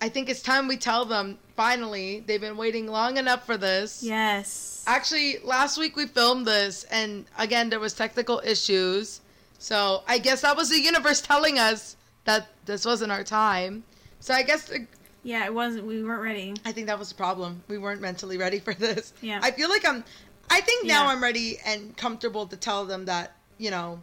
I 0.02 0.10
think 0.10 0.30
it's 0.30 0.42
time 0.42 0.68
we 0.68 0.78
tell 0.78 1.06
them. 1.06 1.38
Finally, 1.56 2.24
they've 2.26 2.42
been 2.42 2.58
waiting 2.58 2.88
long 2.88 3.18
enough 3.18 3.46
for 3.46 3.56
this. 3.56 4.02
Yes. 4.02 4.84
Actually, 4.88 5.38
last 5.44 5.78
week 5.78 5.96
we 5.96 6.08
filmed 6.08 6.46
this, 6.48 6.84
and 6.86 7.26
again 7.38 7.70
there 7.70 7.80
was 7.80 7.94
technical 7.94 8.42
issues. 8.44 9.22
So 9.60 10.04
I 10.08 10.18
guess 10.18 10.42
that 10.42 10.58
was 10.58 10.70
the 10.70 10.80
universe 10.82 11.22
telling 11.34 11.60
us 11.60 11.96
that 12.26 12.48
this 12.66 12.84
wasn't 12.86 13.12
our 13.12 13.24
time. 13.24 13.84
So 14.20 14.34
I 14.34 14.42
guess 14.44 14.66
the, 14.66 14.88
Yeah, 15.24 15.46
it 15.46 15.54
wasn't. 15.54 15.86
We 15.86 16.04
weren't 16.04 16.24
ready. 16.24 16.56
I 16.66 16.72
think 16.72 16.88
that 16.88 16.98
was 16.98 17.10
the 17.10 17.16
problem. 17.16 17.64
We 17.68 17.78
weren't 17.78 18.02
mentally 18.02 18.38
ready 18.38 18.60
for 18.60 18.74
this. 18.74 19.14
Yeah. 19.22 19.40
I 19.44 19.52
feel 19.52 19.70
like 19.70 19.86
I'm. 19.88 20.04
I 20.50 20.62
think 20.62 20.86
now 20.88 21.04
Yeah. 21.06 21.12
I'm 21.12 21.22
ready 21.22 21.58
and 21.66 21.96
comfortable 21.96 22.48
to 22.48 22.58
tell 22.58 22.86
them 22.86 23.06
that 23.06 23.36
you 23.58 23.70
know. 23.72 24.02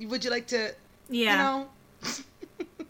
Would 0.00 0.24
you 0.24 0.30
like 0.30 0.46
to? 0.48 0.74
Yeah. 1.10 1.30
You 1.30 1.36
know. 1.36 1.68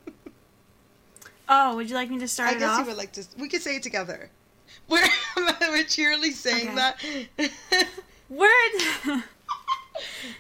oh, 1.49 1.77
would 1.77 1.89
you 1.89 1.95
like 1.95 2.11
me 2.11 2.19
to 2.19 2.29
start 2.29 2.51
I 2.51 2.57
it 2.57 2.59
guess 2.59 2.71
off? 2.71 2.81
you 2.81 2.87
would 2.87 2.97
like 2.97 3.13
to. 3.13 3.25
We 3.39 3.49
could 3.49 3.63
say 3.63 3.77
it 3.77 3.83
together. 3.83 4.31
We're 4.89 5.03
we're 5.61 5.85
cheerily 5.85 6.31
saying 6.31 6.69
Okay. 6.69 6.77
that. 7.39 7.89
Word. 8.29 9.23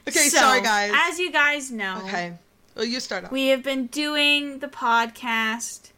okay, 0.06 0.28
So, 0.28 0.38
sorry 0.38 0.60
guys. 0.60 0.92
As 0.94 1.18
you 1.18 1.32
guys 1.32 1.70
know, 1.72 2.00
okay. 2.04 2.34
Well, 2.76 2.84
you 2.84 3.00
start 3.00 3.24
off. 3.24 3.32
we 3.32 3.48
have 3.48 3.62
been 3.62 3.86
doing 3.86 4.58
the 4.58 4.68
podcast 4.68 5.90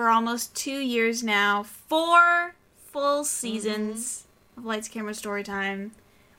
for 0.00 0.08
almost 0.08 0.54
two 0.56 0.78
years 0.78 1.22
now. 1.22 1.62
Four 1.62 2.54
full 2.90 3.22
seasons 3.22 4.24
Mm-hmm. 4.54 4.60
of 4.60 4.64
Lights 4.64 4.88
Camera 4.88 5.12
Storytime. 5.12 5.90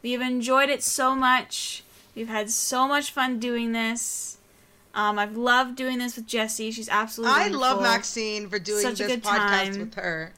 We 0.02 0.14
have 0.14 0.22
enjoyed 0.22 0.72
it 0.72 0.82
so 0.82 1.14
much. 1.14 1.84
We've 2.16 2.28
had 2.28 2.50
so 2.50 2.88
much 2.88 3.12
fun 3.12 3.38
doing 3.38 3.72
this. 3.72 4.40
Um, 4.96 5.20
I've 5.20 5.38
loved 5.38 5.76
doing 5.76 6.00
this 6.00 6.16
with 6.16 6.26
Jessie. 6.26 6.72
She's 6.72 6.90
absolutely 6.90 7.40
I 7.40 7.48
love. 7.50 7.84
Maxine 7.84 8.50
for 8.50 8.58
doing 8.58 8.82
Such 8.82 9.00
a 9.00 9.04
this 9.04 9.08
good 9.12 9.24
podcast 9.24 9.72
time. 9.74 9.80
with 9.80 9.94
her. 9.94 10.34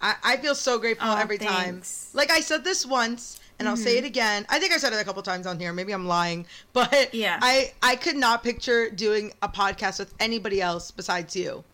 I, 0.00 0.14
I 0.24 0.36
feel 0.38 0.54
so 0.54 0.78
grateful 0.78 1.10
Oh, 1.10 1.16
every 1.18 1.36
thanks. 1.36 2.06
time. 2.06 2.16
Like 2.16 2.30
I 2.30 2.40
said 2.40 2.64
this 2.64 2.86
once, 2.86 3.38
and 3.58 3.68
I'll 3.68 3.76
say 3.76 3.98
it 3.98 4.04
again. 4.06 4.46
I 4.48 4.58
think 4.58 4.72
I 4.72 4.78
said 4.78 4.94
it 4.94 4.98
a 4.98 5.04
couple 5.04 5.22
times 5.22 5.46
on 5.46 5.60
here. 5.60 5.74
Maybe 5.74 5.92
I'm 5.92 6.08
lying, 6.08 6.46
but 6.72 7.12
Yeah. 7.12 7.38
I 7.42 7.74
I 7.82 7.96
could 7.96 8.16
not 8.16 8.42
picture 8.42 8.88
doing 8.88 9.34
a 9.42 9.48
podcast 9.50 9.98
with 9.98 10.14
anybody 10.18 10.62
else 10.62 10.90
besides 10.90 11.36
you. 11.36 11.64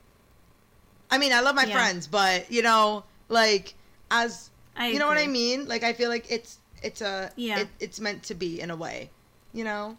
I 1.11 1.19
mean, 1.19 1.33
I 1.33 1.41
love 1.41 1.55
my 1.55 1.65
Yeah. 1.65 1.75
friends, 1.75 2.07
but 2.07 2.51
you 2.53 2.63
know, 2.63 3.05
like 3.29 3.75
as 4.11 4.51
I 4.77 4.89
you 4.89 4.99
know 4.99 5.07
what 5.09 5.19
I 5.19 5.27
mean. 5.27 5.67
Like 5.67 5.83
I 5.85 5.93
feel 5.93 6.09
like 6.09 6.31
it's 6.31 6.59
it's 6.83 7.01
a 7.01 7.33
Yeah. 7.37 7.61
it, 7.61 7.69
it's 7.81 7.99
meant 8.01 8.23
to 8.25 8.35
be 8.35 8.61
in 8.61 8.71
a 8.71 8.77
way, 8.77 9.11
you 9.53 9.65
know. 9.65 9.97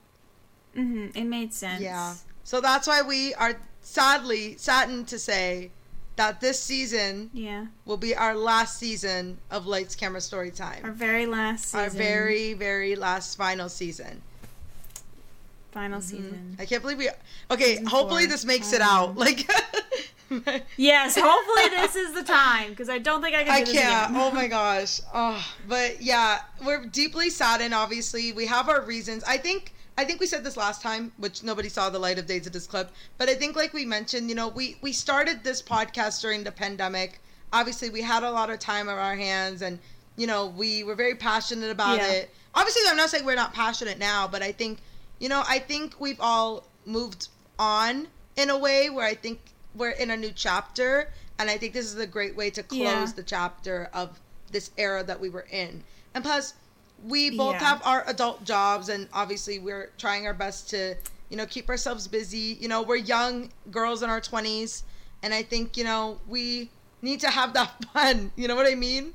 hmm 0.74 1.08
It 1.16 1.26
made 1.26 1.54
sense. 1.54 1.82
Yeah. 1.82 2.16
So 2.44 2.62
that's 2.62 2.88
why 2.88 3.02
we 3.02 3.34
are 3.36 3.56
sadly 3.82 4.56
saddened 4.58 5.08
to 5.10 5.20
say 5.20 5.72
that 6.16 6.42
this 6.42 6.60
season 6.62 7.30
Yeah. 7.34 7.68
will 7.86 7.98
be 7.98 8.16
our 8.16 8.36
last 8.36 8.78
season 8.78 9.38
of 9.52 9.66
Lights 9.68 9.96
Camera 9.96 10.22
Story 10.22 10.52
Time. 10.52 10.82
Our 10.84 10.92
very 10.92 11.26
last 11.26 11.66
season. 11.66 11.80
Our 11.80 11.90
very, 11.90 12.54
very 12.54 12.96
last 12.96 13.36
final 13.38 13.70
season. 13.70 14.22
final 15.72 16.02
season. 16.02 16.56
I 16.60 16.66
can't 16.66 16.82
believe 16.82 16.98
we. 16.98 17.10
Okay, 17.52 17.74
Season 17.74 17.86
hopefully 17.86 18.24
four. 18.24 18.32
this 18.32 18.44
makes 18.46 18.74
it 18.74 18.82
Um, 18.82 18.88
out. 18.90 19.18
Like, 19.18 19.48
Yes, 20.78 21.18
hopefully 21.20 21.70
this 21.70 21.96
is 21.96 22.14
the 22.14 22.24
time 22.24 22.70
because 22.70 22.90
I 22.90 22.98
don't 23.00 23.22
think 23.22 23.36
I 23.36 23.44
can 23.44 23.48
do 23.48 23.52
I 23.52 23.64
this 23.64 23.74
can't. 23.74 24.16
Oh 24.16 24.32
my 24.32 24.48
gosh. 24.60 25.02
Oh, 25.14 25.44
but 25.68 26.02
yeah, 26.02 26.40
we're 26.66 26.86
deeply 26.86 27.30
saddened. 27.30 27.74
Obviously, 27.74 28.32
we 28.34 28.46
have 28.46 28.70
our 28.70 28.82
reasons. 28.82 29.24
I 29.26 29.38
think. 29.38 29.74
I 29.98 30.06
think 30.06 30.22
we 30.22 30.28
said 30.28 30.46
this 30.46 30.56
last 30.56 30.82
time, 30.82 31.12
which 31.18 31.44
nobody 31.44 31.68
saw 31.68 31.90
the 31.90 32.00
light 32.00 32.18
of 32.18 32.26
day 32.26 32.40
to 32.40 32.50
this 32.50 32.66
clip. 32.66 32.90
But 33.18 33.28
I 33.28 33.34
think, 33.36 33.58
like 33.58 33.74
we 33.74 33.84
mentioned, 33.84 34.30
you 34.30 34.36
know, 34.36 34.48
we 34.48 34.78
we 34.82 34.94
started 34.94 35.44
this 35.44 35.62
podcast 35.62 36.22
during 36.22 36.44
the 36.46 36.52
pandemic. 36.54 37.20
Obviously, 37.52 37.90
we 37.90 38.02
had 38.02 38.24
a 38.24 38.32
lot 38.32 38.50
of 38.50 38.60
time 38.60 38.88
on 38.88 38.98
our 38.98 39.16
hands, 39.18 39.62
and 39.62 39.78
you 40.16 40.26
know, 40.26 40.46
we 40.48 40.84
were 40.84 40.96
very 40.96 41.16
passionate 41.16 41.70
about 41.70 41.98
Yeah. 41.98 42.12
it. 42.12 42.34
Obviously, 42.56 42.84
I'm 42.88 42.96
not 42.98 43.10
saying 43.10 43.26
we're 43.26 43.36
not 43.36 43.54
passionate 43.54 44.00
now, 44.00 44.28
but 44.28 44.42
I 44.42 44.52
think, 44.54 44.80
you 45.20 45.28
know, 45.30 45.44
I 45.48 45.60
think 45.60 46.00
we've 46.00 46.20
all 46.22 46.66
moved 46.86 47.28
on 47.58 48.08
in 48.38 48.50
a 48.50 48.58
way 48.58 48.90
where 48.90 49.06
I 49.06 49.16
think 49.16 49.40
we're 49.76 49.92
in 49.92 50.12
a 50.12 50.18
new 50.18 50.32
chapter, 50.32 51.12
and 51.38 51.50
I 51.50 51.58
think 51.58 51.74
this 51.74 51.86
is 51.86 51.98
a 51.98 52.08
great 52.08 52.36
way 52.36 52.50
to 52.52 52.64
close 52.64 52.80
Yeah. 52.82 53.12
the 53.16 53.24
chapter 53.24 53.90
of 53.94 54.20
this 54.52 54.72
era 54.78 55.04
that 55.04 55.20
we 55.20 55.30
were 55.30 55.48
in. 55.52 55.84
And 56.14 56.24
plus, 56.24 56.54
we 57.04 57.30
both 57.38 57.54
Yeah. 57.54 57.60
have 57.70 57.82
our 57.86 58.04
adult 58.08 58.44
jobs, 58.44 58.90
and 58.90 59.08
obviously, 59.14 59.60
we're 59.60 59.92
trying 59.98 60.26
our 60.28 60.34
best 60.34 60.70
to, 60.72 60.96
you 61.30 61.38
know, 61.38 61.46
keep 61.46 61.70
ourselves 61.70 62.08
busy. 62.08 62.58
You 62.60 62.68
know, 62.68 62.82
we're 62.82 62.96
young 62.98 63.52
girls 63.72 64.02
in 64.04 64.10
our 64.10 64.20
20s, 64.22 64.84
and 65.24 65.34
I 65.34 65.44
think, 65.44 65.78
you 65.78 65.84
know, 65.84 66.20
we 66.28 66.72
need 67.02 67.20
to 67.22 67.30
have 67.30 67.54
that 67.54 67.84
fun. 67.94 68.32
You 68.36 68.48
know 68.48 68.56
what 68.56 68.68
I 68.68 68.76
mean? 68.76 69.14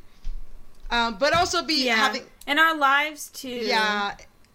Um, 0.90 1.16
but 1.18 1.34
also 1.34 1.62
be 1.64 1.86
yeah, 1.86 1.96
having, 1.96 2.22
and 2.46 2.58
our 2.60 2.76
lives 2.76 3.28
too. 3.28 3.48
yeah, 3.48 4.14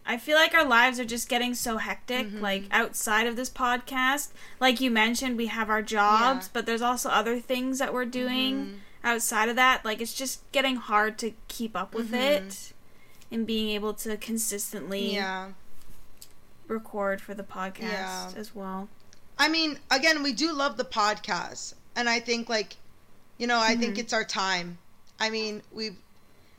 I 0.10 0.18
feel 0.18 0.36
like 0.36 0.54
our 0.56 0.66
lives 0.66 1.00
are 1.00 1.06
just 1.06 1.30
getting 1.30 1.54
so 1.54 1.78
hectic. 1.78 2.26
Mm-hmm. 2.28 2.42
Like 2.42 2.64
outside 2.72 3.28
of 3.28 3.36
this 3.36 3.50
podcast, 3.50 4.30
like 4.60 4.82
you 4.82 4.90
mentioned, 4.90 5.38
we 5.38 5.46
have 5.46 5.70
our 5.70 5.84
jobs, 5.84 6.48
Yeah. 6.48 6.50
but 6.54 6.66
there's 6.66 6.82
also 6.82 7.10
other 7.10 7.40
things 7.40 7.78
that 7.80 7.94
we're 7.94 8.06
doing 8.06 8.56
Mm-hmm. 8.56 8.76
outside 9.04 9.50
of 9.50 9.56
that. 9.56 9.86
Like 9.86 10.02
it's 10.02 10.14
just 10.14 10.42
getting 10.52 10.78
hard 10.78 11.18
to 11.20 11.34
keep 11.48 11.76
up 11.78 11.94
with 11.94 12.08
Mm-hmm. 12.08 12.46
it 12.48 12.74
and 13.32 13.46
being 13.46 13.70
able 13.70 13.94
to 13.94 14.18
consistently 14.18 15.14
yeah. 15.14 15.50
record 16.68 17.22
for 17.22 17.34
the 17.34 17.44
podcast 17.44 17.82
Yeah. 17.82 18.32
as 18.36 18.56
well. 18.56 18.90
I 19.38 19.48
mean, 19.48 19.78
again, 19.90 20.24
we 20.24 20.34
do 20.34 20.52
love 20.52 20.76
the 20.78 20.84
podcast, 20.86 21.74
and 21.96 22.10
I 22.10 22.20
think 22.20 22.50
like, 22.50 22.76
you 23.38 23.48
know, 23.48 23.60
I 23.60 23.76
think 23.76 23.98
it's 23.98 24.12
our 24.12 24.26
time. 24.26 24.80
I 25.20 25.30
mean, 25.30 25.62
we've, 25.72 25.96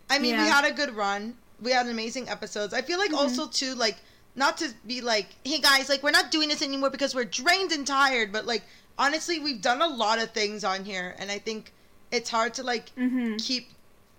I 0.09 0.19
mean, 0.19 0.37
we 0.39 0.47
had 0.47 0.65
a 0.65 0.73
good 0.73 0.95
run. 0.95 1.37
We 1.63 1.73
had 1.73 1.87
amazing 1.87 2.29
episodes. 2.29 2.73
I 2.75 2.83
feel 2.83 2.99
like 2.99 3.13
also 3.13 3.47
too 3.49 3.75
like 3.75 3.97
not 4.37 4.57
to 4.59 4.69
be 4.87 5.01
like, 5.01 5.27
hey 5.45 5.59
guys, 5.59 5.89
like 5.89 6.03
we're 6.03 6.11
not 6.11 6.31
doing 6.31 6.49
this 6.49 6.63
anymore 6.63 6.91
because 6.91 7.15
we're 7.15 7.25
drained 7.25 7.73
and 7.73 7.87
tired, 7.87 8.33
but 8.33 8.47
like 8.47 8.63
honestly, 8.99 9.39
we've 9.41 9.61
done 9.63 9.83
a 9.83 9.89
lot 9.89 10.19
of 10.21 10.31
things 10.33 10.63
on 10.65 10.85
here, 10.85 11.15
and 11.19 11.31
I 11.31 11.39
think 11.39 11.73
it's 12.13 12.31
hard 12.31 12.55
to 12.55 12.63
like 12.63 12.95
Mm-hmm. 12.97 13.37
keep 13.37 13.69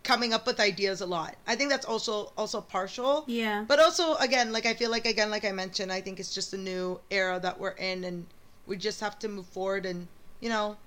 coming 0.03 0.33
up 0.33 0.47
with 0.47 0.59
ideas 0.59 1.01
a 1.01 1.05
lot. 1.05 1.35
I 1.45 1.55
think 1.55 1.69
that's 1.69 1.85
also 1.85 2.31
also 2.37 2.61
partial. 2.61 3.23
Yeah. 3.27 3.65
But 3.67 3.79
also, 3.79 4.15
again, 4.15 4.51
like 4.51 4.65
I 4.65 4.73
feel 4.73 4.89
like 4.91 5.05
again, 5.05 5.29
like 5.29 5.45
I 5.45 5.51
mentioned, 5.51 5.91
I 5.91 6.01
think 6.01 6.19
it's 6.19 6.33
just 6.33 6.53
a 6.53 6.57
new 6.57 6.99
era 7.11 7.39
that 7.39 7.59
we're 7.59 7.77
in, 7.77 8.03
and 8.03 8.25
we 8.65 8.77
just 8.77 8.99
have 9.01 9.19
to 9.19 9.27
move 9.27 9.45
forward 9.47 9.85
and 9.85 10.07
you 10.39 10.49
know 10.49 10.77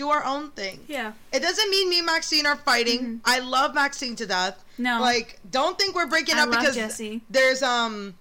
do 0.00 0.08
our 0.08 0.24
own 0.24 0.50
thing. 0.52 0.80
yeah. 0.88 1.12
It 1.32 1.40
doesn't 1.40 1.70
mean 1.70 1.90
me 1.90 1.98
and 1.98 2.06
Maxine 2.06 2.46
are 2.46 2.56
fighting. 2.56 3.20
I 3.24 3.38
love 3.40 3.74
Maxine 3.74 4.16
to 4.16 4.26
death. 4.26 4.56
No. 4.78 4.98
Like, 5.00 5.38
don't 5.50 5.76
think 5.78 5.94
we're 5.94 6.06
breaking 6.06 6.36
I 6.36 6.42
up 6.44 6.50
because 6.50 6.74
Jessie. 6.74 7.20
there's 7.28 7.62
um 7.62 8.14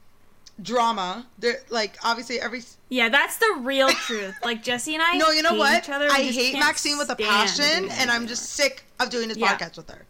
drama. 0.62 1.26
There, 1.38 1.60
like 1.70 1.96
obviously 2.04 2.40
every. 2.42 2.64
Yeah, 2.90 3.08
that's 3.10 3.38
the 3.38 3.60
real 3.62 3.90
truth. 3.90 4.36
Like 4.44 4.62
Jesse 4.64 4.94
and 4.94 5.02
I. 5.04 5.18
No, 5.18 5.30
you 5.30 5.42
know 5.42 5.54
what? 5.56 5.84
Each 5.84 5.90
other. 5.90 6.10
I 6.12 6.24
hate 6.24 6.54
Maxine 6.60 6.98
with 6.98 7.10
a 7.10 7.16
passion, 7.16 7.90
and 7.92 8.12
I'm 8.12 8.28
just 8.28 8.44
sick 8.60 8.84
of 9.00 9.10
doing 9.10 9.30
this 9.30 9.38
Yeah. 9.38 9.56
podcast 9.58 9.78
with 9.78 9.90
her. 9.90 10.06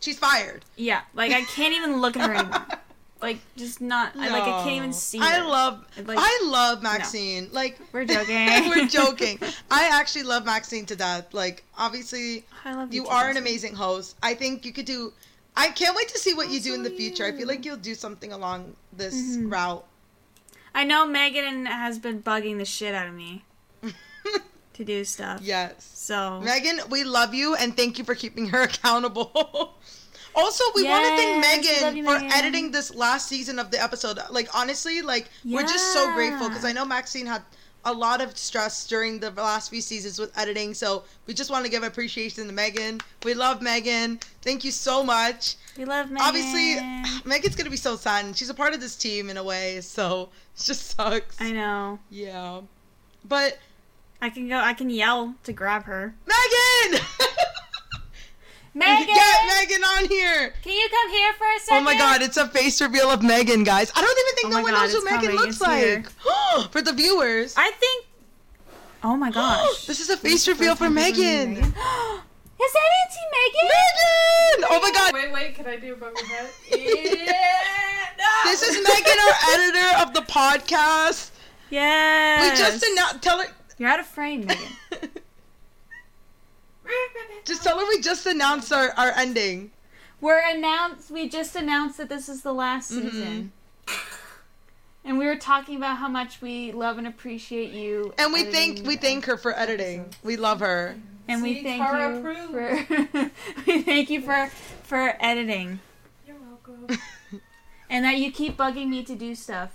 She's 0.00 0.18
fired. 0.18 0.64
Yeah, 0.76 1.00
like 1.14 1.32
I 1.32 1.42
can't 1.44 1.72
even 1.74 2.00
look 2.02 2.16
at 2.16 2.28
her 2.28 2.34
anymore. 2.34 2.66
Like 3.22 3.38
just 3.56 3.80
not. 3.80 4.14
I 4.16 4.28
like 4.28 4.42
I 4.42 4.62
can't 4.62 4.76
even 4.76 4.92
see. 4.92 5.18
I 5.20 5.38
her. 5.38 5.44
love 5.44 5.84
Like- 6.04 6.18
I 6.20 6.42
love 6.44 6.82
Maxine. 6.82 7.48
Like 7.52 7.78
We're 7.92 8.04
joking. 8.04 8.46
we're 8.68 8.86
joking. 8.86 9.38
I 9.70 9.88
actually 9.92 10.24
love 10.24 10.44
Maxine 10.44 10.84
to 10.86 10.96
death. 10.96 11.32
Like 11.32 11.64
obviously 11.78 12.44
I 12.64 12.74
love 12.74 12.92
you 12.92 13.04
too, 13.04 13.08
are 13.08 13.30
an 13.30 13.36
amazing 13.38 13.74
host. 13.74 14.16
I 14.22 14.34
think 14.34 14.66
you 14.66 14.72
could 14.72 14.84
do 14.84 15.12
I 15.56 15.68
can't 15.70 15.96
wait 15.96 16.08
to 16.08 16.18
see 16.18 16.34
what 16.34 16.50
you 16.50 16.60
do 16.60 16.74
in 16.74 16.82
the 16.82 16.90
so 16.90 16.96
future. 16.96 17.24
I 17.24 17.32
feel 17.32 17.48
like 17.48 17.64
you'll 17.64 17.78
do 17.78 17.94
something 17.94 18.32
along 18.32 18.76
this 18.92 19.14
Mhm. 19.14 19.50
route. 19.50 19.84
I 20.74 20.84
know 20.84 21.06
Megan 21.06 21.64
has 21.64 21.98
been 21.98 22.22
bugging 22.22 22.58
the 22.58 22.66
shit 22.66 22.94
out 22.94 23.06
of 23.08 23.14
me 23.14 23.44
to 24.74 24.84
do 24.84 25.04
stuff. 25.04 25.40
yes. 25.42 25.90
So 25.94 26.40
Megan, 26.42 26.80
we 26.90 27.02
love 27.04 27.32
you 27.32 27.54
and 27.54 27.74
thank 27.74 27.98
you 27.98 28.04
for 28.04 28.14
keeping 28.14 28.48
her 28.48 28.60
accountable. 28.62 29.74
Also, 30.36 30.62
we 30.74 30.84
want 30.84 31.04
to 31.04 31.16
thank 31.16 31.64
Yes, 31.64 31.82
Megan 31.82 31.96
you, 31.96 32.04
for 32.04 32.18
Megan. 32.18 32.32
editing 32.32 32.70
this 32.70 32.94
last 32.94 33.28
season 33.28 33.58
of 33.58 33.70
the 33.70 33.82
episode. 33.82 34.18
Like 34.30 34.48
honestly, 34.54 35.02
like 35.02 35.30
we're 35.44 35.62
just 35.62 35.92
so 35.92 36.12
grateful 36.14 36.48
because 36.48 36.64
I 36.64 36.72
know 36.72 36.84
Maxine 36.84 37.26
had 37.26 37.42
a 37.84 37.92
lot 37.92 38.20
of 38.20 38.36
stress 38.36 38.84
during 38.86 39.20
the 39.20 39.30
last 39.30 39.70
few 39.70 39.80
seasons 39.80 40.18
with 40.18 40.36
editing. 40.36 40.74
So 40.74 41.04
we 41.26 41.34
just 41.34 41.50
want 41.50 41.64
to 41.64 41.70
give 41.70 41.82
appreciation 41.84 42.46
to 42.46 42.52
Megan. 42.52 43.00
We 43.24 43.32
love 43.34 43.62
Megan. 43.62 44.18
Thank 44.42 44.64
you 44.64 44.72
so 44.72 45.04
much. 45.04 45.54
we 45.78 45.84
love 45.84 46.10
Megan. 46.10 46.26
Obviously, 46.26 46.74
Megan's 47.24 47.54
gonna 47.56 47.70
be 47.70 47.76
so 47.76 47.96
sad, 47.96 48.36
she's 48.36 48.50
a 48.50 48.54
part 48.54 48.74
of 48.74 48.80
this 48.80 48.96
team 48.96 49.30
in 49.30 49.36
a 49.36 49.44
way. 49.44 49.80
So 49.80 50.30
it 50.56 50.62
just 50.64 50.96
sucks. 50.96 51.40
I 51.40 51.52
know. 51.52 51.98
Yeah, 52.10 52.60
but 53.24 53.58
I 54.20 54.30
can 54.30 54.48
go. 54.48 54.58
I 54.58 54.74
can 54.74 54.90
yell 54.90 55.34
to 55.44 55.52
grab 55.52 55.84
her. 55.84 56.14
Megan. 56.26 57.00
Megan! 58.76 59.14
Get 59.14 59.46
Megan 59.58 59.82
on 59.84 60.04
here. 60.08 60.52
Can 60.62 60.72
you 60.72 60.88
come 60.90 61.10
here 61.10 61.32
for 61.34 61.46
a 61.46 61.58
second? 61.60 61.78
Oh 61.78 61.80
my 61.84 61.96
god, 61.96 62.20
it's 62.22 62.36
a 62.36 62.46
face 62.48 62.80
reveal 62.82 63.10
of 63.10 63.22
Megan, 63.22 63.64
guys. 63.64 63.90
I 63.94 64.02
don't 64.02 64.18
even 64.18 64.34
think 64.34 64.46
Oh 64.46 64.50
no 64.58 64.62
one 64.62 64.72
God, 64.72 64.82
knows 64.82 64.92
who 64.92 65.04
Megan 65.04 65.20
coming. 65.20 65.36
looks 65.36 65.56
It's 65.60 65.66
here. 65.66 66.04
like. 66.56 66.70
For 66.72 66.82
the 66.82 66.92
viewers. 66.92 67.54
I 67.56 67.70
think. 67.72 68.06
Oh 69.02 69.16
my 69.16 69.30
gosh. 69.32 69.86
this 69.86 70.00
is 70.00 70.10
a 70.10 70.16
face 70.16 70.46
reveal 70.48 70.74
for 70.76 70.90
Megan. 70.90 71.54
Megan. 71.54 71.74
Is 72.58 72.72
that 72.72 72.90
Auntie 73.02 73.28
Megan? 73.36 73.68
Megan! 73.68 74.68
Oh 74.70 74.80
my 74.82 74.90
god. 74.90 75.12
Wait, 75.14 75.30
wait, 75.32 75.54
can 75.54 75.66
I 75.66 75.76
do 75.76 75.92
a 75.92 75.96
bubble 75.96 76.16
head? 76.26 76.48
yeah! 76.70 78.06
No! 78.18 78.50
This 78.50 78.62
is 78.62 78.76
Megan, 78.76 79.18
our 79.28 79.34
editor 79.54 80.02
of 80.02 80.14
the 80.14 80.20
podcast. 80.22 81.30
Yes. 81.70 82.42
We 82.50 82.56
just 82.58 82.82
announced. 82.90 83.22
Tell 83.22 83.38
her. 83.40 83.46
You're 83.78 83.90
out 83.90 84.00
of 84.00 84.06
frame, 84.06 84.46
Megan. 84.46 84.66
just 87.44 87.62
tell 87.62 87.78
her 87.78 87.86
we 87.86 88.00
just 88.00 88.26
announced 88.26 88.72
our, 88.72 88.90
our 88.96 89.10
ending. 89.10 89.70
We're 90.20 90.40
announced. 90.48 91.10
We 91.10 91.28
just 91.28 91.54
announced 91.56 91.98
that 91.98 92.08
this 92.08 92.28
is 92.28 92.42
the 92.42 92.52
last 92.54 92.90
Mm-hmm. 92.92 93.08
season. 93.08 93.52
And 95.04 95.18
we 95.18 95.26
were 95.26 95.36
talking 95.36 95.76
about 95.76 95.98
how 95.98 96.08
much 96.08 96.40
we 96.42 96.72
love 96.72 96.98
and 96.98 97.06
appreciate 97.06 97.70
you. 97.70 98.12
And 98.18 98.32
we 98.32 98.40
editing 98.40 98.74
thank 98.76 98.86
we 98.88 98.96
thank 98.96 99.24
her 99.26 99.36
for 99.36 99.56
editing. 99.56 100.06
We 100.24 100.36
love 100.36 100.58
her. 100.60 100.96
and 101.28 101.42
we 101.42 101.62
thank 101.62 101.80
Tara 101.82 102.12
you 102.14 102.18
approved. 102.18 102.88
for 102.88 103.30
we 103.66 103.82
thank 103.82 104.10
you 104.10 104.20
for 104.22 104.48
for 104.82 105.14
editing 105.20 105.78
You're 106.26 106.36
welcome. 106.38 106.98
and 107.90 108.04
that 108.04 108.16
you 108.18 108.32
keep 108.32 108.56
bugging 108.56 108.88
me 108.88 109.04
to 109.04 109.14
do 109.14 109.34
stuff 109.36 109.70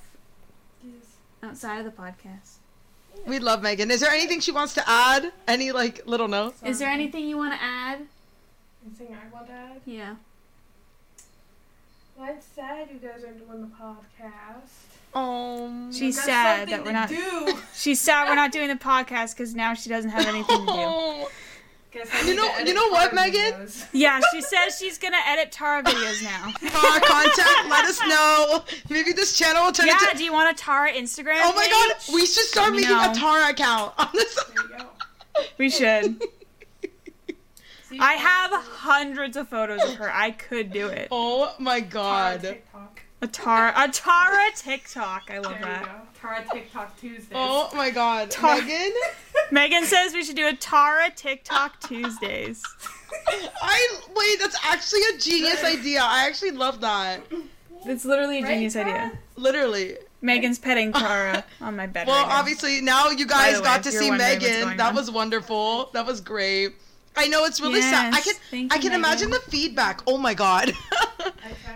Yes. 0.84 1.06
outside 1.44 1.80
of 1.80 1.86
the 1.86 1.92
podcast. 1.92 2.56
We 3.26 3.40
love 3.40 3.62
Megan. 3.62 3.92
Is 3.92 4.00
there 4.00 4.12
anything 4.12 4.40
she 4.40 4.52
wants 4.52 4.74
to 4.76 4.84
add? 4.88 5.32
Any 5.48 5.72
like 5.72 6.06
little 6.06 6.28
notes? 6.28 6.62
Is 6.64 6.80
there 6.80 6.90
anything 6.90 7.28
you 7.28 7.38
want 7.38 7.54
to 7.54 7.64
add? 7.64 8.00
Anything 8.86 9.16
I 9.16 9.34
want 9.34 9.48
to 9.48 9.54
add? 9.54 9.82
Yeah. 9.86 10.16
Well, 12.18 12.30
I'm 12.30 12.42
sad 12.56 12.90
you 12.92 13.00
guys 13.00 13.24
are 13.24 13.32
doing 13.32 13.62
the 13.62 13.76
podcast. 13.76 14.70
Oh. 15.14 15.92
She's 15.92 16.22
sad 16.22 16.70
that 16.70 16.84
we're 16.86 16.92
not. 16.92 17.10
Do. 17.10 17.54
She's 17.76 18.00
sad 18.00 18.28
we're 18.30 18.36
not 18.36 18.52
doing 18.52 18.70
the 18.70 18.76
podcast 18.76 19.36
because 19.36 19.54
now 19.54 19.74
she 19.74 19.90
doesn't 19.90 20.12
have 20.12 20.26
anything 20.28 20.66
to 20.66 20.72
do. 20.72 21.26
Guess 21.92 22.08
I 22.14 22.22
You 22.22 22.36
know- 22.36 22.58
you 22.60 22.74
know 22.74 22.88
what, 22.88 23.14
Megan? 23.14 23.54
videos. 23.54 23.84
Yeah, 23.92 24.22
she 24.32 24.42
says 24.42 24.78
she's 24.80 24.98
gonna 24.98 25.18
edit 25.28 25.52
Tara 25.52 25.84
videos 25.84 26.24
now. 26.24 26.52
For 26.70 26.88
our 26.88 27.00
content, 27.02 27.70
let 27.70 27.84
us 27.86 28.00
know. 28.08 28.64
Maybe 28.90 29.12
this 29.12 29.38
channel 29.38 29.66
will 29.66 29.72
turn 29.74 29.88
Yeah, 29.88 29.98
into. 30.06 30.18
do 30.18 30.24
you 30.24 30.32
want 30.32 30.50
a 30.50 30.54
Tara 30.62 30.92
Instagram? 30.94 31.40
Oh 31.42 31.54
my 31.54 31.68
god, 31.68 32.14
we 32.14 32.22
should 32.26 32.46
start 32.46 32.72
making 32.74 32.90
know. 32.92 33.12
a 33.12 33.14
Tara 33.14 33.50
account 33.50 33.94
on 33.98 34.08
this. 34.14 34.36
There 34.36 34.64
you 34.64 34.78
go. 34.78 34.86
We 35.58 35.70
should. 35.70 36.22
I 38.00 38.14
have 38.14 38.52
hundreds 38.54 39.36
of 39.36 39.50
photos 39.50 39.84
of 39.84 39.96
her. 39.96 40.10
I 40.14 40.32
could 40.32 40.72
do 40.72 40.88
it. 40.88 41.10
Oh 41.12 41.54
my 41.60 41.82
Tara 41.82 41.90
god. 41.92 42.58
TikTok. 43.22 43.24
A 43.24 43.28
Tara, 43.28 43.74
a 43.88 43.92
Tara 43.92 44.50
TikTok. 44.56 45.30
I 45.30 45.40
love 45.40 45.52
There 45.52 45.60
you 45.60 45.66
that. 45.66 45.86
go. 45.86 45.92
Tara 46.20 46.44
TikTok 46.52 47.00
Tuesdays. 47.00 47.28
Oh 47.34 47.70
my 47.76 47.90
god. 47.92 48.32
Tar- 48.32 48.62
Megan? 48.62 48.92
Megan 49.52 49.86
says 49.86 50.14
we 50.14 50.24
should 50.24 50.36
do 50.36 50.48
a 50.48 50.54
Tara 50.54 51.10
TikTok 51.16 51.80
Tuesdays. 51.88 52.64
I 53.62 53.98
wait, 54.16 54.40
that's 54.40 54.58
actually 54.66 55.02
a 55.14 55.18
genius 55.18 55.64
idea. 55.64 56.02
I 56.04 56.28
actually 56.28 56.52
love 56.52 56.82
that. 56.82 57.22
It's 57.86 58.06
literally 58.06 58.40
a 58.40 58.44
Right, 58.44 58.54
genius 58.54 58.74
Tara? 58.74 58.90
idea. 58.90 59.20
Literally. 59.36 59.98
Megan's 60.22 60.60
petting 60.68 60.94
Tara 60.94 61.44
on 61.62 61.76
my 61.76 61.88
bed. 61.88 62.08
Well, 62.08 62.22
right 62.24 62.30
now. 62.30 62.40
obviously 62.40 62.82
now 62.82 63.10
you 63.10 63.26
guys 63.26 63.56
the 63.56 63.62
way, 63.62 63.66
got 63.66 63.78
if 63.80 63.84
to 63.86 63.92
you're 63.92 64.02
see 64.04 64.10
wondering 64.10 64.30
what's 64.34 64.44
Megan. 64.46 64.62
going 64.66 64.78
That 64.78 64.90
on. 64.90 64.96
was 64.96 65.12
wonderful. 65.12 65.90
That 65.94 66.06
was 66.06 66.22
great. 66.22 66.74
I 67.16 67.28
know 67.28 67.46
it's 67.46 67.60
really 67.62 67.82
sad. 67.82 68.14
I 68.14 68.18
Yes, 68.18 68.24
can 68.26 68.36
thank 68.50 68.72
I 68.74 68.76
you, 68.78 68.82
can 68.82 68.94
imagine 68.94 69.30
the 69.30 69.40
feedback. 69.50 70.02
Oh 70.08 70.18
my 70.18 70.34
god. 70.34 70.74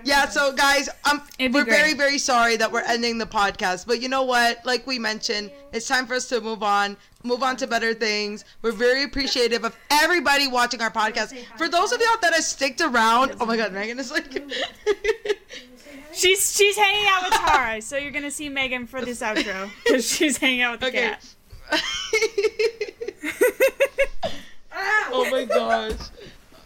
Yeah, 0.03 0.27
so 0.29 0.53
guys, 0.53 0.87
um 1.09 1.23
we're 1.39 1.65
very 1.65 1.95
very 1.95 2.19
sorry 2.19 2.57
that 2.57 2.71
we're 2.71 2.83
ending 2.83 3.17
the 3.17 3.25
podcast, 3.25 3.87
but 3.87 4.01
you 4.01 4.07
know 4.09 4.21
what? 4.21 4.63
Like 4.63 4.85
we 4.85 4.99
mentioned, 4.99 5.49
it's 5.73 5.87
time 5.87 6.05
for 6.05 6.13
us 6.13 6.27
to 6.29 6.39
move 6.41 6.61
on. 6.61 6.95
Move 7.23 7.41
on 7.41 7.57
to 7.57 7.65
better 7.65 7.91
things. 7.95 8.45
We're 8.61 8.71
very 8.71 9.01
appreciative 9.03 9.63
of 9.65 9.75
everybody 9.89 10.47
watching 10.47 10.79
our 10.81 10.91
podcast. 10.91 11.35
For 11.57 11.67
those 11.67 11.91
of 11.91 11.99
y'all 12.01 12.19
that 12.21 12.33
have 12.35 12.43
sticked 12.43 12.81
around, 12.81 13.33
oh 13.39 13.45
my 13.47 13.57
god, 13.57 13.73
Megan 13.73 13.97
is 13.99 14.11
like 14.11 14.25
she's 16.13 16.55
she's 16.55 16.77
hanging 16.77 17.07
out 17.09 17.23
with 17.23 17.33
Tara, 17.39 17.81
so 17.81 17.97
you're 17.97 18.11
gonna 18.11 18.29
see 18.31 18.47
Megan 18.47 18.85
for 18.85 19.01
this 19.01 19.21
outro 19.21 19.69
because 19.83 20.07
she's 20.07 20.37
hanging 20.37 20.61
out 20.61 20.73
with 20.73 20.81
the 20.81 20.87
Okay. 20.87 21.15
cat. 21.71 21.81
oh 25.11 25.27
my 25.31 25.45
gosh. 25.45 25.93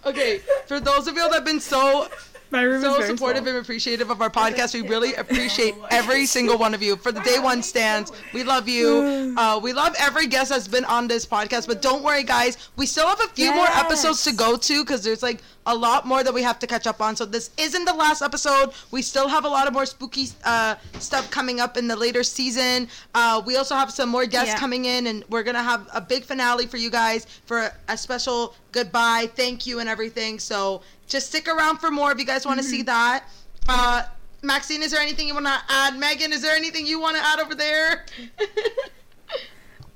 Okay, 0.05 0.39
for 0.65 0.79
those 0.79 1.07
of 1.07 1.15
y'all 1.15 1.27
that 1.29 1.35
have 1.35 1.45
been 1.45 1.59
so 1.59 2.07
My 2.51 2.61
room 2.63 2.81
so 2.81 2.95
very 2.95 3.07
supportive 3.09 3.43
small. 3.43 3.55
and 3.55 3.63
appreciative 3.63 4.09
of 4.09 4.21
our 4.21 4.29
podcast. 4.29 4.73
We 4.73 4.87
really 4.87 5.13
appreciate 5.15 5.75
every 5.91 6.25
single 6.25 6.57
one 6.57 6.73
of 6.73 6.81
you. 6.81 6.95
For 6.95 7.11
the 7.11 7.19
day 7.21 7.37
one 7.37 7.61
stands, 7.61 8.11
we 8.33 8.43
love 8.43 8.67
you. 8.69 9.17
Uh, 9.39 9.57
we 9.61 9.71
love 9.71 9.95
every 9.99 10.27
guest 10.27 10.49
that's 10.49 10.67
been 10.67 10.83
on 10.85 11.07
this 11.07 11.25
podcast. 11.25 11.67
But 11.67 11.81
don't 11.81 12.03
worry, 12.03 12.23
guys. 12.23 12.69
We 12.75 12.85
still 12.85 13.07
have 13.07 13.21
a 13.21 13.27
few 13.27 13.53
more 13.53 13.67
episodes 13.67 14.23
to 14.23 14.33
go 14.33 14.57
to 14.57 14.83
because 14.83 15.01
there's 15.03 15.23
like 15.23 15.41
a 15.65 15.75
lot 15.75 16.07
more 16.07 16.23
that 16.23 16.33
we 16.33 16.41
have 16.41 16.57
to 16.59 16.67
catch 16.67 16.87
up 16.87 16.99
on. 17.01 17.15
So 17.15 17.25
this 17.25 17.51
isn't 17.57 17.85
the 17.85 17.93
last 17.93 18.21
episode. 18.21 18.71
We 18.91 19.01
still 19.01 19.27
have 19.27 19.45
a 19.45 19.47
lot 19.49 19.67
of 19.67 19.73
more 19.73 19.85
spooky 19.85 20.27
uh, 20.43 20.75
stuff 20.99 21.29
coming 21.29 21.59
up 21.59 21.77
in 21.77 21.87
the 21.87 21.95
later 21.95 22.23
season. 22.23 22.87
Uh, 23.13 23.41
we 23.45 23.55
also 23.57 23.75
have 23.75 23.91
some 23.91 24.09
more 24.09 24.25
guests 24.25 24.53
Yeah. 24.53 24.59
coming 24.59 24.85
in, 24.85 25.07
and 25.07 25.23
we're 25.29 25.43
gonna 25.43 25.61
have 25.63 25.87
a 25.93 26.01
big 26.01 26.23
finale 26.25 26.65
for 26.65 26.77
you 26.77 26.89
guys 26.89 27.27
for 27.45 27.71
a 27.87 27.97
special 27.97 28.55
goodbye, 28.71 29.29
thank 29.35 29.67
you, 29.67 29.79
and 29.79 29.87
everything. 29.89 30.39
So 30.39 30.81
just 31.07 31.27
stick 31.27 31.47
around 31.47 31.77
for 31.77 31.91
more 31.91 32.11
if 32.11 32.17
you 32.19 32.25
guys 32.25 32.45
want 32.45 32.59
to 32.59 32.65
see 32.65 32.81
that. 32.83 33.25
Uh, 33.67 34.03
Maxine, 34.41 34.81
is 34.81 34.91
there 34.91 35.01
anything 35.01 35.27
you 35.27 35.33
want 35.33 35.45
to 35.47 35.59
add? 35.69 35.97
Megan, 35.97 36.31
is 36.33 36.41
there 36.41 36.55
anything 36.55 36.87
you 36.87 36.99
want 36.99 37.17
to 37.17 37.23
add 37.23 37.39
over 37.39 37.53
there? 37.55 38.05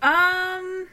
Um, 0.01 0.87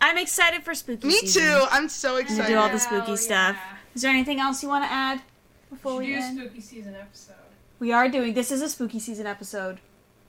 I'm 0.00 0.16
excited 0.18 0.62
for 0.62 0.74
spooky. 0.74 1.10
Season. 1.10 1.24
Me 1.24 1.28
season. 1.28 1.42
too. 1.60 1.66
I'm 1.70 1.88
so 1.88 2.16
excited. 2.16 2.42
To 2.42 2.48
do 2.48 2.56
all 2.58 2.64
the 2.68 2.78
Hell 2.78 3.00
spooky 3.00 3.16
stuff. 3.16 3.56
yeah. 3.56 3.76
Is 3.94 4.02
there 4.02 4.10
anything 4.10 4.40
else 4.40 4.62
you 4.62 4.68
want 4.68 4.84
to 4.84 4.90
add 4.92 5.20
before 5.68 5.96
We 5.98 6.06
we 6.06 6.12
do 6.12 6.18
a 6.18 6.22
end? 6.22 6.38
spooky 6.40 6.60
season 6.60 6.94
episode. 6.94 7.34
We 7.78 7.92
are 7.92 8.08
doing. 8.08 8.34
This 8.34 8.50
is 8.50 8.62
a 8.62 8.68
spooky 8.68 8.98
season 8.98 9.26
episode. 9.26 9.78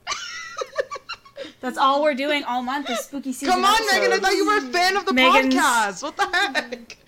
That's 1.60 1.78
all 1.78 2.02
we're 2.02 2.14
doing 2.14 2.44
all 2.44 2.62
month 2.62 2.90
is 2.90 2.98
spooky 3.00 3.32
season. 3.32 3.54
Come 3.54 3.64
on, 3.64 3.74
episodes. 3.74 3.92
Megan. 4.00 4.12
I 4.12 4.18
thought 4.18 4.32
you 4.32 4.46
were 4.46 4.58
a 4.58 4.60
fan 4.72 4.96
of 4.96 5.06
the 5.06 5.12
Megan's- 5.12 5.54
podcast. 5.54 6.02
What 6.02 6.16
the 6.16 6.26
heck? 6.36 6.98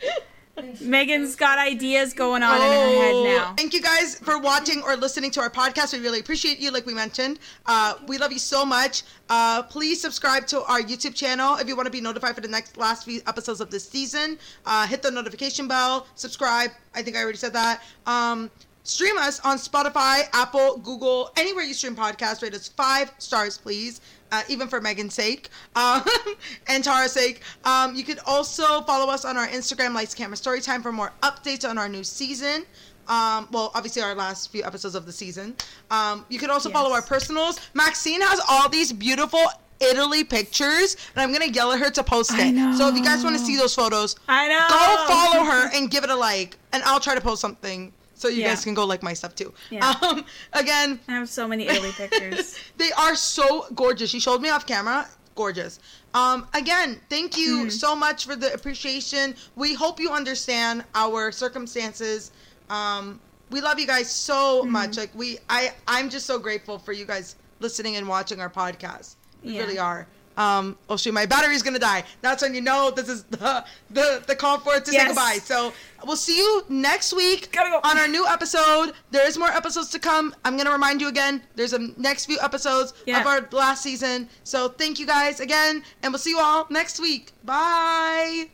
Megan's 0.81 1.35
got 1.37 1.59
ideas 1.59 2.13
going 2.15 2.43
on 2.43 2.57
in 2.57 2.63
her 2.63 2.69
head 3.03 3.13
Oh, 3.15 3.25
now. 3.25 3.55
Thank 3.57 3.75
you 3.75 3.83
guys 3.83 4.19
for 4.19 4.39
watching 4.39 4.83
or 4.83 4.97
listening 4.97 5.31
to 5.33 5.41
our 5.41 5.51
podcast. 5.51 5.93
We 5.93 5.99
really 5.99 6.21
appreciate 6.21 6.59
you, 6.61 6.71
like 6.71 6.87
we 6.87 6.95
mentioned. 6.95 7.41
Uh, 7.67 7.95
we 8.07 8.19
love 8.19 8.33
you 8.33 8.39
so 8.39 8.65
much. 8.65 9.03
Uh, 9.29 9.63
please 9.65 10.01
subscribe 10.01 10.47
to 10.49 10.63
our 10.65 10.81
YouTube 10.81 11.15
channel 11.15 11.57
if 11.57 11.67
you 11.67 11.75
want 11.75 11.87
to 11.87 11.93
be 11.93 12.01
notified 12.01 12.35
for 12.35 12.41
the 12.41 12.49
next 12.49 12.77
last 12.77 13.05
few 13.05 13.21
episodes 13.27 13.61
of 13.61 13.71
this 13.71 13.89
season. 13.89 14.39
Uh, 14.65 14.87
hit 14.87 15.03
the 15.03 15.11
notification 15.11 15.67
bell, 15.67 16.07
subscribe. 16.15 16.71
I 16.95 17.03
think 17.03 17.17
I 17.17 17.23
already 17.23 17.39
said 17.39 17.53
that. 17.55 17.83
Um, 18.07 18.51
stream 18.85 19.17
us 19.19 19.41
on 19.41 19.57
Spotify, 19.57 20.29
Apple, 20.33 20.77
Google, 20.79 21.33
anywhere 21.37 21.65
you 21.65 21.75
stream 21.75 21.97
podcasts. 21.97 22.43
Rate 22.43 22.55
us 22.55 22.69
five 22.69 23.11
stars, 23.19 23.59
please. 23.59 24.01
Uh, 24.33 24.43
even 24.49 24.67
for 24.67 24.81
Megan's 24.81 25.15
sake 25.15 25.49
um, 25.77 26.03
and 26.67 26.83
Tara's 26.83 27.13
sake. 27.13 27.43
Um, 27.65 27.95
you 27.95 28.03
could 28.03 28.19
also 28.27 28.81
follow 28.83 29.13
us 29.13 29.25
on 29.25 29.37
our 29.37 29.47
Instagram, 29.47 29.95
Lights 29.95 30.13
Camera 30.13 30.37
Storytime, 30.37 30.83
for 30.83 30.91
more 30.91 31.13
updates 31.23 31.69
on 31.69 31.79
our 31.79 31.89
new 31.89 32.03
season. 32.03 32.65
Um, 33.07 33.47
well, 33.53 33.71
obviously 33.75 34.03
our 34.03 34.15
last 34.15 34.51
few 34.51 34.65
episodes 34.65 34.95
of 34.97 35.07
the 35.07 35.13
season. 35.13 35.55
Um, 35.91 36.25
you 36.29 36.41
can 36.41 36.51
also 36.51 36.69
follow 36.71 36.93
our 36.93 37.03
personals. 37.03 37.61
Maxine 37.75 38.23
has 38.23 38.41
all 38.49 38.69
these 38.69 38.93
beautiful 38.93 39.41
Italy 39.81 40.25
pictures, 40.25 40.97
and 41.15 41.23
I'm 41.23 41.33
gonna 41.33 41.53
yell 41.53 41.73
at 41.73 41.79
her 41.81 41.91
to 41.91 42.03
post 42.03 42.31
it. 42.35 42.77
So 42.79 42.89
if 42.89 42.97
you 42.97 43.05
guys 43.05 43.23
want 43.23 43.39
to 43.39 43.45
see 43.45 43.57
those 43.57 43.75
photos, 43.75 44.17
I 44.27 44.49
know. 44.49 44.67
go 44.69 45.07
follow 45.07 45.45
her 45.45 45.71
and 45.75 45.91
give 45.91 46.05
it 46.05 46.11
a 46.11 46.17
like, 46.17 46.57
and 46.73 46.83
I'll 46.85 47.01
try 47.01 47.15
to 47.15 47.21
post 47.21 47.41
something 47.41 47.93
so 48.25 48.31
you 48.31 48.41
Yeah. 48.41 48.49
guys 48.55 48.65
can 48.65 48.73
go 48.75 48.85
like 48.87 49.03
my 49.03 49.13
stuff 49.21 49.35
too. 49.35 49.53
Yeah. 49.71 49.93
Um, 50.03 50.25
again, 50.55 50.99
I 51.09 51.13
have 51.21 51.29
so 51.29 51.47
many 51.47 51.65
Italy 51.69 51.93
pictures. 52.03 52.59
they 52.83 52.91
are 52.93 53.15
so 53.17 53.67
gorgeous. 53.75 54.09
She 54.11 54.19
showed 54.21 54.41
me 54.41 54.49
off 54.49 54.65
camera. 54.67 55.07
Gorgeous. 55.35 55.79
Um, 56.15 56.47
again, 56.55 57.01
thank 57.11 57.37
you 57.37 57.53
Mm-hmm. 57.59 57.69
so 57.85 57.91
much 58.07 58.25
for 58.29 58.37
the 58.37 58.51
appreciation. 58.55 59.35
We 59.57 59.75
hope 59.75 60.01
you 60.01 60.11
understand 60.11 60.85
our 60.95 61.33
circumstances. 61.33 62.31
Um, 62.71 63.21
we 63.51 63.61
love 63.61 63.79
you 63.79 63.87
guys 63.87 64.09
so 64.11 64.63
Mm-hmm. 64.63 64.73
much. 64.73 64.97
Like 64.97 65.11
we, 65.15 65.39
I, 65.51 65.73
I'm 65.87 66.09
just 66.09 66.25
so 66.27 66.39
grateful 66.39 66.79
for 66.79 66.93
you 66.93 67.05
guys 67.05 67.37
listening 67.61 67.97
and 67.97 68.07
watching 68.09 68.41
our 68.41 68.51
podcast. 68.51 69.17
We 69.43 69.53
Yeah. 69.55 69.61
really 69.63 69.79
are. 69.79 70.07
Um, 70.37 70.77
oh 70.91 70.97
shoot, 70.97 71.13
my 71.15 71.27
battery's 71.27 71.63
gonna 71.63 71.79
die. 71.79 72.03
That's 72.21 72.43
when 72.43 72.55
you 72.55 72.61
know 72.61 72.91
this 72.91 73.09
is 73.09 73.23
the 73.25 73.65
the, 73.91 74.23
the 74.27 74.35
call 74.35 74.59
for 74.59 74.75
it 74.75 74.85
to 74.87 74.91
say 74.91 75.07
goodbye. 75.07 75.39
So 75.43 75.73
we'll 76.05 76.17
see 76.17 76.37
you 76.39 76.65
next 76.69 77.13
week 77.15 77.53
go. 77.53 77.81
on 77.85 77.99
our 77.99 78.09
new 78.09 78.27
episode. 78.27 78.93
There 79.13 79.27
is 79.27 79.39
more 79.39 79.49
episodes 79.51 79.91
to 79.91 79.99
come. 79.99 80.35
I'm 80.45 80.57
gonna 80.57 80.73
remind 80.73 81.01
you 81.01 81.09
again. 81.09 81.43
There's 81.55 81.73
a 81.73 81.79
next 82.01 82.27
few 82.27 82.39
episodes 82.41 82.95
Yeah. 83.07 83.21
of 83.21 83.27
our 83.27 83.49
last 83.53 83.83
season. 83.83 84.29
So 84.43 84.69
thank 84.71 84.99
you 84.99 85.07
guys 85.07 85.39
again, 85.41 85.85
and 86.03 86.13
we'll 86.13 86.19
see 86.19 86.31
you 86.31 86.41
all 86.41 86.67
next 86.69 86.99
week. 87.01 87.31
Bye. 87.45 88.49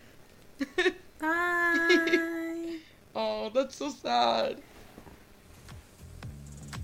Bye. 1.18 2.76
Oh, 3.14 3.50
that's 3.54 3.76
so 3.76 3.90
sad. 3.90 4.58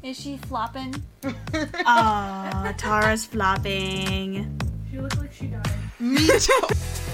Is 0.02 0.18
she 0.20 0.36
flopping? 0.36 0.94
Aw, 1.86 2.74
Tara's 2.76 3.24
flopping. 3.24 4.58
She 4.90 4.98
looks 4.98 5.18
like 5.18 5.32
she 5.32 5.46
died. 5.46 5.70
Me 5.98 6.26
too. 6.38 7.02